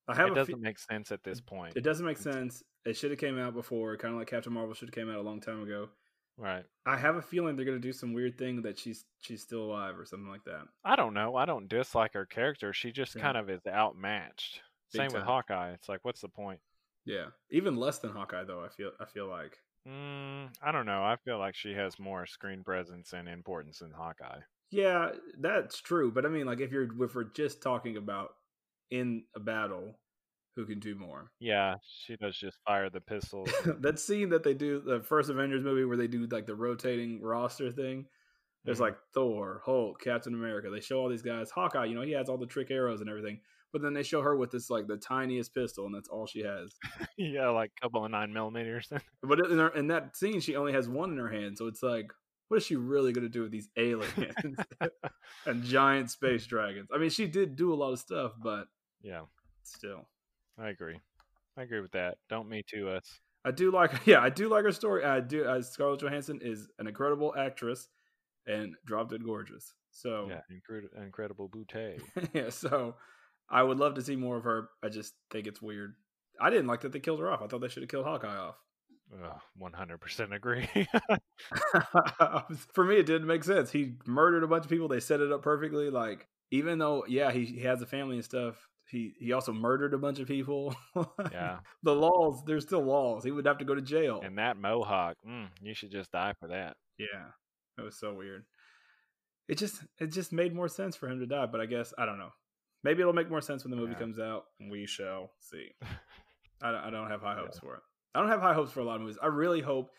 I 0.08 0.14
have. 0.14 0.28
It 0.28 0.34
doesn't 0.34 0.54
fe- 0.54 0.60
make 0.60 0.78
sense 0.78 1.10
at 1.10 1.22
this 1.24 1.40
point. 1.40 1.76
It 1.76 1.82
doesn't 1.82 2.06
make 2.06 2.18
sense. 2.18 2.62
It 2.84 2.96
should 2.96 3.10
have 3.10 3.18
came 3.18 3.38
out 3.38 3.54
before, 3.54 3.96
kind 3.96 4.14
of 4.14 4.18
like 4.18 4.28
Captain 4.28 4.52
Marvel 4.52 4.74
should 4.74 4.88
have 4.88 4.94
came 4.94 5.10
out 5.10 5.16
a 5.16 5.22
long 5.22 5.40
time 5.40 5.62
ago. 5.62 5.88
Right. 6.38 6.64
I 6.84 6.96
have 6.96 7.16
a 7.16 7.22
feeling 7.22 7.56
they're 7.56 7.64
gonna 7.64 7.78
do 7.78 7.92
some 7.92 8.12
weird 8.12 8.38
thing 8.38 8.62
that 8.62 8.78
she's 8.78 9.04
she's 9.20 9.42
still 9.42 9.62
alive 9.62 9.98
or 9.98 10.04
something 10.04 10.28
like 10.28 10.44
that. 10.44 10.66
I 10.84 10.94
don't 10.94 11.14
know. 11.14 11.34
I 11.34 11.46
don't 11.46 11.68
dislike 11.68 12.12
her 12.12 12.26
character. 12.26 12.72
She 12.72 12.92
just 12.92 13.16
yeah. 13.16 13.22
kind 13.22 13.36
of 13.36 13.48
is 13.48 13.66
outmatched. 13.66 14.60
Big 14.92 15.00
Same 15.00 15.10
time. 15.10 15.20
with 15.20 15.26
Hawkeye. 15.26 15.72
It's 15.72 15.88
like, 15.88 16.00
what's 16.04 16.20
the 16.20 16.28
point? 16.28 16.60
Yeah, 17.06 17.26
even 17.50 17.76
less 17.76 17.98
than 17.98 18.10
Hawkeye 18.10 18.44
though. 18.44 18.64
I 18.64 18.68
feel 18.68 18.90
I 19.00 19.04
feel 19.06 19.28
like. 19.28 19.58
Mm, 19.88 20.48
I 20.60 20.72
don't 20.72 20.86
know. 20.86 21.04
I 21.04 21.16
feel 21.24 21.38
like 21.38 21.54
she 21.54 21.72
has 21.74 21.98
more 21.98 22.26
screen 22.26 22.64
presence 22.64 23.12
and 23.12 23.28
importance 23.28 23.78
than 23.78 23.92
Hawkeye. 23.92 24.40
Yeah, 24.72 25.10
that's 25.38 25.80
true. 25.80 26.10
But 26.10 26.26
I 26.26 26.28
mean, 26.28 26.46
like 26.46 26.60
if 26.60 26.72
you're 26.72 26.88
if 27.04 27.14
we're 27.14 27.24
just 27.24 27.62
talking 27.62 27.96
about 27.96 28.30
in 28.90 29.22
a 29.36 29.40
battle, 29.40 29.96
who 30.56 30.66
can 30.66 30.80
do 30.80 30.96
more? 30.96 31.30
Yeah, 31.38 31.76
she 32.04 32.16
does 32.16 32.36
just 32.36 32.58
fire 32.66 32.90
the 32.90 33.00
pistols. 33.00 33.50
that 33.80 34.00
scene 34.00 34.30
that 34.30 34.42
they 34.42 34.54
do 34.54 34.80
the 34.80 35.00
first 35.00 35.30
Avengers 35.30 35.62
movie 35.62 35.84
where 35.84 35.96
they 35.96 36.08
do 36.08 36.26
like 36.26 36.46
the 36.46 36.56
rotating 36.56 37.22
roster 37.22 37.70
thing. 37.70 38.06
There's 38.64 38.78
mm-hmm. 38.78 38.84
like 38.84 38.96
Thor, 39.14 39.62
Hulk, 39.64 40.00
Captain 40.00 40.34
America. 40.34 40.70
They 40.70 40.80
show 40.80 40.98
all 40.98 41.08
these 41.08 41.22
guys. 41.22 41.50
Hawkeye, 41.50 41.84
you 41.84 41.94
know, 41.94 42.02
he 42.02 42.12
has 42.12 42.28
all 42.28 42.38
the 42.38 42.46
trick 42.46 42.72
arrows 42.72 43.00
and 43.00 43.08
everything. 43.08 43.38
But 43.72 43.82
then 43.82 43.94
they 43.94 44.02
show 44.02 44.22
her 44.22 44.36
with 44.36 44.50
this 44.50 44.70
like 44.70 44.86
the 44.86 44.96
tiniest 44.96 45.54
pistol, 45.54 45.86
and 45.86 45.94
that's 45.94 46.08
all 46.08 46.26
she 46.26 46.40
has. 46.40 46.74
yeah, 47.16 47.48
like 47.48 47.72
a 47.76 47.80
couple 47.80 48.04
of 48.04 48.10
nine 48.10 48.32
millimeters. 48.32 48.90
but 49.22 49.40
in, 49.40 49.58
her, 49.58 49.68
in 49.68 49.88
that 49.88 50.16
scene, 50.16 50.40
she 50.40 50.56
only 50.56 50.72
has 50.72 50.88
one 50.88 51.10
in 51.10 51.18
her 51.18 51.28
hand, 51.28 51.58
so 51.58 51.66
it's 51.66 51.82
like, 51.82 52.10
what 52.48 52.58
is 52.58 52.64
she 52.64 52.76
really 52.76 53.12
going 53.12 53.24
to 53.24 53.28
do 53.28 53.42
with 53.42 53.50
these 53.50 53.68
aliens 53.76 54.56
and 55.46 55.64
giant 55.64 56.10
space 56.10 56.46
dragons? 56.46 56.88
I 56.94 56.98
mean, 56.98 57.10
she 57.10 57.26
did 57.26 57.56
do 57.56 57.72
a 57.72 57.76
lot 57.76 57.92
of 57.92 57.98
stuff, 57.98 58.32
but 58.40 58.68
yeah, 59.02 59.22
still, 59.64 60.08
I 60.58 60.68
agree. 60.68 61.00
I 61.58 61.62
agree 61.62 61.80
with 61.80 61.92
that. 61.92 62.18
Don't 62.28 62.48
me 62.48 62.62
too 62.66 62.88
us. 62.88 63.20
I 63.44 63.50
do 63.50 63.70
like, 63.70 64.06
yeah, 64.06 64.20
I 64.20 64.28
do 64.28 64.48
like 64.48 64.64
her 64.64 64.72
story. 64.72 65.04
I 65.04 65.20
do. 65.20 65.44
Uh, 65.44 65.62
Scarlett 65.62 66.00
Johansson 66.00 66.40
is 66.42 66.68
an 66.78 66.86
incredible 66.86 67.34
actress 67.36 67.88
and 68.46 68.74
dropped 68.84 69.12
it 69.12 69.24
gorgeous. 69.24 69.74
So 69.90 70.26
yeah, 70.28 70.40
incredible, 70.50 71.02
incredible 71.02 71.48
boutte. 71.48 72.00
yeah, 72.34 72.50
so 72.50 72.96
I 73.48 73.62
would 73.62 73.78
love 73.78 73.94
to 73.94 74.02
see 74.02 74.16
more 74.16 74.36
of 74.36 74.44
her. 74.44 74.68
I 74.82 74.88
just 74.88 75.14
think 75.30 75.46
it's 75.46 75.62
weird. 75.62 75.94
I 76.40 76.50
didn't 76.50 76.66
like 76.66 76.82
that 76.82 76.92
they 76.92 77.00
killed 77.00 77.20
her 77.20 77.30
off. 77.30 77.42
I 77.42 77.46
thought 77.46 77.60
they 77.60 77.68
should 77.68 77.82
have 77.82 77.90
killed 77.90 78.04
Hawkeye 78.04 78.36
off. 78.36 78.56
One 79.56 79.72
hundred 79.72 80.00
percent 80.00 80.34
agree. 80.34 80.68
For 82.74 82.84
me, 82.84 82.96
it 82.96 83.06
didn't 83.06 83.28
make 83.28 83.44
sense. 83.44 83.70
He 83.70 83.94
murdered 84.04 84.42
a 84.42 84.48
bunch 84.48 84.64
of 84.64 84.70
people. 84.70 84.88
They 84.88 85.00
set 85.00 85.20
it 85.20 85.32
up 85.32 85.42
perfectly. 85.42 85.90
Like 85.90 86.26
even 86.50 86.78
though, 86.78 87.04
yeah, 87.08 87.30
he, 87.30 87.44
he 87.44 87.60
has 87.60 87.82
a 87.82 87.86
family 87.86 88.16
and 88.16 88.24
stuff. 88.24 88.68
He 88.88 89.14
he 89.18 89.32
also 89.32 89.52
murdered 89.52 89.94
a 89.94 89.98
bunch 89.98 90.20
of 90.20 90.28
people. 90.28 90.74
yeah, 91.32 91.58
the 91.82 91.94
laws. 91.94 92.42
There's 92.46 92.64
still 92.64 92.84
laws. 92.84 93.24
He 93.24 93.32
would 93.32 93.46
have 93.46 93.58
to 93.58 93.64
go 93.64 93.74
to 93.74 93.82
jail. 93.82 94.20
And 94.24 94.38
that 94.38 94.56
mohawk, 94.56 95.16
mm, 95.28 95.48
you 95.60 95.74
should 95.74 95.90
just 95.90 96.12
die 96.12 96.34
for 96.38 96.48
that. 96.48 96.76
Yeah, 96.98 97.30
it 97.78 97.82
was 97.82 97.98
so 97.98 98.14
weird. 98.14 98.44
It 99.48 99.58
just 99.58 99.82
it 99.98 100.08
just 100.08 100.32
made 100.32 100.54
more 100.54 100.68
sense 100.68 100.94
for 100.94 101.08
him 101.08 101.18
to 101.20 101.26
die. 101.26 101.46
But 101.46 101.60
I 101.60 101.66
guess 101.66 101.92
I 101.98 102.06
don't 102.06 102.18
know. 102.18 102.30
Maybe 102.86 103.00
it'll 103.00 103.12
make 103.12 103.28
more 103.28 103.40
sense 103.40 103.64
when 103.64 103.72
the 103.72 103.76
movie 103.76 103.94
yeah. 103.94 103.98
comes 103.98 104.20
out. 104.20 104.44
We 104.70 104.86
shall 104.86 105.32
see. 105.40 105.70
I, 106.62 106.70
don't, 106.70 106.80
I 106.84 106.90
don't 106.90 107.10
have 107.10 107.20
high 107.20 107.34
hopes 107.34 107.58
yeah. 107.60 107.68
for 107.68 107.74
it. 107.74 107.80
I 108.14 108.20
don't 108.20 108.28
have 108.28 108.40
high 108.40 108.54
hopes 108.54 108.70
for 108.70 108.78
a 108.78 108.84
lot 108.84 108.94
of 108.94 109.00
movies. 109.00 109.18
I 109.20 109.26
really 109.26 109.60
hope 109.60 109.90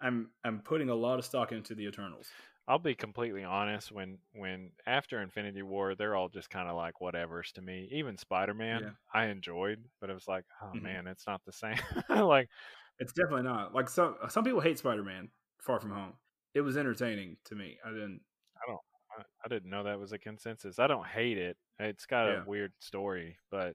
I'm 0.00 0.30
I'm 0.44 0.60
putting 0.60 0.88
a 0.88 0.94
lot 0.94 1.18
of 1.18 1.24
stock 1.24 1.50
into 1.50 1.74
the 1.74 1.84
Eternals. 1.88 2.28
I'll 2.68 2.78
be 2.78 2.94
completely 2.94 3.42
honest. 3.42 3.90
When 3.90 4.18
when 4.34 4.70
after 4.86 5.20
Infinity 5.20 5.62
War, 5.62 5.96
they're 5.96 6.14
all 6.14 6.28
just 6.28 6.48
kind 6.48 6.68
of 6.68 6.76
like 6.76 7.00
whatever's 7.00 7.50
to 7.52 7.60
me. 7.60 7.88
Even 7.90 8.16
Spider 8.16 8.54
Man, 8.54 8.82
yeah. 8.82 8.90
I 9.12 9.26
enjoyed, 9.26 9.80
but 10.00 10.08
it 10.08 10.14
was 10.14 10.28
like, 10.28 10.44
oh 10.62 10.66
mm-hmm. 10.66 10.84
man, 10.84 11.06
it's 11.08 11.26
not 11.26 11.40
the 11.44 11.52
same. 11.52 11.80
like, 12.08 12.48
it's 13.00 13.12
definitely 13.12 13.42
not. 13.42 13.74
Like 13.74 13.88
some 13.88 14.14
some 14.28 14.44
people 14.44 14.60
hate 14.60 14.78
Spider 14.78 15.02
Man 15.02 15.28
Far 15.60 15.80
From 15.80 15.90
Home. 15.90 16.12
It 16.54 16.60
was 16.60 16.76
entertaining 16.76 17.36
to 17.46 17.56
me. 17.56 17.78
I 17.84 17.90
didn't. 17.90 18.20
I 18.56 18.70
don't. 18.70 18.80
I 19.50 19.54
didn't 19.54 19.70
know 19.70 19.84
that 19.84 19.98
was 19.98 20.12
a 20.12 20.18
consensus. 20.18 20.78
I 20.78 20.86
don't 20.86 21.06
hate 21.06 21.38
it. 21.38 21.56
It's 21.78 22.04
got 22.04 22.26
yeah. 22.26 22.42
a 22.42 22.48
weird 22.48 22.72
story, 22.80 23.38
but 23.50 23.74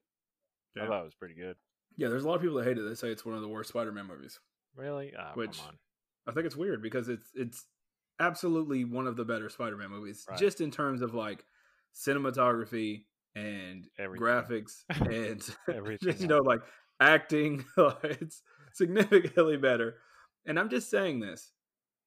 yeah. 0.76 0.84
I 0.84 0.88
thought 0.88 1.02
it 1.02 1.06
was 1.06 1.16
pretty 1.16 1.34
good. 1.34 1.56
Yeah, 1.98 2.10
there's 2.10 2.24
a 2.24 2.28
lot 2.28 2.36
of 2.36 2.42
people 2.42 2.58
that 2.58 2.66
hate 2.66 2.78
it. 2.78 2.82
They 2.82 2.96
say 2.96 3.10
it's 3.10 3.26
one 3.26 3.36
of 3.36 3.42
the 3.42 3.48
worst 3.48 3.70
Spider-Man 3.70 4.06
movies. 4.06 4.40
Really? 4.76 5.14
Oh, 5.18 5.32
Which 5.34 5.60
I 6.28 6.32
think 6.32 6.46
it's 6.46 6.56
weird 6.56 6.82
because 6.82 7.10
it's 7.10 7.28
it's 7.34 7.66
absolutely 8.20 8.86
one 8.86 9.08
of 9.08 9.16
the 9.16 9.26
better 9.26 9.50
Spider-Man 9.50 9.90
movies, 9.90 10.26
right. 10.30 10.38
just 10.38 10.62
in 10.62 10.70
terms 10.70 11.02
of 11.02 11.16
like 11.16 11.44
cinematography 11.96 13.06
and 13.36 13.88
Everything. 13.98 14.26
graphics 14.26 14.84
and 14.90 15.42
just, 16.04 16.22
you 16.22 16.28
know 16.28 16.40
like 16.40 16.62
acting. 17.00 17.66
Oh, 17.78 17.98
it's 18.04 18.44
significantly 18.74 19.58
better. 19.58 19.96
And 20.46 20.60
I'm 20.60 20.70
just 20.70 20.90
saying 20.92 21.20
this: 21.20 21.52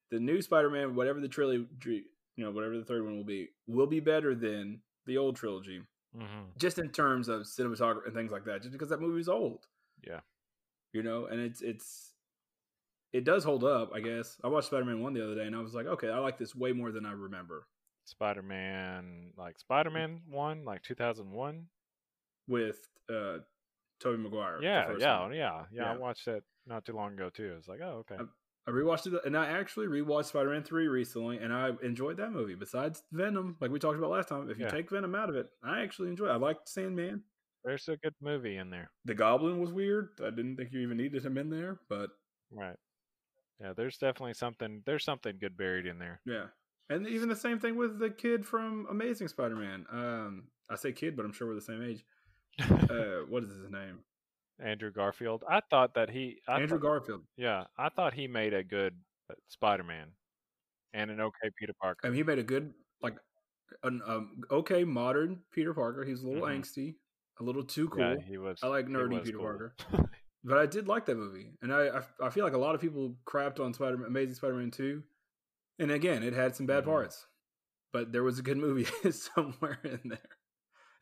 the 0.09 0.19
new 0.19 0.41
Spider-Man, 0.41 0.95
whatever 0.95 1.19
the 1.19 1.27
trilogy, 1.27 2.05
you 2.37 2.45
know, 2.45 2.51
whatever 2.51 2.77
the 2.77 2.85
third 2.85 3.03
one 3.03 3.17
will 3.17 3.25
be, 3.25 3.49
will 3.67 3.87
be 3.87 3.99
better 3.99 4.33
than 4.33 4.79
the 5.05 5.17
old 5.17 5.35
trilogy. 5.35 5.81
Mm-hmm. 6.15 6.43
Just 6.57 6.79
in 6.79 6.89
terms 6.89 7.27
of 7.27 7.41
cinematography 7.41 8.05
and 8.05 8.13
things 8.13 8.31
like 8.31 8.45
that, 8.45 8.61
just 8.61 8.71
because 8.71 8.89
that 8.89 9.01
movie's 9.01 9.27
old. 9.27 9.65
Yeah. 10.07 10.21
You 10.93 11.03
know, 11.03 11.25
and 11.25 11.41
it's 11.41 11.61
it's 11.61 12.13
it 13.11 13.23
does 13.23 13.43
hold 13.43 13.63
up, 13.63 13.91
I 13.93 13.99
guess. 13.99 14.37
I 14.43 14.47
watched 14.47 14.67
Spider 14.67 14.85
Man 14.85 15.01
one 15.01 15.13
the 15.13 15.23
other 15.23 15.35
day 15.35 15.45
and 15.45 15.55
I 15.55 15.59
was 15.59 15.73
like, 15.73 15.85
okay, 15.85 16.09
I 16.09 16.19
like 16.19 16.37
this 16.37 16.55
way 16.55 16.71
more 16.71 16.91
than 16.91 17.05
I 17.05 17.11
remember. 17.11 17.67
Spider 18.05 18.41
Man 18.41 19.31
like 19.37 19.59
Spider 19.59 19.91
Man 19.91 20.21
one, 20.29 20.63
like 20.63 20.81
two 20.81 20.95
thousand 20.95 21.31
one? 21.31 21.65
With 22.47 22.87
uh 23.09 23.39
Tobey 23.99 24.21
Maguire. 24.21 24.59
Yeah, 24.61 24.93
yeah, 24.97 25.31
yeah, 25.31 25.63
yeah, 25.71 25.91
I 25.91 25.97
watched 25.97 26.25
that 26.25 26.43
not 26.65 26.85
too 26.85 26.93
long 26.93 27.13
ago 27.13 27.29
too. 27.29 27.55
It's 27.57 27.67
like, 27.67 27.81
oh, 27.83 28.05
okay. 28.09 28.23
I 28.67 28.71
rewatched 28.71 29.07
it, 29.07 29.13
and 29.25 29.37
I 29.37 29.47
actually 29.47 29.87
rewatched 29.87 30.25
Spider 30.25 30.49
Man 30.49 30.63
Three 30.63 30.87
recently, 30.87 31.37
and 31.37 31.53
I 31.53 31.71
enjoyed 31.81 32.17
that 32.17 32.31
movie. 32.31 32.55
Besides 32.55 33.01
Venom, 33.13 33.55
like 33.61 33.71
we 33.71 33.79
talked 33.79 33.97
about 33.97 34.09
last 34.09 34.27
time, 34.27 34.49
if 34.49 34.57
you 34.59 34.65
yeah. 34.65 34.71
take 34.71 34.89
Venom 34.89 35.15
out 35.15 35.29
of 35.29 35.35
it, 35.35 35.47
I 35.63 35.81
actually 35.81 36.09
enjoy. 36.09 36.25
it. 36.25 36.31
I 36.31 36.35
liked 36.35 36.67
Sandman. 36.67 37.23
There's 37.63 37.87
a 37.87 37.97
good 37.97 38.13
movie 38.21 38.57
in 38.57 38.69
there. 38.69 38.91
The 39.05 39.15
Goblin 39.15 39.59
was 39.59 39.71
weird. 39.71 40.09
I 40.21 40.29
didn't 40.31 40.57
think 40.57 40.71
you 40.73 40.81
even 40.81 40.97
needed 40.97 41.25
him 41.25 41.37
in 41.37 41.49
there, 41.49 41.79
but 41.89 42.09
right. 42.51 42.75
Yeah, 43.61 43.73
there's 43.75 43.97
definitely 43.97 44.33
something. 44.33 44.83
There's 44.85 45.05
something 45.05 45.37
good 45.39 45.57
buried 45.57 45.85
in 45.85 45.97
there. 45.97 46.19
Yeah, 46.25 46.47
and 46.89 47.07
even 47.07 47.29
the 47.29 47.35
same 47.35 47.59
thing 47.59 47.77
with 47.77 47.99
the 47.99 48.09
kid 48.09 48.45
from 48.45 48.85
Amazing 48.89 49.29
Spider 49.29 49.55
Man. 49.55 49.85
Um, 49.91 50.43
I 50.69 50.75
say 50.75 50.91
kid, 50.91 51.15
but 51.15 51.25
I'm 51.25 51.31
sure 51.31 51.47
we're 51.47 51.55
the 51.55 51.61
same 51.61 51.83
age. 51.83 52.05
uh, 52.89 53.25
what 53.29 53.43
is 53.43 53.49
his 53.49 53.69
name? 53.69 53.99
Andrew 54.63 54.91
Garfield. 54.91 55.43
I 55.49 55.61
thought 55.69 55.93
that 55.95 56.09
he 56.09 56.41
I 56.47 56.61
Andrew 56.61 56.77
thought, 56.77 56.81
Garfield. 56.81 57.21
Yeah, 57.37 57.65
I 57.77 57.89
thought 57.89 58.13
he 58.13 58.27
made 58.27 58.53
a 58.53 58.63
good 58.63 58.95
uh, 59.29 59.35
Spider-Man. 59.49 60.07
and 60.93 61.11
an 61.11 61.19
okay 61.19 61.49
Peter 61.59 61.73
Parker. 61.79 61.99
I 62.03 62.09
mean, 62.09 62.17
he 62.17 62.23
made 62.23 62.39
a 62.39 62.43
good 62.43 62.73
like 63.01 63.15
an 63.83 64.01
um, 64.05 64.41
okay 64.51 64.83
modern 64.83 65.41
Peter 65.51 65.73
Parker. 65.73 66.03
He's 66.03 66.23
a 66.23 66.27
little 66.27 66.43
mm-hmm. 66.43 66.61
angsty, 66.61 66.95
a 67.39 67.43
little 67.43 67.63
too 67.63 67.89
cool. 67.89 68.01
Yeah, 68.01 68.15
he 68.25 68.37
was. 68.37 68.59
I 68.63 68.67
like 68.67 68.87
nerdy 68.87 69.23
Peter 69.23 69.37
cool. 69.37 69.45
Parker. 69.45 69.75
but 70.43 70.57
I 70.57 70.65
did 70.65 70.87
like 70.87 71.05
that 71.05 71.17
movie, 71.17 71.51
and 71.61 71.73
I, 71.73 71.87
I, 71.87 72.27
I 72.27 72.29
feel 72.29 72.43
like 72.43 72.53
a 72.53 72.59
lot 72.59 72.75
of 72.75 72.81
people 72.81 73.15
crapped 73.27 73.59
on 73.59 73.73
Spider 73.73 74.03
Amazing 74.05 74.35
Spider-Man 74.35 74.71
two, 74.71 75.03
and 75.79 75.91
again, 75.91 76.23
it 76.23 76.33
had 76.33 76.55
some 76.55 76.65
bad 76.65 76.81
mm-hmm. 76.81 76.91
parts, 76.91 77.27
but 77.93 78.11
there 78.11 78.23
was 78.23 78.39
a 78.39 78.43
good 78.43 78.57
movie 78.67 78.87
somewhere 79.11 79.79
in 79.83 79.99
there. 80.05 80.19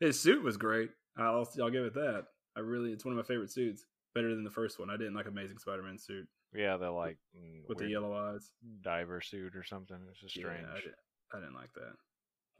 His 0.00 0.20
suit 0.20 0.42
was 0.42 0.56
great. 0.56 0.90
I'll 1.16 1.48
I'll 1.60 1.70
give 1.70 1.84
it 1.84 1.94
that. 1.94 2.26
I 2.56 2.60
really, 2.60 2.92
it's 2.92 3.04
one 3.04 3.12
of 3.12 3.16
my 3.16 3.26
favorite 3.26 3.50
suits. 3.50 3.84
Better 4.14 4.34
than 4.34 4.44
the 4.44 4.50
first 4.50 4.78
one. 4.78 4.88
I 4.88 4.96
didn't 4.96 5.14
like 5.14 5.26
Amazing 5.26 5.58
Spider-Man 5.58 5.98
suit. 5.98 6.26
Yeah, 6.54 6.78
the 6.78 6.90
like 6.90 7.18
mm, 7.36 7.68
with 7.68 7.76
the 7.78 7.88
yellow 7.88 8.14
eyes, 8.14 8.50
diver 8.80 9.20
suit 9.20 9.54
or 9.54 9.62
something. 9.62 9.98
It's 10.10 10.20
just 10.20 10.34
strange. 10.34 10.62
Yeah, 10.62 10.72
I, 10.72 10.80
did, 10.80 10.94
I 11.34 11.40
didn't 11.40 11.54
like 11.54 11.72
that. 11.74 11.92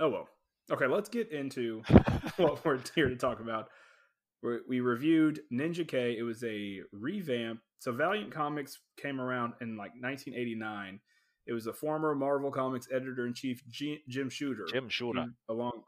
Oh 0.01 0.11
well. 0.11 0.29
Okay, 0.71 0.87
let's 0.87 1.09
get 1.09 1.31
into 1.31 1.83
what 2.37 2.65
we're 2.65 2.81
here 2.95 3.09
to 3.09 3.17
talk 3.17 3.41
about. 3.41 3.69
We're, 4.43 4.61
we 4.69 4.81
reviewed 4.81 5.41
Ninja 5.53 5.87
K. 5.87 6.17
It 6.19 6.25
was 6.25 6.43
a 6.45 6.81
revamp. 6.93 7.61
So 7.79 7.93
Valiant 7.93 8.33
Comics 8.33 8.79
came 9.01 9.21
around 9.21 9.55
in 9.61 9.77
like 9.77 9.93
1989. 10.01 11.01
It 11.47 11.53
was 11.53 11.69
a 11.69 11.73
former 11.73 12.15
Marvel 12.15 12.51
Comics 12.51 12.89
editor 12.93 13.27
in 13.27 13.33
chief, 13.33 13.63
Jim 13.71 14.29
Shooter. 14.29 14.67
Jim 14.71 14.89
Shooter, 14.89 15.23
he, 15.23 15.29
along 15.49 15.83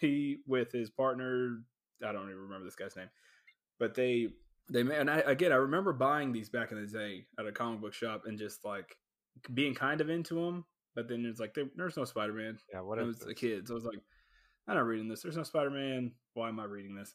he 0.00 0.38
with 0.46 0.72
his 0.72 0.90
partner. 0.90 1.58
I 2.04 2.12
don't 2.12 2.24
even 2.24 2.38
remember 2.38 2.64
this 2.64 2.74
guy's 2.74 2.96
name, 2.96 3.10
but 3.78 3.94
they 3.94 4.28
they 4.70 4.80
and 4.80 5.10
I 5.10 5.18
again 5.18 5.52
I 5.52 5.56
remember 5.56 5.92
buying 5.92 6.32
these 6.32 6.48
back 6.48 6.72
in 6.72 6.80
the 6.80 6.86
day 6.86 7.26
at 7.38 7.46
a 7.46 7.52
comic 7.52 7.80
book 7.80 7.94
shop 7.94 8.22
and 8.26 8.38
just 8.38 8.64
like 8.64 8.96
being 9.52 9.74
kind 9.74 10.00
of 10.00 10.10
into 10.10 10.34
them. 10.34 10.64
But 10.94 11.08
then 11.08 11.24
it's 11.24 11.40
like 11.40 11.54
there's 11.54 11.96
no 11.96 12.04
Spider 12.04 12.34
Man. 12.34 12.58
Yeah, 12.72 12.80
what 12.80 12.98
it 12.98 13.06
was 13.06 13.18
this? 13.18 13.28
a 13.28 13.34
kid, 13.34 13.66
so 13.66 13.74
I 13.74 13.76
was 13.76 13.84
like, 13.84 13.98
I'm 14.68 14.76
not 14.76 14.86
reading 14.86 15.08
this. 15.08 15.22
There's 15.22 15.36
no 15.36 15.42
Spider 15.42 15.70
Man. 15.70 16.12
Why 16.34 16.48
am 16.48 16.60
I 16.60 16.64
reading 16.64 16.94
this? 16.94 17.14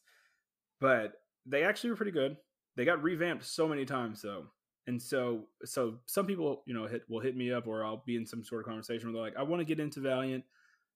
But 0.81 1.13
they 1.45 1.63
actually 1.63 1.91
were 1.91 1.95
pretty 1.95 2.11
good. 2.11 2.37
They 2.75 2.85
got 2.85 3.03
revamped 3.03 3.45
so 3.45 3.67
many 3.67 3.85
times 3.85 4.21
though. 4.21 4.45
And 4.87 5.01
so 5.01 5.43
so 5.63 5.99
some 6.05 6.25
people, 6.25 6.63
you 6.65 6.73
know, 6.73 6.87
hit 6.87 7.03
will 7.09 7.19
hit 7.19 7.35
me 7.35 7.51
up 7.51 7.67
or 7.67 7.83
I'll 7.83 8.03
be 8.05 8.15
in 8.15 8.25
some 8.25 8.43
sort 8.43 8.61
of 8.61 8.67
conversation 8.67 9.07
where 9.07 9.13
they're 9.13 9.31
like, 9.31 9.37
I 9.37 9.43
want 9.43 9.59
to 9.59 9.65
get 9.65 9.79
into 9.79 9.99
Valiant, 9.99 10.43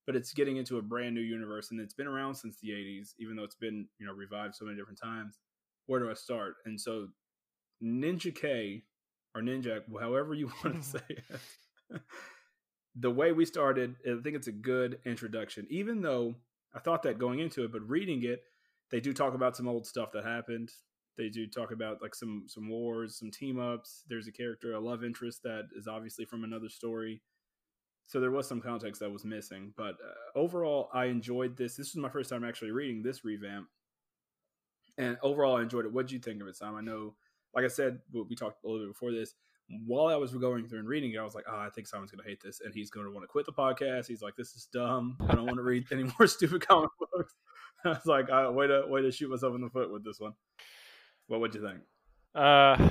but 0.05 0.15
it's 0.15 0.33
getting 0.33 0.57
into 0.57 0.77
a 0.77 0.81
brand 0.81 1.13
new 1.13 1.21
universe 1.21 1.71
and 1.71 1.79
it's 1.79 1.93
been 1.93 2.07
around 2.07 2.35
since 2.35 2.57
the 2.59 2.69
80s, 2.69 3.13
even 3.19 3.35
though 3.35 3.43
it's 3.43 3.55
been, 3.55 3.87
you 3.99 4.05
know, 4.05 4.13
revived 4.13 4.55
so 4.55 4.65
many 4.65 4.77
different 4.77 4.99
times. 4.99 5.39
Where 5.91 5.99
do 5.99 6.09
I 6.09 6.13
start? 6.13 6.53
And 6.65 6.79
so 6.79 7.09
Ninja 7.83 8.33
K 8.33 8.83
or 9.35 9.41
Ninja, 9.41 9.81
however 9.99 10.33
you 10.33 10.49
want 10.63 10.81
to 10.81 10.89
say 10.89 11.03
it. 11.09 12.01
the 12.95 13.11
way 13.11 13.33
we 13.33 13.43
started, 13.43 13.97
I 14.05 14.21
think 14.23 14.37
it's 14.37 14.47
a 14.47 14.53
good 14.53 14.99
introduction, 15.05 15.67
even 15.69 16.01
though 16.01 16.35
I 16.73 16.79
thought 16.79 17.03
that 17.03 17.19
going 17.19 17.39
into 17.39 17.65
it, 17.65 17.73
but 17.73 17.81
reading 17.89 18.23
it, 18.23 18.41
they 18.89 19.01
do 19.01 19.11
talk 19.11 19.33
about 19.33 19.57
some 19.57 19.67
old 19.67 19.85
stuff 19.85 20.13
that 20.13 20.23
happened. 20.23 20.69
They 21.17 21.27
do 21.27 21.45
talk 21.45 21.73
about 21.73 22.01
like 22.01 22.15
some 22.15 22.45
some 22.47 22.69
wars, 22.69 23.19
some 23.19 23.29
team 23.29 23.59
ups. 23.59 24.03
There's 24.07 24.29
a 24.29 24.31
character, 24.31 24.71
a 24.71 24.79
love 24.79 25.03
interest 25.03 25.43
that 25.43 25.63
is 25.77 25.89
obviously 25.89 26.23
from 26.23 26.45
another 26.45 26.69
story. 26.69 27.21
So 28.07 28.21
there 28.21 28.31
was 28.31 28.47
some 28.47 28.61
context 28.61 29.01
that 29.01 29.11
was 29.11 29.25
missing, 29.25 29.73
but 29.75 29.95
uh, 29.95 30.39
overall, 30.39 30.89
I 30.93 31.07
enjoyed 31.07 31.57
this. 31.57 31.75
This 31.75 31.93
was 31.93 32.01
my 32.01 32.09
first 32.09 32.29
time 32.29 32.45
actually 32.45 32.71
reading 32.71 33.03
this 33.03 33.25
revamp, 33.25 33.67
and 34.97 35.17
overall, 35.21 35.57
I 35.57 35.63
enjoyed 35.63 35.85
it. 35.85 35.93
What 35.93 36.07
did 36.07 36.13
you 36.13 36.19
think 36.19 36.41
of 36.41 36.47
it, 36.47 36.55
Sam? 36.55 36.75
I 36.75 36.81
know, 36.81 37.15
like 37.53 37.65
I 37.65 37.69
said, 37.69 37.99
we 38.11 38.35
talked 38.35 38.63
a 38.63 38.67
little 38.67 38.85
bit 38.85 38.93
before 38.93 39.11
this. 39.11 39.33
While 39.85 40.07
I 40.07 40.15
was 40.15 40.31
going 40.33 40.67
through 40.67 40.79
and 40.79 40.87
reading 40.87 41.13
it, 41.13 41.17
I 41.17 41.23
was 41.23 41.33
like, 41.33 41.45
"Oh, 41.49 41.57
I 41.57 41.69
think 41.69 41.87
Simon's 41.87 42.11
going 42.11 42.21
to 42.21 42.29
hate 42.29 42.41
this, 42.43 42.59
and 42.59 42.73
he's 42.73 42.89
going 42.89 43.05
to 43.05 43.11
want 43.11 43.23
to 43.23 43.27
quit 43.27 43.45
the 43.45 43.53
podcast." 43.53 44.07
He's 44.07 44.21
like, 44.21 44.35
"This 44.35 44.53
is 44.53 44.67
dumb. 44.73 45.15
I 45.29 45.35
don't 45.35 45.45
want 45.45 45.57
to 45.57 45.63
read 45.63 45.85
any 45.91 46.03
more 46.03 46.27
stupid 46.27 46.67
comic 46.67 46.89
books." 46.99 47.33
I 47.85 47.89
was 47.89 48.05
like, 48.05 48.29
uh, 48.29 48.51
way 48.51 48.67
to 48.67 48.83
way 48.87 49.01
to 49.01 49.11
shoot 49.11 49.29
myself 49.29 49.55
in 49.55 49.61
the 49.61 49.69
foot 49.69 49.91
with 49.91 50.03
this 50.03 50.19
one. 50.19 50.33
What 51.27 51.39
would 51.39 51.55
you 51.55 51.61
think? 51.61 51.79
Uh, 52.35 52.89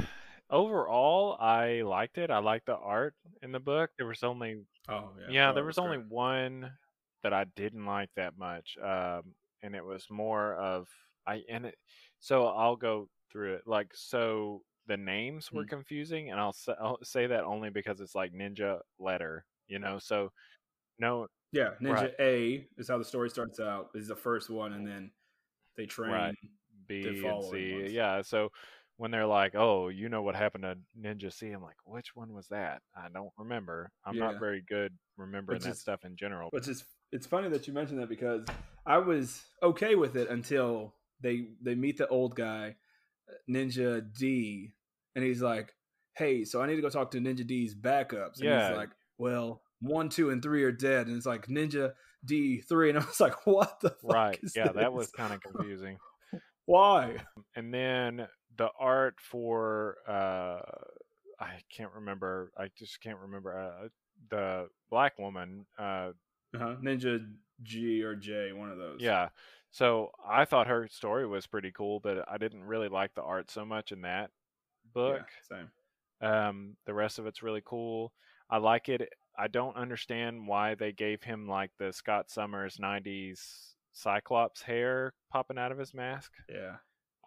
overall, 0.48 1.36
I 1.40 1.82
liked 1.82 2.18
it. 2.18 2.30
I 2.30 2.38
liked 2.38 2.66
the 2.66 2.76
art 2.76 3.14
in 3.42 3.52
the 3.52 3.60
book. 3.60 3.90
There 3.96 4.06
was 4.06 4.22
only 4.22 4.62
oh 4.88 5.10
yeah, 5.18 5.26
yeah 5.30 5.52
there 5.52 5.64
was, 5.64 5.76
was 5.76 5.84
only 5.84 5.98
one 5.98 6.72
that 7.22 7.32
I 7.32 7.44
didn't 7.56 7.86
like 7.86 8.10
that 8.16 8.38
much, 8.38 8.76
um, 8.82 9.34
and 9.62 9.74
it 9.74 9.84
was 9.84 10.06
more 10.10 10.54
of 10.54 10.88
I 11.30 11.42
and 11.48 11.66
it. 11.66 11.76
So 12.20 12.46
I'll 12.46 12.76
go 12.76 13.08
through 13.30 13.54
it. 13.54 13.62
Like 13.66 13.90
so, 13.94 14.62
the 14.86 14.96
names 14.96 15.52
were 15.52 15.62
mm-hmm. 15.62 15.70
confusing, 15.70 16.30
and 16.30 16.40
I'll 16.40 16.52
say, 16.52 16.72
I'll 16.80 16.98
say 17.02 17.26
that 17.26 17.44
only 17.44 17.70
because 17.70 18.00
it's 18.00 18.14
like 18.14 18.32
ninja 18.32 18.78
letter, 18.98 19.44
you 19.68 19.78
know. 19.78 19.98
So 19.98 20.30
no, 20.98 21.28
yeah, 21.52 21.70
Ninja 21.82 21.94
right. 21.94 22.14
A 22.20 22.66
is 22.78 22.88
how 22.88 22.98
the 22.98 23.04
story 23.04 23.30
starts 23.30 23.58
out. 23.58 23.90
Is 23.94 24.08
the 24.08 24.16
first 24.16 24.50
one, 24.50 24.72
and 24.72 24.86
then 24.86 25.10
they 25.76 25.86
train 25.86 26.12
right. 26.12 26.34
B 26.86 27.06
and 27.06 27.44
C. 27.44 27.74
Ones. 27.74 27.92
Yeah, 27.92 28.22
so 28.22 28.50
when 28.98 29.10
they're 29.10 29.26
like, 29.26 29.54
"Oh, 29.54 29.88
you 29.88 30.08
know 30.08 30.22
what 30.22 30.36
happened 30.36 30.64
to 30.64 30.76
Ninja 31.00 31.32
C," 31.32 31.50
I'm 31.50 31.62
like, 31.62 31.76
"Which 31.84 32.14
one 32.14 32.32
was 32.32 32.48
that?" 32.48 32.82
I 32.94 33.08
don't 33.12 33.32
remember. 33.38 33.90
I'm 34.04 34.14
yeah. 34.14 34.24
not 34.24 34.40
very 34.40 34.62
good 34.68 34.92
remembering 35.16 35.56
which 35.56 35.64
that 35.64 35.72
is, 35.72 35.80
stuff 35.80 36.04
in 36.04 36.16
general. 36.16 36.50
Which 36.50 36.68
is 36.68 36.84
it's 37.10 37.26
funny 37.26 37.48
that 37.48 37.66
you 37.66 37.72
mentioned 37.72 38.00
that 38.00 38.08
because 38.08 38.46
I 38.86 38.98
was 38.98 39.42
okay 39.62 39.94
with 39.94 40.16
it 40.16 40.28
until 40.30 40.94
they 41.20 41.48
they 41.62 41.74
meet 41.74 41.98
the 41.98 42.08
old 42.08 42.34
guy, 42.34 42.76
Ninja 43.48 44.02
D, 44.18 44.72
and 45.14 45.24
he's 45.24 45.42
like, 45.42 45.74
"Hey, 46.16 46.44
so 46.44 46.62
I 46.62 46.66
need 46.66 46.76
to 46.76 46.82
go 46.82 46.90
talk 46.90 47.10
to 47.12 47.18
Ninja 47.18 47.46
D's 47.46 47.74
backups." 47.74 48.36
And 48.36 48.44
yeah. 48.44 48.68
he's 48.68 48.76
like, 48.76 48.90
"Well." 49.18 49.62
one, 49.80 50.08
two, 50.08 50.30
and 50.30 50.42
three 50.42 50.62
are 50.64 50.72
dead, 50.72 51.06
and 51.06 51.16
it's 51.16 51.26
like 51.26 51.46
Ninja 51.46 51.92
D 52.24 52.60
three, 52.60 52.90
and 52.90 52.98
I 52.98 53.04
was 53.04 53.20
like, 53.20 53.46
what 53.46 53.80
the 53.80 53.94
right? 54.02 54.38
yeah, 54.54 54.64
this? 54.64 54.74
that 54.74 54.92
was 54.92 55.10
kind 55.10 55.34
of 55.34 55.40
confusing. 55.42 55.98
Why? 56.66 57.16
And 57.56 57.74
then 57.74 58.28
the 58.56 58.68
art 58.78 59.16
for 59.20 59.96
uh, 60.06 60.60
I 61.40 61.60
can't 61.74 61.90
remember. 61.94 62.52
I 62.56 62.68
just 62.78 63.00
can't 63.02 63.18
remember 63.18 63.58
uh, 63.58 63.88
the 64.30 64.68
black 64.90 65.18
woman. 65.18 65.66
Uh, 65.78 66.12
uh-huh. 66.54 66.76
Ninja 66.82 67.24
G 67.62 68.02
or 68.02 68.14
J, 68.14 68.52
one 68.52 68.70
of 68.70 68.78
those. 68.78 69.00
Yeah. 69.00 69.28
So 69.70 70.10
I 70.28 70.44
thought 70.44 70.66
her 70.66 70.88
story 70.88 71.26
was 71.26 71.46
pretty 71.46 71.70
cool, 71.72 72.00
but 72.00 72.24
I 72.28 72.38
didn't 72.38 72.64
really 72.64 72.88
like 72.88 73.14
the 73.14 73.22
art 73.22 73.50
so 73.50 73.64
much 73.64 73.92
in 73.92 74.02
that 74.02 74.30
book. 74.94 75.22
Yeah, 75.50 75.56
same. 75.56 75.70
Um, 76.28 76.76
the 76.86 76.94
rest 76.94 77.18
of 77.18 77.26
it's 77.26 77.42
really 77.42 77.62
cool. 77.64 78.12
I 78.50 78.58
like 78.58 78.88
it 78.88 79.08
I 79.38 79.48
don't 79.48 79.76
understand 79.76 80.46
why 80.46 80.74
they 80.74 80.92
gave 80.92 81.22
him 81.22 81.48
like 81.48 81.70
the 81.78 81.92
Scott 81.92 82.30
Summers 82.30 82.78
'90s 82.78 83.74
Cyclops 83.92 84.62
hair 84.62 85.14
popping 85.32 85.58
out 85.58 85.72
of 85.72 85.78
his 85.78 85.94
mask. 85.94 86.32
Yeah. 86.48 86.76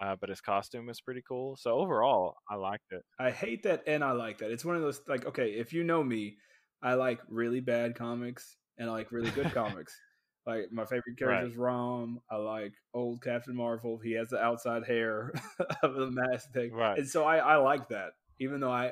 Uh, 0.02 0.16
but 0.20 0.30
his 0.30 0.42
costume 0.42 0.90
is 0.90 1.02
pretty 1.02 1.24
cool. 1.28 1.56
So 1.56 1.72
overall, 1.72 2.36
I 2.50 2.56
liked 2.56 2.92
it. 2.92 3.04
I 3.20 3.32
hate 3.32 3.64
that, 3.64 3.84
and 3.88 4.04
I 4.04 4.12
like 4.12 4.40
that. 4.40 4.52
It's 4.52 4.66
one 4.66 4.76
of 4.76 4.82
those 4.82 5.02
like, 5.08 5.26
okay, 5.26 5.52
if 5.52 5.72
you 5.72 5.84
know 5.84 6.04
me, 6.04 6.38
I 6.82 6.96
like 6.96 7.20
really 7.30 7.62
bad 7.62 7.96
comics 7.96 8.58
and 8.78 8.90
I 8.90 8.94
like 8.94 9.12
really 9.12 9.32
good 9.32 9.52
comics. 9.54 9.98
Like 10.46 10.72
my 10.72 10.84
favorite 10.84 11.18
character 11.18 11.48
is 11.48 11.56
Rom. 11.56 12.20
I 12.30 12.36
like 12.36 12.74
old 12.94 13.24
Captain 13.24 13.56
Marvel. 13.56 13.98
He 13.98 14.12
has 14.14 14.30
the 14.30 14.40
outside 14.40 14.84
hair 14.84 15.32
of 15.84 15.96
the 15.96 16.12
mask 16.12 16.52
thing, 16.52 16.74
right? 16.74 16.98
And 16.98 17.08
so 17.08 17.24
I, 17.24 17.38
I 17.38 17.56
like 17.58 17.88
that, 17.90 18.12
even 18.40 18.60
though 18.60 18.72
I 18.72 18.92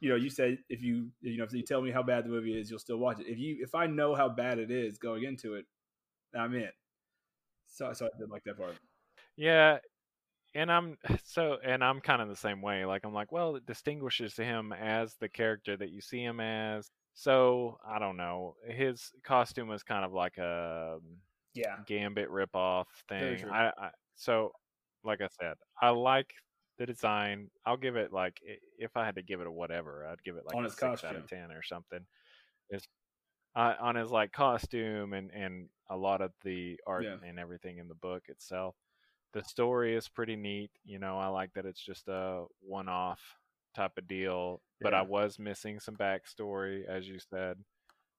you 0.00 0.08
know, 0.10 0.16
you 0.16 0.30
said 0.30 0.58
if 0.68 0.82
you 0.82 1.08
you 1.20 1.38
know 1.38 1.44
if 1.44 1.52
you 1.52 1.62
tell 1.62 1.82
me 1.82 1.90
how 1.90 2.02
bad 2.02 2.24
the 2.24 2.28
movie 2.28 2.58
is, 2.58 2.70
you'll 2.70 2.78
still 2.78 2.98
watch 2.98 3.18
it. 3.18 3.26
If 3.26 3.38
you 3.38 3.58
if 3.60 3.74
I 3.74 3.86
know 3.86 4.14
how 4.14 4.28
bad 4.28 4.58
it 4.58 4.70
is 4.70 4.98
going 4.98 5.24
into 5.24 5.54
it, 5.54 5.64
I'm 6.38 6.54
in. 6.54 6.70
So 7.66 7.92
so 7.92 8.06
I 8.06 8.10
did 8.18 8.30
like 8.30 8.44
that 8.44 8.58
part. 8.58 8.76
Yeah, 9.36 9.78
and 10.54 10.70
I'm 10.70 10.98
so 11.24 11.56
and 11.64 11.82
I'm 11.82 12.00
kind 12.00 12.22
of 12.22 12.28
the 12.28 12.36
same 12.36 12.62
way. 12.62 12.84
Like 12.84 13.04
I'm 13.04 13.12
like, 13.12 13.32
well, 13.32 13.56
it 13.56 13.66
distinguishes 13.66 14.36
him 14.36 14.72
as 14.72 15.14
the 15.20 15.28
character 15.28 15.76
that 15.76 15.90
you 15.90 16.00
see 16.00 16.22
him 16.22 16.40
as. 16.40 16.90
So 17.18 17.80
I 17.84 17.98
don't 17.98 18.16
know. 18.16 18.54
His 18.64 19.10
costume 19.24 19.66
was 19.66 19.82
kind 19.82 20.04
of 20.04 20.12
like 20.12 20.38
a 20.38 20.98
yeah 21.52 21.78
Gambit 21.84 22.30
ripoff 22.30 22.84
thing. 23.08 23.44
I, 23.50 23.72
I 23.76 23.90
so 24.14 24.52
like 25.02 25.20
I 25.20 25.26
said, 25.40 25.54
I 25.82 25.88
like 25.88 26.32
the 26.78 26.86
design, 26.86 27.50
I'll 27.66 27.76
give 27.76 27.96
it 27.96 28.12
like 28.12 28.38
if 28.78 28.96
I 28.96 29.04
had 29.04 29.16
to 29.16 29.22
give 29.22 29.40
it 29.40 29.48
a 29.48 29.50
whatever, 29.50 30.06
I'd 30.06 30.22
give 30.22 30.36
it 30.36 30.44
like 30.46 30.54
on 30.54 30.64
a 30.64 30.70
six 30.70 30.80
costume. 30.80 31.10
out 31.10 31.16
of 31.16 31.26
ten 31.26 31.50
or 31.50 31.60
something. 31.60 32.06
It's 32.70 32.86
uh, 33.56 33.74
on 33.80 33.96
his 33.96 34.12
like 34.12 34.30
costume 34.30 35.12
and 35.12 35.32
and 35.32 35.68
a 35.90 35.96
lot 35.96 36.20
of 36.20 36.30
the 36.44 36.78
art 36.86 37.02
yeah. 37.02 37.16
and 37.28 37.40
everything 37.40 37.78
in 37.78 37.88
the 37.88 37.96
book 37.96 38.22
itself. 38.28 38.76
The 39.32 39.42
story 39.42 39.96
is 39.96 40.08
pretty 40.08 40.36
neat. 40.36 40.70
You 40.84 41.00
know, 41.00 41.18
I 41.18 41.26
like 41.26 41.52
that 41.54 41.66
it's 41.66 41.84
just 41.84 42.06
a 42.06 42.44
one-off 42.60 43.18
type 43.74 43.92
of 43.98 44.08
deal, 44.08 44.60
but 44.80 44.94
I 44.94 45.02
was 45.02 45.38
missing 45.38 45.80
some 45.80 45.96
backstory, 45.96 46.86
as 46.86 47.08
you 47.08 47.18
said. 47.18 47.56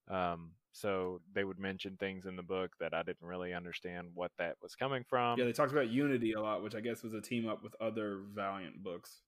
Um, 0.09 0.51
so 0.71 1.19
they 1.33 1.43
would 1.43 1.59
mention 1.59 1.97
things 1.97 2.25
in 2.25 2.35
the 2.35 2.43
book 2.43 2.71
that 2.79 2.93
I 2.93 3.03
didn't 3.03 3.27
really 3.27 3.53
understand 3.53 4.09
what 4.13 4.31
that 4.37 4.55
was 4.61 4.75
coming 4.75 5.03
from. 5.07 5.37
Yeah, 5.37 5.45
they 5.45 5.51
talked 5.51 5.71
about 5.71 5.89
Unity 5.89 6.33
a 6.33 6.41
lot, 6.41 6.63
which 6.63 6.75
I 6.75 6.79
guess 6.79 7.03
was 7.03 7.13
a 7.13 7.21
team 7.21 7.47
up 7.47 7.63
with 7.63 7.75
other 7.81 8.21
Valiant 8.33 8.83
books. 8.83 9.21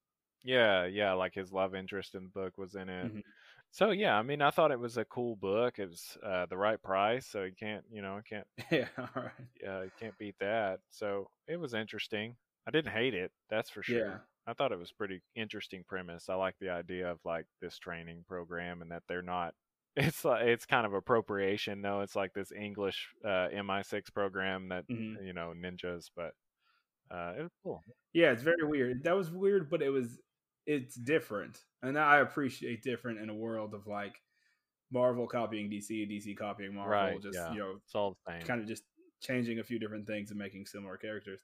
Yeah, 0.43 0.85
yeah, 0.85 1.13
like 1.13 1.35
his 1.35 1.51
love 1.51 1.75
interest 1.75 2.15
in 2.15 2.23
the 2.23 2.29
book 2.29 2.57
was 2.57 2.75
in 2.75 2.89
it. 2.89 3.05
Mm-hmm. 3.07 3.19
so 3.71 3.91
yeah, 3.91 4.17
I 4.17 4.23
mean, 4.23 4.41
I 4.41 4.49
thought 4.49 4.71
it 4.71 4.79
was 4.79 4.97
a 4.97 5.05
cool 5.05 5.35
book. 5.35 5.77
It 5.77 5.89
was 5.89 6.17
uh, 6.25 6.45
the 6.47 6.57
right 6.57 6.81
price, 6.81 7.27
so 7.27 7.43
you 7.43 7.53
can't, 7.59 7.83
you 7.91 8.01
know, 8.01 8.17
I 8.17 8.21
can't, 8.21 8.47
yeah, 8.71 8.87
all 8.97 9.23
right, 9.23 9.31
yeah, 9.61 9.83
you 9.83 9.91
can't 9.99 10.17
beat 10.17 10.35
that. 10.39 10.79
So 10.89 11.29
it 11.47 11.59
was 11.59 11.73
interesting. 11.73 12.35
I 12.67 12.71
didn't 12.71 12.93
hate 12.93 13.13
it, 13.13 13.31
that's 13.49 13.69
for 13.69 13.83
sure. 13.83 13.99
Yeah. 13.99 14.17
I 14.47 14.53
thought 14.53 14.71
it 14.71 14.79
was 14.79 14.91
pretty 14.91 15.21
interesting 15.35 15.83
premise. 15.87 16.29
I 16.29 16.35
like 16.35 16.55
the 16.59 16.69
idea 16.69 17.11
of 17.11 17.19
like 17.23 17.45
this 17.61 17.77
training 17.77 18.25
program 18.27 18.81
and 18.81 18.91
that 18.91 19.03
they're 19.07 19.21
not. 19.21 19.53
It's 19.97 20.23
like 20.23 20.45
it's 20.45 20.65
kind 20.65 20.85
of 20.85 20.93
appropriation, 20.93 21.81
though. 21.81 21.99
It's 21.99 22.15
like 22.15 22.33
this 22.33 22.53
English 22.53 23.09
uh, 23.25 23.49
MI6 23.53 24.13
program 24.13 24.69
that 24.69 24.87
mm-hmm. 24.87 25.21
you 25.21 25.33
know 25.33 25.53
ninjas, 25.53 26.05
but 26.15 26.31
uh, 27.13 27.33
it 27.37 27.41
was 27.41 27.51
cool. 27.61 27.83
Yeah, 28.13 28.31
it's 28.31 28.41
very 28.41 28.63
weird. 28.63 29.03
That 29.03 29.17
was 29.17 29.29
weird, 29.29 29.69
but 29.69 29.81
it 29.81 29.89
was 29.89 30.17
it's 30.65 30.95
different, 30.95 31.57
and 31.83 31.99
I 31.99 32.19
appreciate 32.19 32.83
different 32.83 33.19
in 33.19 33.29
a 33.29 33.35
world 33.35 33.73
of 33.73 33.85
like 33.85 34.15
Marvel 34.93 35.27
copying 35.27 35.69
DC, 35.69 36.09
DC 36.09 36.37
copying 36.37 36.73
Marvel. 36.73 36.93
Right, 36.93 37.21
just 37.21 37.37
yeah. 37.37 37.51
you 37.51 37.59
know, 37.59 37.73
it's 37.83 37.93
all 37.93 38.11
the 38.25 38.31
same. 38.31 38.47
Kind 38.47 38.61
of 38.61 38.67
just 38.67 38.83
changing 39.21 39.59
a 39.59 39.63
few 39.63 39.77
different 39.79 40.07
things 40.07 40.31
and 40.31 40.39
making 40.39 40.65
similar 40.67 40.97
characters. 40.97 41.41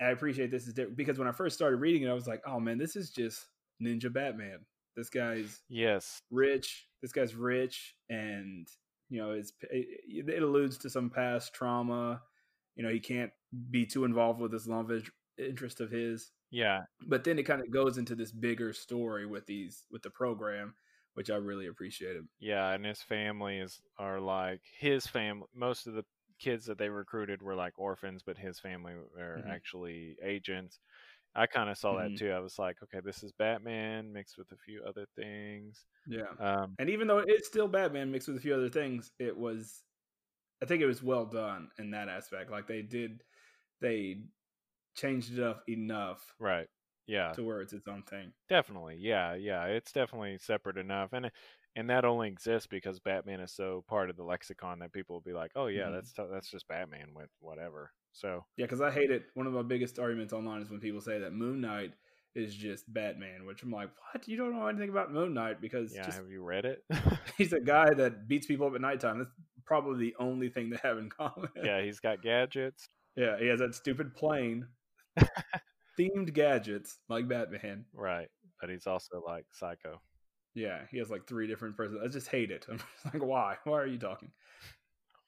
I 0.00 0.10
appreciate 0.10 0.50
this 0.50 0.66
is 0.66 0.74
different 0.74 0.96
because 0.96 1.18
when 1.18 1.28
I 1.28 1.32
first 1.32 1.56
started 1.56 1.76
reading 1.76 2.02
it, 2.02 2.10
I 2.10 2.14
was 2.14 2.26
like, 2.26 2.42
oh 2.46 2.60
man, 2.60 2.78
this 2.78 2.96
is 2.96 3.10
just 3.10 3.46
Ninja 3.82 4.12
Batman. 4.12 4.58
This 4.96 5.08
guy's 5.08 5.62
yes 5.68 6.22
rich. 6.30 6.86
This 7.00 7.12
guy's 7.12 7.34
rich, 7.34 7.94
and 8.10 8.68
you 9.08 9.20
know, 9.20 9.32
it's 9.32 9.52
it, 9.70 10.28
it 10.28 10.42
alludes 10.42 10.78
to 10.78 10.90
some 10.90 11.10
past 11.10 11.54
trauma. 11.54 12.20
You 12.76 12.82
know, 12.82 12.90
he 12.90 13.00
can't 13.00 13.30
be 13.70 13.86
too 13.86 14.04
involved 14.04 14.40
with 14.40 14.52
this 14.52 14.66
love 14.66 14.90
interest 15.38 15.80
of 15.80 15.90
his 15.90 16.30
yeah. 16.52 16.80
But 17.06 17.24
then 17.24 17.38
it 17.38 17.44
kind 17.44 17.62
of 17.62 17.70
goes 17.70 17.98
into 17.98 18.14
this 18.14 18.30
bigger 18.30 18.72
story 18.72 19.26
with 19.26 19.46
these 19.46 19.86
with 19.90 20.02
the 20.02 20.10
program, 20.10 20.74
which 21.14 21.30
I 21.30 21.36
really 21.36 21.66
appreciated. 21.66 22.28
Yeah, 22.38 22.70
and 22.72 22.84
his 22.84 23.00
family 23.00 23.58
is 23.58 23.80
are 23.98 24.20
like 24.20 24.60
his 24.78 25.06
family. 25.06 25.46
Most 25.54 25.86
of 25.86 25.94
the 25.94 26.04
kids 26.42 26.66
that 26.66 26.78
they 26.78 26.88
recruited 26.88 27.42
were 27.42 27.54
like 27.54 27.78
orphans, 27.78 28.22
but 28.24 28.36
his 28.36 28.58
family 28.58 28.94
were 29.16 29.38
mm-hmm. 29.38 29.50
actually 29.50 30.16
agents. 30.24 30.80
I 31.34 31.46
kind 31.46 31.70
of 31.70 31.78
saw 31.78 31.94
mm-hmm. 31.94 32.14
that 32.14 32.18
too. 32.18 32.30
I 32.30 32.40
was 32.40 32.58
like, 32.58 32.76
okay, 32.82 33.00
this 33.04 33.22
is 33.22 33.32
Batman 33.32 34.12
mixed 34.12 34.36
with 34.36 34.50
a 34.52 34.56
few 34.56 34.82
other 34.86 35.06
things. 35.16 35.84
Yeah. 36.06 36.32
Um, 36.38 36.74
and 36.78 36.90
even 36.90 37.06
though 37.06 37.18
it's 37.18 37.48
still 37.48 37.68
Batman 37.68 38.10
mixed 38.10 38.28
with 38.28 38.36
a 38.36 38.40
few 38.40 38.54
other 38.54 38.68
things, 38.68 39.12
it 39.18 39.36
was, 39.36 39.82
I 40.62 40.66
think 40.66 40.82
it 40.82 40.86
was 40.86 41.02
well 41.02 41.24
done 41.24 41.68
in 41.78 41.90
that 41.92 42.08
aspect. 42.08 42.50
Like 42.50 42.66
they 42.66 42.82
did, 42.82 43.22
they 43.80 44.18
changed 44.94 45.38
it 45.38 45.42
up 45.42 45.62
enough 45.68 46.34
right 46.38 46.66
yeah 47.06 47.32
to 47.32 47.42
where 47.42 47.60
it's 47.60 47.72
its 47.72 47.88
own 47.88 48.02
thing 48.02 48.32
definitely 48.48 48.96
yeah 48.98 49.34
yeah 49.34 49.64
it's 49.64 49.92
definitely 49.92 50.38
separate 50.38 50.76
enough 50.76 51.12
and 51.12 51.30
and 51.76 51.88
that 51.90 52.04
only 52.04 52.28
exists 52.28 52.66
because 52.66 53.00
batman 53.00 53.40
is 53.40 53.52
so 53.52 53.84
part 53.88 54.10
of 54.10 54.16
the 54.16 54.22
lexicon 54.22 54.78
that 54.78 54.92
people 54.92 55.16
will 55.16 55.20
be 55.20 55.32
like 55.32 55.50
oh 55.56 55.66
yeah 55.66 55.84
mm-hmm. 55.84 55.94
that's 55.94 56.12
that's 56.30 56.50
just 56.50 56.68
batman 56.68 57.08
with 57.14 57.30
whatever 57.40 57.90
so 58.12 58.44
yeah 58.56 58.64
because 58.64 58.80
i 58.80 58.90
hate 58.90 59.10
it 59.10 59.24
one 59.34 59.46
of 59.46 59.52
my 59.52 59.62
biggest 59.62 59.98
arguments 59.98 60.32
online 60.32 60.62
is 60.62 60.70
when 60.70 60.80
people 60.80 61.00
say 61.00 61.18
that 61.18 61.32
moon 61.32 61.60
knight 61.60 61.92
is 62.34 62.54
just 62.54 62.90
batman 62.92 63.44
which 63.44 63.62
i'm 63.62 63.70
like 63.70 63.90
what 64.12 64.26
you 64.26 64.36
don't 64.36 64.52
know 64.52 64.66
anything 64.66 64.88
about 64.88 65.12
moon 65.12 65.34
knight 65.34 65.60
because 65.60 65.94
yeah 65.94 66.04
just, 66.04 66.18
have 66.18 66.30
you 66.30 66.42
read 66.42 66.64
it 66.64 66.82
he's 67.36 67.52
a 67.52 67.60
guy 67.60 67.92
that 67.94 68.26
beats 68.26 68.46
people 68.46 68.66
up 68.66 68.74
at 68.74 68.80
nighttime 68.80 69.18
that's 69.18 69.30
probably 69.64 69.98
the 69.98 70.14
only 70.18 70.48
thing 70.48 70.70
they 70.70 70.78
have 70.82 70.98
in 70.98 71.10
common 71.10 71.48
yeah 71.62 71.82
he's 71.82 72.00
got 72.00 72.22
gadgets 72.22 72.88
yeah 73.16 73.38
he 73.38 73.46
has 73.46 73.60
that 73.60 73.74
stupid 73.74 74.14
plane 74.14 74.66
themed 75.98 76.32
gadgets 76.32 76.98
like 77.08 77.28
Batman. 77.28 77.84
Right. 77.92 78.28
But 78.60 78.70
he's 78.70 78.86
also 78.86 79.22
like 79.26 79.46
psycho. 79.52 80.00
Yeah, 80.54 80.80
he 80.90 80.98
has 80.98 81.10
like 81.10 81.26
three 81.26 81.46
different 81.46 81.76
persons. 81.76 82.00
I 82.04 82.08
just 82.08 82.28
hate 82.28 82.50
it. 82.50 82.66
I'm 82.70 82.78
just 82.78 83.14
like, 83.14 83.22
why? 83.22 83.56
Why 83.64 83.80
are 83.80 83.86
you 83.86 83.98
talking? 83.98 84.30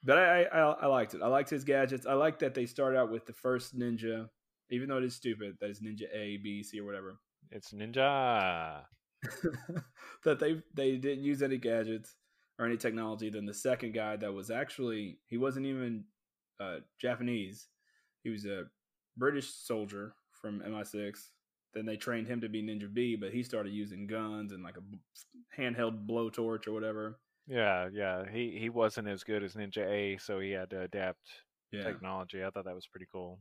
But 0.05 0.18
I, 0.18 0.43
I, 0.45 0.61
I 0.61 0.87
liked 0.87 1.14
it. 1.14 1.22
I 1.22 1.29
liked 1.29 1.49
his 1.49 1.64
gadgets. 1.64 2.07
I 2.07 2.12
like 2.12 2.39
that 2.41 2.55
they 2.55 2.66
start 2.66 2.95
out 2.95 3.11
with 3.11 3.25
the 3.25 3.33
first 3.33 3.77
ninja, 3.79 4.29
even 4.70 4.89
though 4.89 4.99
it 4.99 5.05
is 5.05 5.14
stupid. 5.16 5.57
That 5.61 5.70
is 5.70 5.81
Ninja 5.81 6.14
A, 6.14 6.37
B, 6.37 6.62
C, 6.62 6.79
or 6.79 6.85
whatever. 6.85 7.16
It's 7.51 7.72
Ninja. 7.72 8.83
that 10.25 10.39
they 10.39 10.61
they 10.75 10.97
didn't 10.99 11.25
use 11.25 11.43
any 11.43 11.57
gadgets 11.57 12.16
or 12.59 12.66
any 12.66 12.77
technology. 12.77 13.31
Then 13.31 13.47
the 13.47 13.55
second 13.55 13.95
guy 13.95 14.16
that 14.16 14.35
was 14.35 14.51
actually 14.51 15.18
he 15.27 15.39
wasn't 15.39 15.66
even 15.66 16.05
uh, 16.61 16.79
Japanese. 17.01 17.68
He 18.22 18.31
was 18.31 18.45
a 18.45 18.64
British 19.16 19.51
soldier 19.55 20.14
from 20.31 20.61
MI6. 20.61 21.31
Then 21.75 21.87
they 21.87 21.97
trained 21.97 22.29
him 22.29 22.41
to 22.41 22.49
be 22.49 22.62
Ninja 22.62 22.93
B, 22.93 23.16
but 23.16 23.33
he 23.33 23.43
started 23.43 23.72
using 23.72 24.07
guns 24.07 24.53
and 24.53 24.62
like 24.62 24.77
a 24.77 25.61
handheld 25.61 26.07
blowtorch 26.07 26.66
or 26.66 26.72
whatever. 26.72 27.18
Yeah, 27.47 27.89
yeah. 27.93 28.25
He 28.31 28.57
he 28.59 28.70
wasn't 28.70 29.09
as 29.09 29.25
good 29.25 29.43
as 29.43 29.55
Ninja 29.55 29.87
A, 29.87 30.18
so 30.18 30.41
he 30.41 30.51
had 30.51 30.70
to 30.70 30.83
adapt 30.83 31.20
yeah. 31.72 31.85
technology. 31.85 32.43
I 32.43 32.51
thought 32.51 32.64
that 32.64 32.75
was 32.75 32.87
pretty 32.87 33.07
cool. 33.12 33.41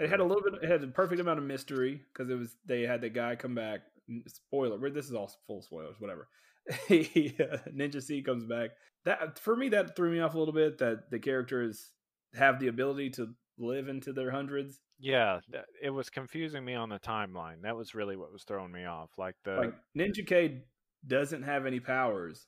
It 0.00 0.08
had 0.08 0.20
a 0.20 0.24
little 0.24 0.42
bit. 0.42 0.62
It 0.62 0.70
had 0.70 0.82
a 0.82 0.88
perfect 0.88 1.20
amount 1.20 1.38
of 1.38 1.44
mystery 1.44 2.02
because 2.12 2.30
it 2.30 2.34
was 2.34 2.56
they 2.64 2.82
had 2.82 3.00
the 3.00 3.10
guy 3.10 3.36
come 3.36 3.54
back. 3.54 3.80
Spoiler. 4.26 4.90
This 4.90 5.06
is 5.06 5.14
all 5.14 5.30
full 5.46 5.62
spoilers. 5.62 5.96
Whatever. 5.98 6.28
he, 6.88 7.36
uh, 7.38 7.58
Ninja 7.74 8.02
C 8.02 8.22
comes 8.22 8.44
back. 8.44 8.70
That 9.04 9.38
for 9.38 9.54
me 9.54 9.68
that 9.70 9.94
threw 9.94 10.10
me 10.10 10.20
off 10.20 10.34
a 10.34 10.38
little 10.38 10.54
bit. 10.54 10.78
That 10.78 11.10
the 11.10 11.18
characters 11.18 11.92
have 12.34 12.58
the 12.58 12.68
ability 12.68 13.10
to 13.10 13.34
live 13.58 13.88
into 13.88 14.12
their 14.12 14.30
hundreds. 14.30 14.80
Yeah, 14.98 15.40
it 15.82 15.90
was 15.90 16.08
confusing 16.08 16.64
me 16.64 16.74
on 16.74 16.88
the 16.88 16.98
timeline. 16.98 17.62
That 17.62 17.76
was 17.76 17.94
really 17.94 18.16
what 18.16 18.32
was 18.32 18.44
throwing 18.44 18.72
me 18.72 18.84
off. 18.84 19.10
Like 19.18 19.36
the 19.44 19.52
like 19.52 19.74
Ninja 19.96 20.26
K 20.26 20.62
doesn't 21.06 21.42
have 21.42 21.66
any 21.66 21.80
powers, 21.80 22.46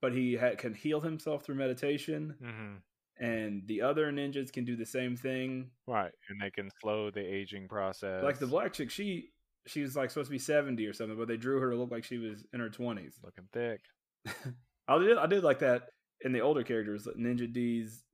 but 0.00 0.12
he 0.12 0.36
ha- 0.36 0.54
can 0.56 0.74
heal 0.74 1.00
himself 1.00 1.44
through 1.44 1.56
meditation. 1.56 2.36
Mm-hmm. 2.42 3.24
And 3.24 3.62
the 3.66 3.82
other 3.82 4.10
ninjas 4.10 4.50
can 4.50 4.64
do 4.64 4.76
the 4.76 4.86
same 4.86 5.14
thing, 5.14 5.70
right? 5.86 6.12
And 6.30 6.40
they 6.40 6.50
can 6.50 6.70
slow 6.80 7.10
the 7.10 7.20
aging 7.20 7.68
process. 7.68 8.22
Like 8.24 8.38
the 8.38 8.46
black 8.46 8.72
chick, 8.72 8.90
she 8.90 9.30
she 9.66 9.82
was 9.82 9.94
like 9.94 10.10
supposed 10.10 10.28
to 10.28 10.32
be 10.32 10.38
seventy 10.38 10.86
or 10.86 10.94
something, 10.94 11.18
but 11.18 11.28
they 11.28 11.36
drew 11.36 11.60
her 11.60 11.70
to 11.70 11.76
look 11.76 11.90
like 11.90 12.04
she 12.04 12.18
was 12.18 12.46
in 12.54 12.60
her 12.60 12.70
twenties, 12.70 13.18
looking 13.22 13.48
thick. 13.52 13.80
I 14.88 14.98
did 14.98 15.18
I 15.18 15.26
did 15.26 15.44
like 15.44 15.58
that 15.58 15.82
in 16.22 16.32
the 16.32 16.40
older 16.40 16.62
characters, 16.62 17.06
like 17.06 17.16
Ninja 17.16 17.50
D's 17.52 18.04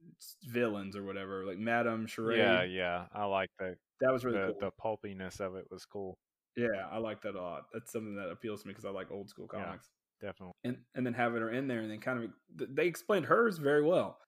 villains 0.49 0.97
or 0.97 1.05
whatever, 1.05 1.45
like 1.45 1.59
Madame 1.59 2.07
Charade. 2.07 2.39
Yeah, 2.39 2.63
yeah, 2.63 3.05
I 3.15 3.25
like 3.25 3.51
that. 3.59 3.77
That 4.01 4.13
was 4.13 4.25
really 4.25 4.39
the, 4.39 4.55
cool. 4.61 4.61
The 4.61 4.71
pulpiness 4.81 5.41
of 5.41 5.57
it 5.57 5.67
was 5.71 5.85
cool. 5.85 6.19
Yeah, 6.57 6.87
I 6.91 6.99
like 6.99 7.23
that 7.23 7.35
a 7.35 7.41
lot. 7.41 7.65
That's 7.73 7.93
something 7.93 8.17
that 8.17 8.31
appeals 8.31 8.63
to 8.63 8.69
me 8.69 8.73
because 8.73 8.85
I 8.85 8.91
like 8.91 9.11
old 9.11 9.29
school 9.29 9.47
comics. 9.47 9.91
Yeah, 10.23 10.29
definitely. 10.29 10.55
And 10.65 10.79
and 10.95 11.05
then 11.05 11.15
having 11.15 11.43
her 11.43 11.51
in 11.51 11.69
there, 11.69 11.81
and 11.81 11.91
then 11.91 12.01
kind 12.01 12.25
of 12.25 12.31
they 12.75 12.87
explained 12.87 13.27
hers 13.27 13.59
very 13.59 13.83
well. 13.83 14.19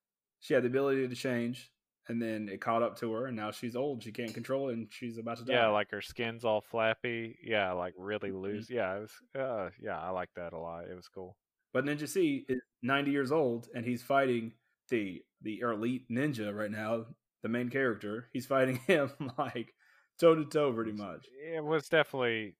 She 0.40 0.54
had 0.54 0.62
the 0.62 0.68
ability 0.68 1.08
to 1.08 1.14
change, 1.14 1.70
and 2.08 2.20
then 2.20 2.48
it 2.48 2.60
caught 2.60 2.82
up 2.82 2.98
to 3.00 3.12
her, 3.12 3.26
and 3.26 3.36
now 3.36 3.50
she's 3.50 3.76
old. 3.76 4.02
She 4.02 4.12
can't 4.12 4.34
control 4.34 4.68
it, 4.68 4.74
and 4.74 4.88
she's 4.90 5.18
about 5.18 5.38
to 5.38 5.44
die. 5.44 5.54
Yeah, 5.54 5.68
like 5.68 5.90
her 5.90 6.02
skin's 6.02 6.44
all 6.44 6.60
flappy. 6.60 7.38
Yeah, 7.42 7.72
like 7.72 7.94
really 7.96 8.30
mm-hmm. 8.30 8.38
loose. 8.38 8.66
Mm-hmm. 8.66 8.74
Yeah, 8.74 8.96
it 8.96 9.00
was. 9.00 9.12
Uh, 9.38 9.70
yeah, 9.80 9.98
I 9.98 10.10
like 10.10 10.30
that 10.36 10.52
a 10.52 10.58
lot. 10.58 10.84
It 10.84 10.94
was 10.94 11.08
cool. 11.08 11.36
But 11.72 11.84
Ninja 11.84 12.08
C 12.08 12.44
is 12.48 12.60
90 12.82 13.10
years 13.10 13.32
old, 13.32 13.68
and 13.74 13.84
he's 13.84 14.02
fighting 14.02 14.52
the 14.88 15.22
the 15.42 15.60
elite 15.60 16.10
ninja 16.10 16.54
right 16.54 16.70
now, 16.70 17.06
the 17.42 17.48
main 17.48 17.68
character. 17.68 18.28
He's 18.32 18.46
fighting 18.46 18.76
him 18.86 19.10
like 19.38 19.74
toe 20.18 20.34
to 20.34 20.44
toe, 20.44 20.72
pretty 20.72 20.92
much. 20.92 21.26
It 21.54 21.64
was 21.64 21.88
definitely, 21.88 22.56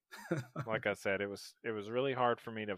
like 0.65 0.87
I 0.87 0.93
said, 0.95 1.21
it 1.21 1.29
was 1.29 1.53
it 1.63 1.71
was 1.71 1.89
really 1.89 2.13
hard 2.13 2.39
for 2.39 2.51
me 2.51 2.65
to 2.65 2.77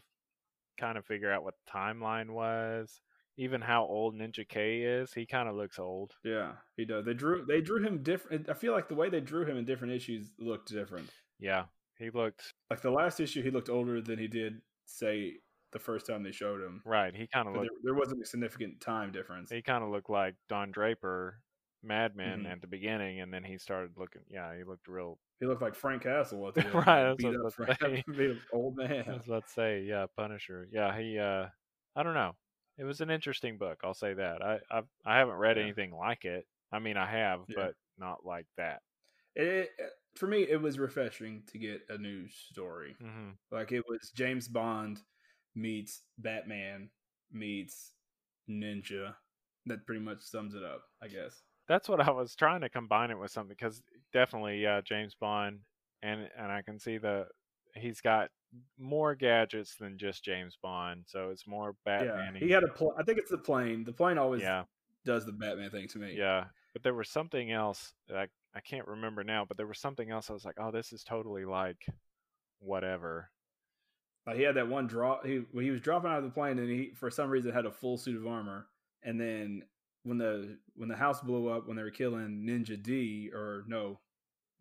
kind 0.79 0.97
of 0.97 1.05
figure 1.05 1.31
out 1.31 1.43
what 1.43 1.55
the 1.65 1.71
timeline 1.71 2.31
was. 2.31 3.01
Even 3.37 3.61
how 3.61 3.85
old 3.85 4.13
Ninja 4.15 4.47
K 4.47 4.81
is, 4.81 5.13
he 5.13 5.25
kind 5.25 5.47
of 5.47 5.55
looks 5.55 5.79
old. 5.79 6.11
Yeah, 6.23 6.51
he 6.75 6.85
does. 6.85 7.05
They 7.05 7.13
drew 7.13 7.45
they 7.45 7.61
drew 7.61 7.81
him 7.81 8.03
different. 8.03 8.49
I 8.49 8.53
feel 8.53 8.73
like 8.73 8.89
the 8.89 8.95
way 8.95 9.09
they 9.09 9.21
drew 9.21 9.45
him 9.45 9.57
in 9.57 9.65
different 9.65 9.93
issues 9.93 10.31
looked 10.37 10.71
different. 10.71 11.09
Yeah, 11.39 11.65
he 11.97 12.09
looked 12.09 12.53
like 12.69 12.81
the 12.81 12.91
last 12.91 13.19
issue. 13.19 13.41
He 13.41 13.49
looked 13.49 13.69
older 13.69 14.01
than 14.01 14.19
he 14.19 14.27
did, 14.27 14.61
say, 14.85 15.37
the 15.71 15.79
first 15.79 16.07
time 16.07 16.23
they 16.23 16.31
showed 16.31 16.61
him. 16.61 16.81
Right. 16.85 17.15
He 17.15 17.27
kind 17.27 17.47
of 17.47 17.53
looked. 17.53 17.67
There, 17.67 17.93
there, 17.93 17.95
wasn't 17.95 18.21
a 18.21 18.25
significant 18.25 18.81
time 18.81 19.11
difference. 19.11 19.51
He 19.51 19.61
kind 19.61 19.83
of 19.83 19.89
looked 19.89 20.09
like 20.09 20.35
Don 20.49 20.71
Draper, 20.71 21.39
Mad 21.83 22.15
Men 22.15 22.39
mm-hmm. 22.39 22.51
at 22.51 22.61
the 22.61 22.67
beginning, 22.67 23.21
and 23.21 23.33
then 23.33 23.43
he 23.43 23.57
started 23.57 23.91
looking. 23.97 24.21
Yeah, 24.29 24.55
he 24.57 24.63
looked 24.63 24.87
real. 24.87 25.17
He 25.39 25.45
looked 25.45 25.61
like 25.61 25.75
Frank 25.75 26.03
Castle 26.03 26.47
at 26.47 26.53
the 26.55 26.65
end. 26.65 26.75
right. 26.75 27.17
Beat 27.17 27.35
up 27.35 27.53
Frank, 27.53 27.79
beat 28.17 28.31
up 28.31 28.37
old 28.53 28.75
man. 28.77 29.05
I 29.07 29.13
about 29.25 29.49
say, 29.49 29.83
yeah, 29.83 30.05
Punisher. 30.15 30.67
Yeah, 30.71 30.97
he. 30.97 31.17
uh 31.17 31.47
I 31.95 32.03
don't 32.03 32.13
know. 32.13 32.35
It 32.77 32.85
was 32.85 33.01
an 33.01 33.09
interesting 33.09 33.57
book. 33.57 33.79
I'll 33.83 33.93
say 33.93 34.13
that. 34.13 34.41
I 34.41 34.59
I've, 34.71 34.87
I 35.05 35.17
haven't 35.17 35.35
read 35.35 35.57
yeah. 35.57 35.63
anything 35.63 35.93
like 35.93 36.25
it. 36.25 36.45
I 36.71 36.79
mean, 36.79 36.95
I 36.95 37.05
have, 37.05 37.41
yeah. 37.49 37.55
but 37.57 37.73
not 37.97 38.25
like 38.25 38.45
that. 38.57 38.81
It, 39.35 39.69
for 40.15 40.27
me, 40.27 40.45
it 40.49 40.61
was 40.61 40.79
refreshing 40.79 41.43
to 41.51 41.57
get 41.57 41.81
a 41.89 41.97
new 41.97 42.27
story. 42.29 42.95
Mm-hmm. 43.01 43.31
Like 43.51 43.71
it 43.71 43.83
was 43.87 44.11
James 44.15 44.47
Bond 44.47 44.99
meets 45.55 46.01
Batman 46.17 46.89
meets 47.31 47.93
Ninja. 48.49 49.15
That 49.67 49.85
pretty 49.85 50.01
much 50.01 50.21
sums 50.21 50.55
it 50.55 50.63
up, 50.63 50.81
I 51.03 51.07
guess. 51.07 51.43
That's 51.67 51.87
what 51.87 52.01
I 52.01 52.11
was 52.11 52.35
trying 52.35 52.61
to 52.61 52.69
combine 52.69 53.11
it 53.11 53.19
with 53.19 53.31
something 53.31 53.55
because 53.57 53.81
definitely, 54.11 54.61
yeah, 54.61 54.81
James 54.81 55.15
Bond, 55.19 55.59
and 56.01 56.27
and 56.37 56.51
I 56.51 56.61
can 56.61 56.79
see 56.79 56.97
the 56.97 57.27
he's 57.75 58.01
got 58.01 58.29
more 58.77 59.15
gadgets 59.15 59.75
than 59.75 59.97
just 59.97 60.23
James 60.23 60.57
Bond. 60.61 61.03
So 61.07 61.29
it's 61.29 61.47
more 61.47 61.75
Batman. 61.85 62.33
Yeah, 62.33 62.39
he 62.39 62.51
had 62.51 62.63
a 62.63 62.67
pl- 62.67 62.95
I 62.97 63.03
think 63.03 63.17
it's 63.17 63.31
the 63.31 63.37
plane. 63.37 63.83
The 63.83 63.93
plane 63.93 64.17
always 64.17 64.41
yeah. 64.41 64.63
does 65.05 65.25
the 65.25 65.31
Batman 65.31 65.69
thing 65.69 65.87
to 65.89 65.99
me. 65.99 66.15
Yeah, 66.17 66.45
but 66.73 66.83
there 66.83 66.93
was 66.93 67.09
something 67.09 67.51
else 67.51 67.93
that 68.07 68.17
I 68.17 68.27
I 68.53 68.59
can't 68.59 68.87
remember 68.87 69.23
now, 69.23 69.45
but 69.45 69.57
there 69.57 69.67
was 69.67 69.79
something 69.79 70.09
else. 70.11 70.29
I 70.29 70.33
was 70.33 70.45
like, 70.45 70.57
oh, 70.59 70.71
this 70.71 70.91
is 70.91 71.03
totally 71.03 71.45
like 71.45 71.85
whatever. 72.59 73.29
Uh, 74.27 74.33
he 74.33 74.43
had 74.43 74.55
that 74.55 74.67
one 74.67 74.87
draw. 74.87 75.21
He 75.23 75.43
he 75.53 75.71
was 75.71 75.81
dropping 75.81 76.11
out 76.11 76.19
of 76.19 76.23
the 76.23 76.29
plane, 76.29 76.59
and 76.59 76.69
he 76.69 76.91
for 76.95 77.09
some 77.09 77.29
reason 77.29 77.51
had 77.51 77.65
a 77.65 77.71
full 77.71 77.97
suit 77.97 78.17
of 78.17 78.27
armor. 78.27 78.67
And 79.03 79.19
then 79.19 79.63
when 80.03 80.17
the 80.17 80.57
when 80.75 80.89
the 80.89 80.95
house 80.95 81.21
blew 81.21 81.49
up, 81.49 81.67
when 81.67 81.75
they 81.75 81.83
were 81.83 81.91
killing 81.91 82.45
Ninja 82.47 82.81
D 82.81 83.31
or 83.33 83.63
no, 83.67 83.99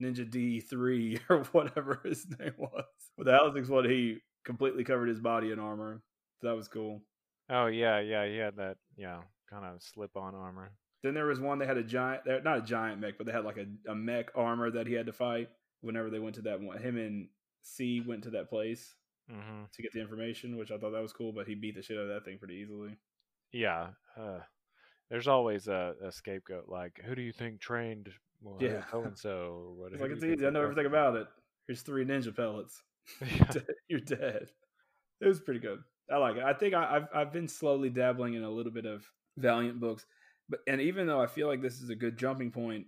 Ninja 0.03 0.29
D 0.29 0.61
three 0.61 1.21
or 1.29 1.45
whatever 1.53 2.01
his 2.05 2.27
name 2.39 2.55
was, 2.57 2.85
with 3.19 3.27
the 3.27 3.33
house 3.33 3.57
exploded, 3.57 3.91
he 3.91 4.19
completely 4.45 4.85
covered 4.85 5.09
his 5.09 5.21
body 5.21 5.53
in 5.53 5.59
armor. 5.59 6.03
So 6.41 6.49
that 6.49 6.57
was 6.57 6.69
cool. 6.69 7.03
Oh 7.51 7.67
yeah, 7.67 8.01
yeah, 8.01 8.27
he 8.27 8.37
had 8.37 8.57
that 8.57 8.79
yeah 8.97 9.21
kind 9.51 9.67
of 9.67 9.83
slip 9.83 10.17
on 10.17 10.35
armor. 10.35 10.73
Then 11.03 11.15
there 11.15 11.27
was 11.27 11.41
one 11.41 11.59
they 11.59 11.67
had 11.67 11.79
a 11.79 11.83
giant, 11.83 12.23
not 12.45 12.59
a 12.59 12.63
giant 12.63 13.01
mech, 13.01 13.19
but 13.19 13.27
they 13.27 13.33
had 13.33 13.45
like 13.45 13.59
a, 13.59 13.91
a 13.91 13.95
mech 13.95 14.31
armor 14.35 14.71
that 14.71 14.87
he 14.87 14.95
had 14.95 15.07
to 15.07 15.13
fight 15.13 15.49
whenever 15.81 16.09
they 16.09 16.19
went 16.19 16.37
to 16.37 16.43
that 16.43 16.61
one. 16.61 16.79
Him 16.79 16.97
and 16.97 17.29
C 17.63 18.01
went 18.01 18.25
to 18.25 18.31
that 18.31 18.49
place 18.49 18.95
mm-hmm. 19.31 19.65
to 19.73 19.83
get 19.83 19.93
the 19.93 20.01
information, 20.01 20.57
which 20.57 20.71
I 20.71 20.79
thought 20.79 20.93
that 20.93 21.03
was 21.03 21.13
cool. 21.13 21.33
But 21.33 21.47
he 21.47 21.55
beat 21.55 21.77
the 21.77 21.83
shit 21.83 21.97
out 21.97 22.05
of 22.05 22.09
that 22.09 22.25
thing 22.25 22.39
pretty 22.39 22.55
easily. 22.55 22.97
Yeah, 23.53 23.89
uh, 24.19 24.41
there's 25.11 25.29
always 25.29 25.69
a, 25.69 25.95
a, 26.05 26.13
scapegoat. 26.13 26.69
Like, 26.69 27.01
who 27.05 27.15
do 27.15 27.23
you 27.23 27.33
think 27.33 27.61
trained? 27.61 28.11
Well, 28.43 28.57
yeah, 28.61 28.85
so 28.91 29.03
and 29.03 29.19
so 29.19 29.31
or 29.69 29.75
whatever. 29.75 30.03
like 30.03 30.13
it's 30.13 30.25
easy. 30.25 30.47
I 30.47 30.51
know 30.51 30.63
everything 30.63 30.87
about 30.87 31.17
it. 31.17 31.27
Here's 31.67 31.83
three 31.83 32.05
ninja 32.05 32.35
pellets. 32.35 32.83
You're 33.89 34.01
dead. 34.01 34.49
It 35.21 35.27
was 35.27 35.41
pretty 35.41 35.61
good. 35.61 35.81
I 36.11 36.17
like 36.17 36.37
it. 36.37 36.43
I 36.43 36.55
think 36.55 36.75
I, 36.75 36.97
I've 36.97 37.09
I've 37.15 37.33
been 37.33 37.49
slowly 37.49 37.91
dabbling 37.91 38.35
in 38.35 38.43
a 38.43 38.51
little 38.51 38.73
bit 38.73 38.87
of 38.87 39.05
Valiant 39.37 39.81
books, 39.81 40.07
but 40.49 40.61
and 40.67 40.81
even 40.81 41.07
though 41.07 41.21
I 41.21 41.27
feel 41.27 41.47
like 41.47 41.63
this 41.63 41.81
is 41.81 41.91
a 41.91 41.95
good 41.95 42.17
jumping 42.17 42.51
point, 42.51 42.87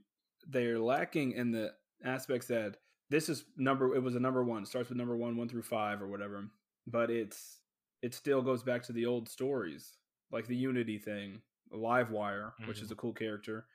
they're 0.49 0.79
lacking 0.79 1.33
in 1.33 1.53
the 1.53 1.73
aspects 2.05 2.49
that 2.49 2.77
this 3.13 3.29
is 3.29 3.45
number. 3.59 3.95
It 3.95 4.03
was 4.03 4.17
a 4.17 4.21
number 4.21 4.43
one. 4.43 4.63
It 4.63 4.69
starts 4.69 4.89
with 4.89 4.97
number 4.97 5.17
one, 5.17 5.37
one 5.37 5.49
through 5.49 5.63
five 5.63 6.01
or 6.01 6.09
whatever. 6.09 6.49
But 6.87 7.11
it's 7.11 7.59
it 8.03 8.15
still 8.15 8.41
goes 8.41 8.63
back 8.63 8.83
to 8.85 8.93
the 8.93 9.07
old 9.07 9.29
stories, 9.29 9.99
like 10.33 10.47
the 10.47 10.57
Unity 10.57 10.99
thing, 10.99 11.43
Livewire, 11.73 12.53
mm-hmm. 12.53 12.69
which 12.69 12.79
is 12.79 12.85
mm-hmm. 12.85 12.95
a 12.95 12.97
cool 12.97 13.13
character. 13.13 13.67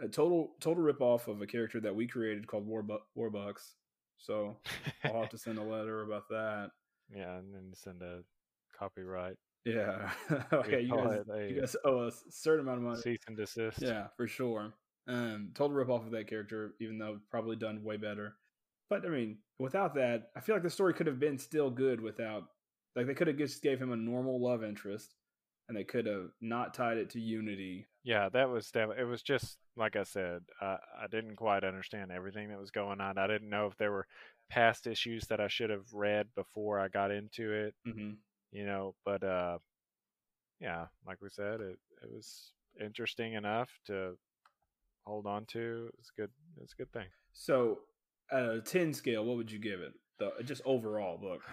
A 0.00 0.08
total 0.08 0.52
total 0.60 0.84
rip 0.84 1.00
off 1.00 1.26
of 1.26 1.42
a 1.42 1.46
character 1.46 1.80
that 1.80 1.94
we 1.94 2.06
created 2.06 2.46
called 2.46 2.66
War 2.66 2.86
Warbucks. 3.18 3.72
So 4.18 4.56
I'll 5.04 5.20
have 5.20 5.30
to 5.30 5.38
send 5.38 5.58
a 5.58 5.62
letter 5.74 6.02
about 6.02 6.28
that. 6.30 6.70
Yeah, 7.14 7.38
and 7.38 7.52
then 7.52 7.72
send 7.74 8.02
a 8.02 8.20
copyright. 8.78 9.36
Yeah. 9.64 10.10
okay, 10.52 10.80
you 10.80 10.94
guys, 10.94 11.24
you 11.50 11.60
guys 11.60 11.76
owe 11.84 12.06
us 12.06 12.22
a 12.28 12.32
certain 12.32 12.60
amount 12.60 12.78
of 12.78 12.84
money. 12.84 13.00
Cease 13.00 13.24
and 13.26 13.36
desist. 13.36 13.82
Yeah, 13.82 14.06
for 14.16 14.28
sure. 14.28 14.74
Um, 15.08 15.50
total 15.54 15.76
rip 15.76 15.88
off 15.88 16.04
of 16.04 16.12
that 16.12 16.28
character, 16.28 16.74
even 16.80 16.98
though 16.98 17.18
probably 17.30 17.56
done 17.56 17.82
way 17.82 17.96
better. 17.96 18.36
But 18.88 19.04
I 19.04 19.08
mean, 19.08 19.38
without 19.58 19.94
that, 19.94 20.28
I 20.36 20.40
feel 20.40 20.54
like 20.54 20.62
the 20.62 20.70
story 20.70 20.94
could 20.94 21.06
have 21.06 21.20
been 21.20 21.38
still 21.38 21.70
good 21.70 22.00
without. 22.00 22.44
Like 22.94 23.06
they 23.06 23.14
could 23.14 23.26
have 23.26 23.36
just 23.36 23.62
gave 23.62 23.80
him 23.80 23.92
a 23.92 23.96
normal 23.96 24.42
love 24.42 24.64
interest, 24.64 25.14
and 25.68 25.76
they 25.76 25.84
could 25.84 26.06
have 26.06 26.30
not 26.40 26.72
tied 26.72 26.96
it 26.96 27.10
to 27.10 27.20
Unity. 27.20 27.86
Yeah, 28.04 28.28
that 28.30 28.48
was 28.48 28.70
it. 28.74 29.04
Was 29.06 29.22
just 29.22 29.58
like 29.76 29.96
I 29.96 30.04
said, 30.04 30.42
uh, 30.60 30.76
I 30.98 31.06
didn't 31.10 31.36
quite 31.36 31.64
understand 31.64 32.10
everything 32.10 32.48
that 32.48 32.58
was 32.58 32.70
going 32.70 33.00
on. 33.00 33.18
I 33.18 33.26
didn't 33.26 33.50
know 33.50 33.66
if 33.66 33.76
there 33.76 33.92
were 33.92 34.06
past 34.48 34.86
issues 34.86 35.26
that 35.26 35.40
I 35.40 35.48
should 35.48 35.70
have 35.70 35.92
read 35.92 36.28
before 36.34 36.78
I 36.78 36.88
got 36.88 37.10
into 37.10 37.52
it. 37.52 37.74
Mm-hmm. 37.86 38.10
You 38.52 38.66
know, 38.66 38.94
but 39.04 39.22
uh, 39.22 39.58
yeah, 40.60 40.86
like 41.06 41.20
we 41.20 41.28
said, 41.30 41.60
it 41.60 41.78
it 42.02 42.10
was 42.10 42.52
interesting 42.80 43.34
enough 43.34 43.70
to 43.86 44.16
hold 45.04 45.26
on 45.26 45.44
to. 45.46 45.90
It's 45.98 46.10
good. 46.16 46.30
It's 46.62 46.72
a 46.72 46.76
good 46.76 46.92
thing. 46.92 47.06
So 47.32 47.80
a 48.30 48.60
10 48.60 48.94
scale, 48.94 49.24
what 49.24 49.36
would 49.36 49.50
you 49.50 49.58
give 49.58 49.80
it? 49.80 49.92
The 50.18 50.32
just 50.44 50.62
overall 50.64 51.18
book. 51.18 51.42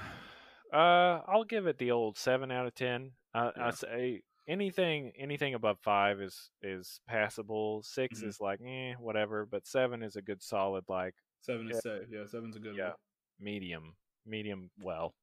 Uh, 0.74 1.22
I'll 1.28 1.44
give 1.44 1.68
it 1.68 1.78
the 1.78 1.92
old 1.92 2.18
seven 2.18 2.50
out 2.52 2.66
of 2.66 2.74
ten. 2.74 3.12
Uh, 3.36 3.52
yeah. 3.56 3.68
I 3.68 3.70
say 3.70 4.22
anything 4.48 5.12
anything 5.20 5.54
above 5.54 5.78
five 5.84 6.20
is 6.20 6.50
is 6.64 7.00
passable. 7.08 7.84
6 7.84 8.18
mm-hmm. 8.18 8.28
is 8.28 8.40
like 8.42 8.60
eh, 8.66 8.94
whatever, 9.00 9.46
but 9.46 9.68
seven 9.68 10.02
is 10.02 10.16
a 10.16 10.22
good 10.24 10.42
solid 10.42 10.84
like. 10.88 11.14
Seven 11.42 11.70
is 11.70 11.80
yeah, 11.86 11.92
safe. 11.92 12.08
Yeah, 12.10 12.26
seven's 12.26 12.56
a 12.56 12.60
good 12.60 12.76
yeah, 12.76 12.86
one. 12.86 12.94
Medium, 13.40 13.94
medium. 14.26 14.72
Well, 14.82 15.14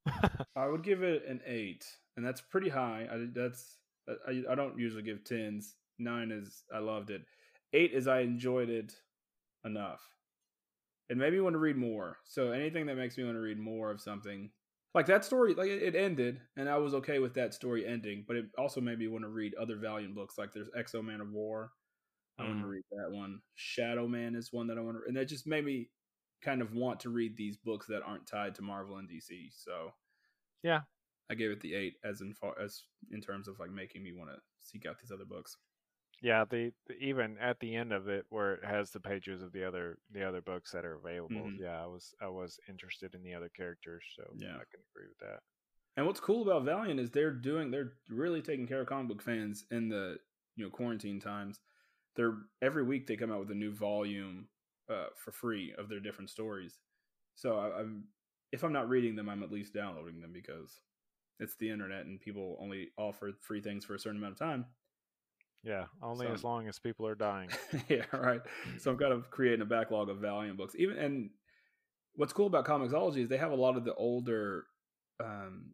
I 0.55 0.67
would 0.69 0.83
give 0.83 1.03
it 1.03 1.23
an 1.27 1.41
eight, 1.45 1.85
and 2.15 2.25
that's 2.25 2.39
pretty 2.39 2.69
high. 2.69 3.07
I 3.11 3.27
that's 3.33 3.77
I, 4.07 4.43
I 4.49 4.55
don't 4.55 4.79
usually 4.79 5.03
give 5.03 5.25
tens. 5.25 5.75
Nine 5.99 6.31
is 6.31 6.63
I 6.73 6.79
loved 6.79 7.09
it. 7.09 7.23
Eight 7.73 7.91
is 7.91 8.07
I 8.07 8.21
enjoyed 8.21 8.69
it 8.69 8.93
enough 9.65 10.01
it 11.11 11.17
made 11.17 11.33
me 11.33 11.41
want 11.41 11.55
to 11.55 11.59
read 11.59 11.75
more. 11.75 12.19
So 12.23 12.51
anything 12.51 12.85
that 12.85 12.95
makes 12.95 13.17
me 13.17 13.25
want 13.25 13.35
to 13.35 13.41
read 13.41 13.59
more 13.59 13.91
of 13.91 13.99
something, 13.99 14.49
like 14.95 15.07
that 15.07 15.25
story, 15.25 15.53
like 15.53 15.67
it, 15.67 15.93
ended, 15.93 16.39
and 16.55 16.69
I 16.69 16.77
was 16.77 16.93
okay 16.93 17.19
with 17.19 17.33
that 17.33 17.53
story 17.53 17.85
ending. 17.85 18.23
But 18.25 18.37
it 18.37 18.45
also 18.57 18.79
made 18.79 18.97
me 18.97 19.09
want 19.09 19.25
to 19.25 19.29
read 19.29 19.53
other 19.55 19.75
Valiant 19.75 20.15
books, 20.15 20.37
like 20.37 20.53
there's 20.53 20.69
X-O 20.75 21.01
Manowar. 21.01 21.67
I 22.39 22.43
want 22.43 22.59
to 22.59 22.61
mm-hmm. 22.61 22.69
read 22.69 22.83
that 22.91 23.13
one. 23.13 23.41
Shadowman 23.57 24.37
is 24.37 24.53
one 24.53 24.67
that 24.67 24.77
I 24.77 24.81
want 24.81 24.97
to, 24.97 25.03
and 25.05 25.17
that 25.17 25.27
just 25.27 25.45
made 25.45 25.65
me 25.65 25.89
kind 26.41 26.61
of 26.61 26.73
want 26.73 27.01
to 27.01 27.09
read 27.09 27.35
these 27.35 27.57
books 27.57 27.87
that 27.87 28.03
aren't 28.07 28.25
tied 28.25 28.55
to 28.55 28.61
Marvel 28.61 28.95
and 28.95 29.09
DC. 29.09 29.49
So, 29.51 29.91
yeah, 30.63 30.79
I 31.29 31.35
gave 31.35 31.51
it 31.51 31.59
the 31.59 31.75
eight 31.75 31.95
as 32.05 32.21
in 32.21 32.33
far 32.33 32.55
as 32.57 32.83
in 33.11 33.19
terms 33.19 33.49
of 33.49 33.59
like 33.59 33.69
making 33.69 34.01
me 34.01 34.13
want 34.17 34.29
to 34.29 34.37
seek 34.61 34.85
out 34.85 34.95
these 35.01 35.11
other 35.11 35.25
books. 35.25 35.57
Yeah, 36.21 36.45
the, 36.47 36.71
the, 36.87 36.93
even 36.95 37.37
at 37.39 37.59
the 37.59 37.75
end 37.75 37.91
of 37.91 38.07
it 38.07 38.25
where 38.29 38.53
it 38.53 38.65
has 38.65 38.91
the 38.91 38.99
pages 38.99 39.41
of 39.41 39.51
the 39.51 39.67
other 39.67 39.97
the 40.11 40.23
other 40.23 40.41
books 40.41 40.71
that 40.71 40.85
are 40.85 40.95
available. 40.95 41.47
Mm-hmm. 41.47 41.63
Yeah, 41.63 41.83
I 41.83 41.87
was 41.87 42.13
I 42.21 42.27
was 42.27 42.59
interested 42.69 43.15
in 43.15 43.23
the 43.23 43.33
other 43.33 43.49
characters, 43.49 44.03
so 44.15 44.23
yeah, 44.37 44.49
I 44.49 44.69
can 44.69 44.81
agree 44.93 45.07
with 45.07 45.17
that. 45.19 45.39
And 45.97 46.05
what's 46.05 46.19
cool 46.19 46.43
about 46.43 46.63
Valiant 46.63 46.99
is 46.99 47.09
they're 47.09 47.33
doing 47.33 47.71
they're 47.71 47.93
really 48.07 48.41
taking 48.41 48.67
care 48.67 48.81
of 48.81 48.87
comic 48.87 49.07
book 49.07 49.21
fans 49.21 49.65
in 49.71 49.89
the 49.89 50.17
you 50.55 50.63
know 50.63 50.69
quarantine 50.69 51.19
times. 51.19 51.59
They're 52.15 52.37
every 52.61 52.83
week 52.83 53.07
they 53.07 53.15
come 53.15 53.31
out 53.31 53.39
with 53.39 53.51
a 53.51 53.55
new 53.55 53.73
volume 53.73 54.47
uh, 54.91 55.07
for 55.15 55.31
free 55.31 55.73
of 55.77 55.89
their 55.89 55.99
different 55.99 56.29
stories. 56.29 56.77
So 57.35 57.57
I, 57.57 57.79
I'm 57.79 58.05
if 58.51 58.63
I'm 58.63 58.73
not 58.73 58.89
reading 58.89 59.15
them, 59.15 59.27
I'm 59.27 59.43
at 59.43 59.51
least 59.51 59.73
downloading 59.73 60.21
them 60.21 60.33
because 60.33 60.81
it's 61.39 61.55
the 61.55 61.69
internet 61.69 62.05
and 62.05 62.19
people 62.19 62.57
only 62.61 62.89
offer 62.97 63.31
free 63.39 63.61
things 63.61 63.85
for 63.85 63.95
a 63.95 63.99
certain 63.99 64.19
amount 64.19 64.33
of 64.33 64.39
time. 64.39 64.65
Yeah, 65.63 65.85
only 66.01 66.27
so, 66.27 66.33
as 66.33 66.43
long 66.43 66.67
as 66.67 66.79
people 66.79 67.05
are 67.07 67.15
dying. 67.15 67.49
yeah, 67.87 68.05
right. 68.13 68.41
So 68.79 68.91
I'm 68.91 68.97
kind 68.97 69.13
of 69.13 69.29
creating 69.29 69.61
a 69.61 69.65
backlog 69.65 70.09
of 70.09 70.17
Valiant 70.17 70.57
books. 70.57 70.73
Even 70.77 70.97
and 70.97 71.29
what's 72.15 72.33
cool 72.33 72.47
about 72.47 72.65
Comixology 72.65 73.17
is 73.17 73.29
they 73.29 73.37
have 73.37 73.51
a 73.51 73.55
lot 73.55 73.77
of 73.77 73.85
the 73.85 73.93
older, 73.93 74.65
um, 75.23 75.73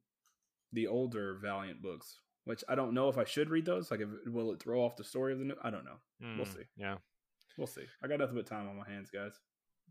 the 0.74 0.88
older 0.88 1.40
Valiant 1.42 1.82
books, 1.82 2.20
which 2.44 2.64
I 2.68 2.76
don't 2.76 2.94
know 2.94 3.08
if 3.08 3.18
I 3.18 3.24
should 3.24 3.50
read 3.50 3.66
those. 3.66 3.90
Like, 3.90 4.02
if, 4.02 4.10
will 4.28 4.52
it 4.52 4.62
throw 4.62 4.82
off 4.82 4.98
the 4.98 5.06
story 5.06 5.32
of 5.32 5.40
the 5.40 5.46
new? 5.46 5.56
I 5.64 5.70
don't 5.70 5.86
know. 5.86 5.98
Mm, 6.22 6.38
we'll 6.38 6.46
see. 6.46 6.66
Yeah, 6.76 6.98
we'll 7.58 7.68
see. 7.68 7.86
I 8.04 8.08
got 8.08 8.20
nothing 8.20 8.36
but 8.36 8.46
time 8.46 8.68
on 8.68 8.76
my 8.76 8.90
hands, 8.90 9.10
guys. 9.10 9.40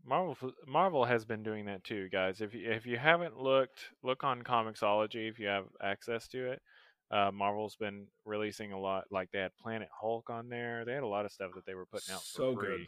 Marvel 0.05 0.37
Marvel 0.67 1.05
has 1.05 1.25
been 1.25 1.43
doing 1.43 1.65
that 1.65 1.83
too, 1.83 2.07
guys. 2.09 2.39
If 2.39 2.53
you, 2.53 2.69
if 2.69 2.85
you 2.85 2.97
haven't 2.97 3.37
looked, 3.37 3.79
look 4.03 4.23
on 4.23 4.43
Comixology 4.43 5.29
if 5.29 5.39
you 5.39 5.47
have 5.47 5.65
access 5.81 6.27
to 6.29 6.51
it. 6.51 6.61
Uh, 7.09 7.31
Marvel's 7.33 7.75
been 7.75 8.07
releasing 8.25 8.73
a 8.73 8.79
lot. 8.79 9.05
Like 9.11 9.29
they 9.31 9.39
had 9.39 9.55
Planet 9.61 9.89
Hulk 9.97 10.29
on 10.29 10.49
there. 10.49 10.83
They 10.85 10.93
had 10.93 11.03
a 11.03 11.07
lot 11.07 11.25
of 11.25 11.31
stuff 11.31 11.51
that 11.55 11.65
they 11.65 11.73
were 11.73 11.85
putting 11.85 12.13
out 12.13 12.21
so 12.21 12.53
good. 12.53 12.85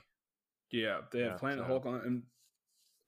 Yeah, 0.72 1.01
they 1.11 1.20
have 1.20 1.32
yeah, 1.32 1.38
Planet 1.38 1.59
so. 1.59 1.65
Hulk 1.65 1.86
on 1.86 2.01
and 2.05 2.24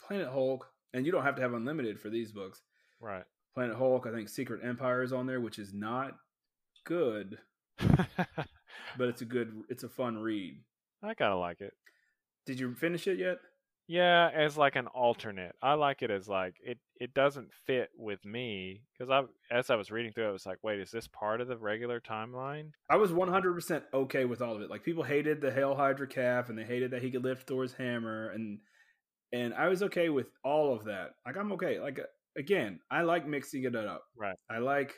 Planet 0.05 0.29
Hulk, 0.29 0.67
and 0.93 1.05
you 1.05 1.11
don't 1.11 1.23
have 1.23 1.35
to 1.35 1.41
have 1.41 1.53
unlimited 1.53 1.99
for 1.99 2.09
these 2.09 2.31
books. 2.31 2.61
Right. 2.99 3.23
Planet 3.53 3.75
Hulk. 3.75 4.07
I 4.07 4.11
think 4.11 4.29
Secret 4.29 4.61
Empire 4.63 5.03
is 5.03 5.13
on 5.13 5.27
there, 5.27 5.41
which 5.41 5.59
is 5.59 5.73
not 5.73 6.13
good, 6.85 7.37
but 7.77 9.09
it's 9.09 9.21
a 9.21 9.25
good. 9.25 9.63
It's 9.69 9.83
a 9.83 9.89
fun 9.89 10.17
read. 10.17 10.55
I 11.03 11.13
kind 11.13 11.33
of 11.33 11.39
like 11.39 11.61
it. 11.61 11.73
Did 12.45 12.59
you 12.59 12.73
finish 12.73 13.07
it 13.07 13.19
yet? 13.19 13.37
Yeah, 13.87 14.29
as 14.33 14.57
like 14.57 14.75
an 14.75 14.87
alternate. 14.87 15.53
I 15.61 15.73
like 15.73 16.01
it 16.01 16.11
as 16.11 16.29
like 16.29 16.55
it. 16.63 16.77
It 16.95 17.13
doesn't 17.13 17.49
fit 17.65 17.89
with 17.97 18.23
me 18.23 18.83
because 18.93 19.11
I, 19.11 19.23
as 19.53 19.69
I 19.69 19.75
was 19.75 19.91
reading 19.91 20.13
through, 20.13 20.25
it, 20.25 20.29
I 20.29 20.31
was 20.31 20.45
like, 20.45 20.59
wait, 20.63 20.79
is 20.79 20.91
this 20.91 21.07
part 21.07 21.41
of 21.41 21.47
the 21.47 21.57
regular 21.57 21.99
timeline? 21.99 22.71
I 22.89 22.95
was 22.95 23.11
one 23.11 23.27
hundred 23.27 23.53
percent 23.53 23.83
okay 23.93 24.25
with 24.25 24.41
all 24.41 24.55
of 24.55 24.61
it. 24.61 24.69
Like 24.69 24.83
people 24.83 25.03
hated 25.03 25.41
the 25.41 25.51
Hail 25.51 25.75
Hydra 25.75 26.07
calf 26.07 26.49
and 26.49 26.57
they 26.57 26.63
hated 26.63 26.91
that 26.91 27.01
he 27.01 27.11
could 27.11 27.23
lift 27.23 27.47
Thor's 27.47 27.73
hammer, 27.73 28.29
and 28.29 28.59
and 29.33 29.53
I 29.53 29.67
was 29.67 29.83
okay 29.83 30.09
with 30.09 30.27
all 30.43 30.73
of 30.73 30.85
that. 30.85 31.11
Like 31.25 31.37
I'm 31.37 31.51
okay. 31.53 31.79
Like 31.79 31.99
uh, 31.99 32.03
again, 32.37 32.79
I 32.89 33.01
like 33.01 33.27
mixing 33.27 33.63
it 33.63 33.75
up. 33.75 34.03
Right. 34.17 34.37
I 34.49 34.59
like 34.59 34.93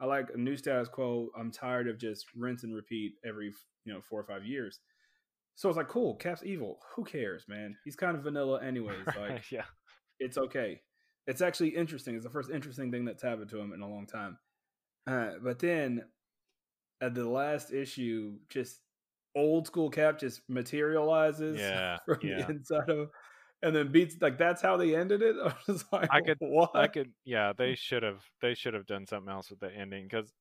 I 0.00 0.06
like 0.06 0.28
a 0.32 0.38
new 0.38 0.56
status 0.56 0.88
quo. 0.88 1.28
I'm 1.38 1.50
tired 1.50 1.88
of 1.88 1.98
just 1.98 2.24
rinse 2.34 2.62
and 2.62 2.74
repeat 2.74 3.12
every 3.26 3.52
you 3.84 3.92
know 3.92 4.00
four 4.08 4.20
or 4.20 4.24
five 4.24 4.46
years. 4.46 4.80
So 5.54 5.68
it's 5.68 5.76
like, 5.76 5.88
cool, 5.88 6.16
Cap's 6.16 6.42
evil. 6.44 6.78
Who 6.94 7.04
cares, 7.04 7.44
man? 7.48 7.76
He's 7.84 7.96
kind 7.96 8.16
of 8.16 8.22
vanilla 8.22 8.62
anyways. 8.62 9.06
Like, 9.18 9.50
yeah, 9.50 9.64
it's 10.18 10.38
okay. 10.38 10.80
it's 11.26 11.42
actually 11.42 11.70
interesting. 11.70 12.14
It's 12.14 12.24
the 12.24 12.30
first 12.30 12.50
interesting 12.50 12.90
thing 12.90 13.04
that's 13.04 13.22
happened 13.22 13.50
to 13.50 13.58
him 13.58 13.72
in 13.72 13.82
a 13.82 13.88
long 13.88 14.06
time. 14.06 14.38
Uh, 15.06 15.32
but 15.42 15.58
then 15.58 16.02
at 17.00 17.14
the 17.14 17.28
last 17.28 17.72
issue, 17.72 18.38
just 18.48 18.80
old 19.34 19.66
school 19.66 19.90
Cap 19.90 20.18
just 20.18 20.40
materializes 20.48 21.58
yeah, 21.60 21.98
from 22.06 22.18
yeah. 22.22 22.42
the 22.42 22.50
inside 22.50 22.88
of 22.88 22.98
him 22.98 23.10
and 23.62 23.76
then 23.76 23.92
beats 23.92 24.16
like 24.20 24.38
that's 24.38 24.62
how 24.62 24.76
they 24.76 24.94
ended 24.94 25.22
it. 25.22 25.36
I 25.44 25.54
was 25.66 25.84
like, 25.92 26.08
I 26.10 26.20
could, 26.20 26.38
what? 26.40 26.74
I 26.74 26.86
could, 26.86 27.12
yeah. 27.24 27.52
They 27.56 27.74
should 27.74 28.02
have, 28.02 28.22
they 28.40 28.54
should 28.54 28.74
have 28.74 28.86
done 28.86 29.06
something 29.06 29.30
else 29.30 29.50
with 29.50 29.60
the 29.60 29.70
ending 29.74 30.04
because, 30.04 30.32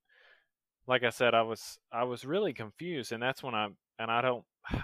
like 0.87 1.03
I 1.03 1.09
said, 1.09 1.33
I 1.33 1.41
was, 1.43 1.77
I 1.91 2.05
was 2.05 2.25
really 2.25 2.53
confused, 2.53 3.11
and 3.11 3.21
that's 3.21 3.43
when 3.43 3.55
I, 3.55 3.67
and 3.99 4.09
I 4.09 4.21
don't, 4.21 4.43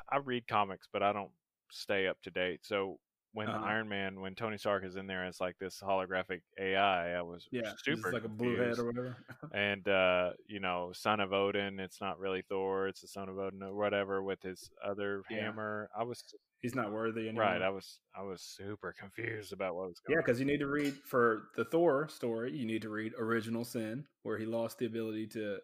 I 0.09 0.17
read 0.23 0.47
comics, 0.47 0.87
but 0.91 1.03
I 1.03 1.13
don't 1.13 1.31
stay 1.71 2.07
up 2.07 2.21
to 2.23 2.31
date. 2.31 2.61
So 2.65 2.99
when 3.33 3.49
Uh-huh. 3.49 3.65
Iron 3.65 3.89
Man, 3.89 4.21
when 4.21 4.33
Tony 4.35 4.57
Stark 4.57 4.85
is 4.85 4.95
in 4.95 5.07
there 5.07 5.25
as 5.25 5.41
like 5.41 5.57
this 5.59 5.81
holographic 5.81 6.41
AI, 6.59 7.13
I 7.15 7.21
was 7.21 7.47
yeah, 7.51 7.71
it's 7.71 7.83
super 7.83 8.11
like 8.11 8.23
a 8.23 8.29
blue 8.29 8.55
head 8.55 8.79
or 8.79 8.85
whatever. 8.85 9.17
and 9.53 9.87
uh, 9.87 10.31
you 10.47 10.59
know, 10.59 10.91
son 10.93 11.19
of 11.19 11.33
Odin. 11.33 11.79
It's 11.79 11.99
not 11.99 12.17
really 12.19 12.43
Thor. 12.47 12.87
It's 12.87 13.01
the 13.01 13.07
son 13.07 13.27
of 13.29 13.37
Odin 13.37 13.61
or 13.61 13.75
whatever 13.75 14.23
with 14.23 14.41
his 14.41 14.69
other 14.83 15.21
Yeah. 15.29 15.37
hammer. 15.43 15.89
I 15.97 16.03
was 16.03 16.23
He's 16.61 16.73
not 16.75 16.91
worthy 16.91 17.27
anymore. 17.27 17.43
right. 17.43 17.61
I 17.61 17.69
was 17.69 17.99
I 18.17 18.23
was 18.23 18.41
super 18.41 18.93
confused 18.97 19.53
about 19.53 19.75
what 19.75 19.89
was 19.89 19.99
going. 19.99 20.17
Yeah, 20.17 20.21
because 20.25 20.39
you 20.39 20.45
need 20.45 20.59
to 20.59 20.67
read 20.67 20.93
for 21.05 21.49
the 21.55 21.65
Thor 21.65 22.07
story. 22.07 22.53
You 22.55 22.65
need 22.65 22.81
to 22.83 22.89
read 22.89 23.13
Original 23.19 23.63
Sin, 23.65 24.05
where 24.23 24.37
he 24.37 24.45
lost 24.45 24.79
the 24.79 24.85
ability 24.85 25.27
to 25.27 25.57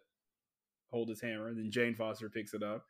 hold 0.90 1.08
his 1.08 1.20
hammer. 1.22 1.48
And 1.48 1.56
then 1.58 1.70
Jane 1.70 1.94
Foster 1.94 2.28
picks 2.28 2.52
it 2.54 2.62
up, 2.62 2.84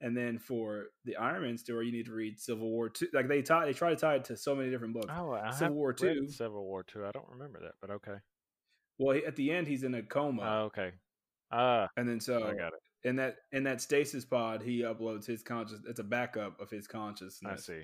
and 0.00 0.16
then 0.16 0.38
for 0.38 0.86
the 1.04 1.16
Iron 1.16 1.42
Man 1.42 1.58
story, 1.58 1.86
you 1.86 1.92
need 1.92 2.06
to 2.06 2.12
read 2.12 2.38
Civil 2.38 2.70
War 2.70 2.88
Two. 2.88 3.08
Like 3.12 3.28
they 3.28 3.42
tie, 3.42 3.66
they 3.66 3.72
try 3.72 3.90
to 3.90 3.96
tie 3.96 4.16
it 4.16 4.24
to 4.26 4.36
so 4.36 4.54
many 4.54 4.70
different 4.70 4.94
books. 4.94 5.08
Oh, 5.10 5.32
I 5.32 5.50
Civil 5.50 5.76
War 5.76 5.92
Two. 5.92 6.28
Civil 6.28 6.64
War 6.64 6.82
Two. 6.82 7.04
I 7.04 7.10
don't 7.12 7.28
remember 7.30 7.60
that, 7.60 7.74
but 7.80 7.90
okay. 7.90 8.16
Well, 8.98 9.18
at 9.26 9.36
the 9.36 9.50
end, 9.52 9.68
he's 9.68 9.82
in 9.84 9.94
a 9.94 10.02
coma, 10.02 10.42
Oh, 10.42 10.64
okay. 10.66 10.92
Ah, 11.50 11.88
and 11.96 12.08
then 12.08 12.18
so 12.20 12.44
I 12.44 12.54
got 12.54 12.72
it. 12.72 13.08
in 13.08 13.16
that 13.16 13.36
in 13.52 13.64
that 13.64 13.80
stasis 13.80 14.24
pod, 14.24 14.62
he 14.62 14.80
uploads 14.82 15.26
his 15.26 15.42
conscious. 15.42 15.78
It's 15.88 16.00
a 16.00 16.04
backup 16.04 16.60
of 16.60 16.70
his 16.70 16.86
consciousness. 16.86 17.52
I 17.52 17.56
see. 17.56 17.82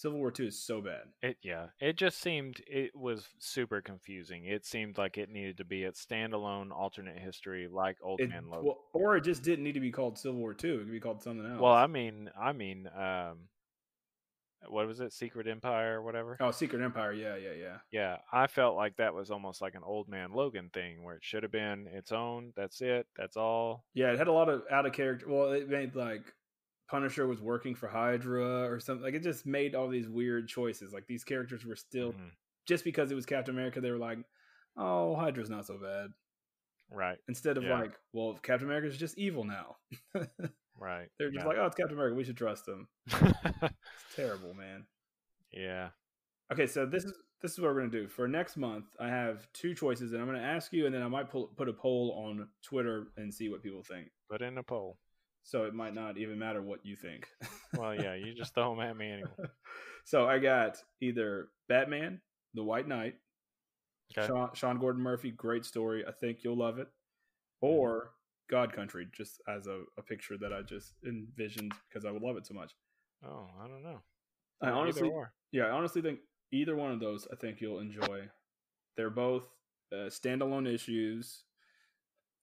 Civil 0.00 0.18
War 0.18 0.30
Two 0.30 0.46
is 0.46 0.58
so 0.58 0.80
bad. 0.80 1.02
It 1.22 1.36
yeah. 1.42 1.66
It 1.78 1.96
just 1.96 2.22
seemed 2.22 2.62
it 2.66 2.96
was 2.96 3.28
super 3.38 3.82
confusing. 3.82 4.46
It 4.46 4.64
seemed 4.64 4.96
like 4.96 5.18
it 5.18 5.28
needed 5.28 5.58
to 5.58 5.64
be 5.64 5.84
a 5.84 5.92
standalone 5.92 6.70
alternate 6.70 7.18
history, 7.18 7.68
like 7.70 7.98
Old 8.02 8.18
It, 8.18 8.30
Man 8.30 8.48
Logan. 8.48 8.64
well, 8.64 8.78
or 8.94 9.16
it 9.16 9.24
just 9.24 9.42
didn't 9.42 9.62
need 9.64 9.74
to 9.74 9.80
be 9.80 9.90
called 9.90 10.16
Civil 10.18 10.40
War 10.40 10.54
Two. 10.54 10.76
It 10.76 10.84
could 10.84 10.92
be 10.92 11.00
called 11.00 11.22
something 11.22 11.44
else. 11.44 11.60
Well, 11.60 11.74
I 11.74 11.86
mean, 11.86 12.30
I 12.40 12.52
mean, 12.52 12.88
um, 12.96 13.48
what 14.68 14.86
was 14.86 15.00
it? 15.00 15.12
Secret 15.12 15.46
Empire 15.46 15.98
or 15.98 16.02
whatever. 16.02 16.38
oh, 16.40 16.50
Secret 16.50 16.82
Empire. 16.82 17.12
Yeah, 17.12 17.36
yeah, 17.36 17.52
yeah. 17.58 17.76
Yeah, 17.90 18.16
I 18.32 18.46
felt 18.46 18.76
like 18.76 18.96
that 18.96 19.12
was 19.12 19.30
almost 19.30 19.60
like 19.60 19.74
an 19.74 19.82
Old 19.84 20.08
Man 20.08 20.32
Logan 20.32 20.70
thing, 20.72 21.02
where 21.02 21.16
it 21.16 21.24
should 21.24 21.42
have 21.42 21.52
been 21.52 21.86
its 21.92 22.10
own. 22.10 22.54
That's 22.56 22.80
it. 22.80 23.06
That's 23.18 23.36
all. 23.36 23.84
Yeah, 23.92 24.12
it 24.12 24.18
had 24.18 24.28
a 24.28 24.32
lot 24.32 24.48
of 24.48 24.62
out 24.70 24.86
of 24.86 24.94
character. 24.94 25.26
Well, 25.28 25.52
it 25.52 25.68
made 25.68 25.94
like 25.94 26.22
Punisher 26.90 27.26
was 27.26 27.40
working 27.40 27.74
for 27.74 27.88
Hydra 27.88 28.68
or 28.70 28.80
something. 28.80 29.04
Like 29.04 29.14
it 29.14 29.22
just 29.22 29.46
made 29.46 29.74
all 29.74 29.88
these 29.88 30.08
weird 30.08 30.48
choices. 30.48 30.92
Like 30.92 31.06
these 31.06 31.22
characters 31.24 31.64
were 31.64 31.76
still 31.76 32.12
Mhm. 32.12 32.30
just 32.66 32.82
because 32.84 33.10
it 33.12 33.14
was 33.14 33.26
Captain 33.26 33.54
America, 33.54 33.80
they 33.80 33.90
were 33.90 33.98
like, 33.98 34.18
"Oh, 34.76 35.14
Hydra's 35.14 35.50
not 35.50 35.66
so 35.66 35.78
bad." 35.78 36.10
Right. 36.90 37.18
Instead 37.28 37.56
of 37.58 37.62
Yeah. 37.64 37.78
like, 37.78 37.92
"Well, 38.12 38.38
Captain 38.42 38.66
America's 38.66 38.96
just 38.98 39.18
evil 39.18 39.44
now." 39.44 39.76
Right. 40.76 41.10
They're 41.18 41.30
just 41.30 41.42
yeah. 41.44 41.48
like, 41.48 41.58
"Oh, 41.58 41.66
it's 41.66 41.76
Captain 41.76 41.94
America. 41.94 42.14
We 42.16 42.24
should 42.24 42.38
trust 42.38 42.66
him." 42.66 42.88
It's 43.62 44.16
terrible, 44.16 44.54
man. 44.54 44.86
yeah. 45.52 45.90
Okay, 46.52 46.66
so 46.66 46.86
this 46.86 47.04
is 47.04 47.12
this 47.42 47.52
is 47.52 47.58
what 47.60 47.68
we're 47.72 47.80
gonna 47.80 47.90
do 47.90 48.08
for 48.08 48.26
next 48.26 48.56
month. 48.56 48.86
I 48.98 49.08
have 49.08 49.50
two 49.52 49.74
choices, 49.74 50.12
and 50.12 50.20
I'm 50.22 50.26
gonna 50.26 50.38
ask 50.40 50.72
you, 50.72 50.86
and 50.86 50.94
then 50.94 51.02
I 51.02 51.08
might 51.08 51.28
pull, 51.30 51.48
put 51.48 51.68
a 51.68 51.72
poll 51.72 52.12
on 52.26 52.48
Twitter 52.62 53.12
and 53.16 53.32
see 53.32 53.48
what 53.48 53.62
people 53.62 53.82
think. 53.82 54.10
Put 54.30 54.42
in 54.42 54.56
a 54.58 54.62
poll. 54.62 54.98
So 55.42 55.64
it 55.64 55.74
might 55.74 55.94
not 55.94 56.18
even 56.18 56.38
matter 56.38 56.62
what 56.62 56.84
you 56.84 56.96
think. 56.96 57.26
Well, 57.76 57.94
yeah, 57.94 58.14
you 58.14 58.34
just 58.34 58.54
throw 58.54 58.74
them 58.74 58.84
at 58.84 58.96
me 58.96 59.12
anyway. 59.12 59.30
so 60.04 60.26
I 60.26 60.38
got 60.38 60.76
either 61.00 61.48
Batman, 61.68 62.20
The 62.54 62.64
White 62.64 62.88
Knight, 62.88 63.14
Okay. 64.16 64.26
Sean, 64.26 64.50
Sean 64.54 64.78
Gordon 64.78 65.02
Murphy, 65.02 65.30
great 65.30 65.64
story. 65.64 66.04
I 66.06 66.12
think 66.12 66.38
you'll 66.42 66.58
love 66.58 66.78
it. 66.78 66.88
Mm-hmm. 67.62 67.66
Or 67.66 68.10
God 68.50 68.72
Country, 68.72 69.06
just 69.12 69.40
as 69.48 69.66
a, 69.66 69.82
a 69.98 70.02
picture 70.02 70.36
that 70.38 70.52
I 70.52 70.62
just 70.62 70.94
envisioned 71.06 71.72
because 71.88 72.04
I 72.04 72.10
would 72.10 72.22
love 72.22 72.36
it 72.36 72.46
so 72.46 72.54
much. 72.54 72.72
Oh, 73.24 73.46
I 73.62 73.68
don't 73.68 73.82
know. 73.82 74.00
I 74.62 74.70
honestly, 74.70 75.10
yeah, 75.52 75.64
I 75.64 75.70
honestly 75.70 76.02
think 76.02 76.20
either 76.52 76.76
one 76.76 76.90
of 76.90 77.00
those, 77.00 77.26
I 77.32 77.36
think 77.36 77.60
you'll 77.60 77.78
enjoy. 77.78 78.28
They're 78.96 79.10
both 79.10 79.44
uh, 79.92 80.08
standalone 80.10 80.72
issues, 80.72 81.44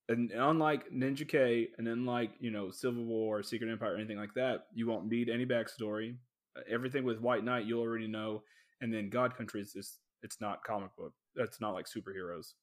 and 0.10 0.32
unlike 0.32 0.90
Ninja 0.92 1.28
K, 1.28 1.68
and 1.78 1.88
unlike 1.88 2.32
you 2.40 2.52
know 2.52 2.72
Civil 2.72 3.04
War, 3.06 3.44
Secret 3.44 3.72
Empire, 3.72 3.94
or 3.94 3.98
anything 3.98 4.18
like 4.18 4.34
that, 4.36 4.68
you 4.74 4.88
won't 4.88 5.08
need 5.10 5.30
any 5.30 5.46
backstory. 5.46 6.16
Uh, 6.58 6.62
everything 6.70 7.04
with 7.04 7.20
White 7.20 7.44
Knight, 7.44 7.66
you'll 7.66 7.82
already 7.82 8.08
know, 8.08 8.44
and 8.82 8.94
then 8.94 9.10
God 9.10 9.36
Country 9.38 9.62
is 9.62 9.74
just 9.74 10.00
it's 10.24 10.40
not 10.42 10.64
comic 10.64 10.96
book. 10.98 11.14
It's 11.36 11.60
not 11.62 11.74
like 11.74 11.86
superheroes. 11.86 12.54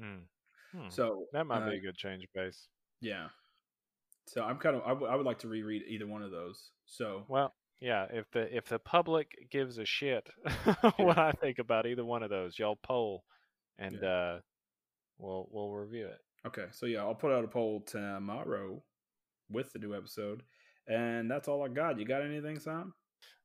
Hmm. 0.00 0.24
Hmm. 0.72 0.88
So 0.90 1.24
that 1.32 1.46
might 1.46 1.62
uh, 1.66 1.70
be 1.70 1.76
a 1.76 1.80
good 1.80 1.96
change 1.96 2.24
of 2.24 2.32
pace. 2.32 2.68
Yeah. 3.00 3.28
So 4.26 4.42
I'm 4.42 4.58
kind 4.58 4.76
of 4.76 4.82
I 4.84 4.92
would- 4.92 5.08
I 5.08 5.16
would 5.16 5.24
like 5.26 5.38
to 5.40 5.48
reread 5.48 5.82
either 5.88 6.06
one 6.06 6.22
of 6.22 6.30
those. 6.30 6.70
So 6.86 7.24
Well, 7.28 7.54
yeah. 7.80 8.06
If 8.10 8.26
the 8.32 8.54
if 8.54 8.66
the 8.66 8.78
public 8.78 9.28
gives 9.50 9.78
a 9.78 9.84
shit 9.86 10.26
what 10.96 11.16
I 11.18 11.32
think 11.32 11.58
about 11.58 11.86
either 11.86 12.04
one 12.04 12.22
of 12.22 12.30
those, 12.30 12.58
y'all 12.58 12.78
poll, 12.82 13.24
and 13.78 14.02
uh, 14.04 14.38
we'll 15.18 15.48
we'll 15.50 15.70
review 15.70 16.06
it. 16.06 16.18
Okay, 16.46 16.66
so 16.70 16.86
yeah, 16.86 17.00
I'll 17.00 17.14
put 17.14 17.32
out 17.32 17.44
a 17.44 17.48
poll 17.48 17.80
tomorrow 17.80 18.82
with 19.50 19.72
the 19.72 19.78
new 19.78 19.94
episode, 19.94 20.42
and 20.86 21.30
that's 21.30 21.48
all 21.48 21.64
I 21.64 21.68
got. 21.68 21.98
You 21.98 22.04
got 22.06 22.22
anything, 22.22 22.58
Sam? 22.58 22.94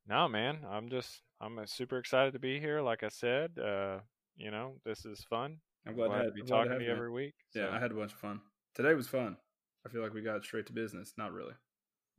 No, 0.07 0.27
man, 0.27 0.59
I'm 0.69 0.89
just 0.89 1.21
I'm 1.41 1.59
uh, 1.59 1.65
super 1.65 1.97
excited 1.97 2.33
to 2.33 2.39
be 2.39 2.59
here. 2.59 2.81
Like 2.81 3.03
I 3.03 3.09
said, 3.09 3.51
uh, 3.57 3.99
you 4.35 4.51
know, 4.51 4.75
this 4.85 5.05
is 5.05 5.23
fun. 5.29 5.57
I'm 5.87 5.95
glad, 5.95 6.07
Glad, 6.07 6.17
to, 6.19 6.25
to 6.27 6.31
be 6.31 6.41
I'm 6.41 6.47
talking 6.47 6.71
have 6.71 6.79
to 6.79 6.85
you 6.85 6.89
man. 6.91 6.97
every 6.97 7.11
week. 7.11 7.33
Yeah, 7.55 7.69
I 7.71 7.79
had 7.79 7.91
a 7.91 7.95
bunch 7.95 8.13
of 8.13 8.19
fun. 8.19 8.39
Today 8.75 8.93
was 8.93 9.07
fun. 9.07 9.37
I 9.85 9.89
feel 9.89 10.01
like 10.01 10.13
we 10.13 10.21
got 10.21 10.43
straight 10.43 10.65
to 10.67 10.73
business. 10.73 11.13
Not 11.17 11.33
really. 11.33 11.53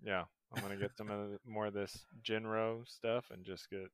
yeah. 0.02 0.24
I'm 0.56 0.62
gonna 0.62 0.76
get 0.76 0.96
some 0.96 1.10
of 1.10 1.30
the, 1.30 1.38
more 1.46 1.66
of 1.66 1.74
this 1.74 2.04
Jinro 2.22 2.86
stuff 2.88 3.24
and 3.32 3.44
just 3.44 3.68
get 3.70 3.90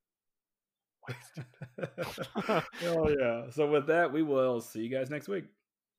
wasted. 1.09 2.65
oh 2.87 3.09
yeah. 3.09 3.51
So 3.51 3.67
with 3.67 3.87
that, 3.87 4.13
we 4.13 4.23
will 4.23 4.61
see 4.61 4.81
you 4.81 4.91
guys 4.91 5.09
next 5.09 5.29
week. 5.29 5.45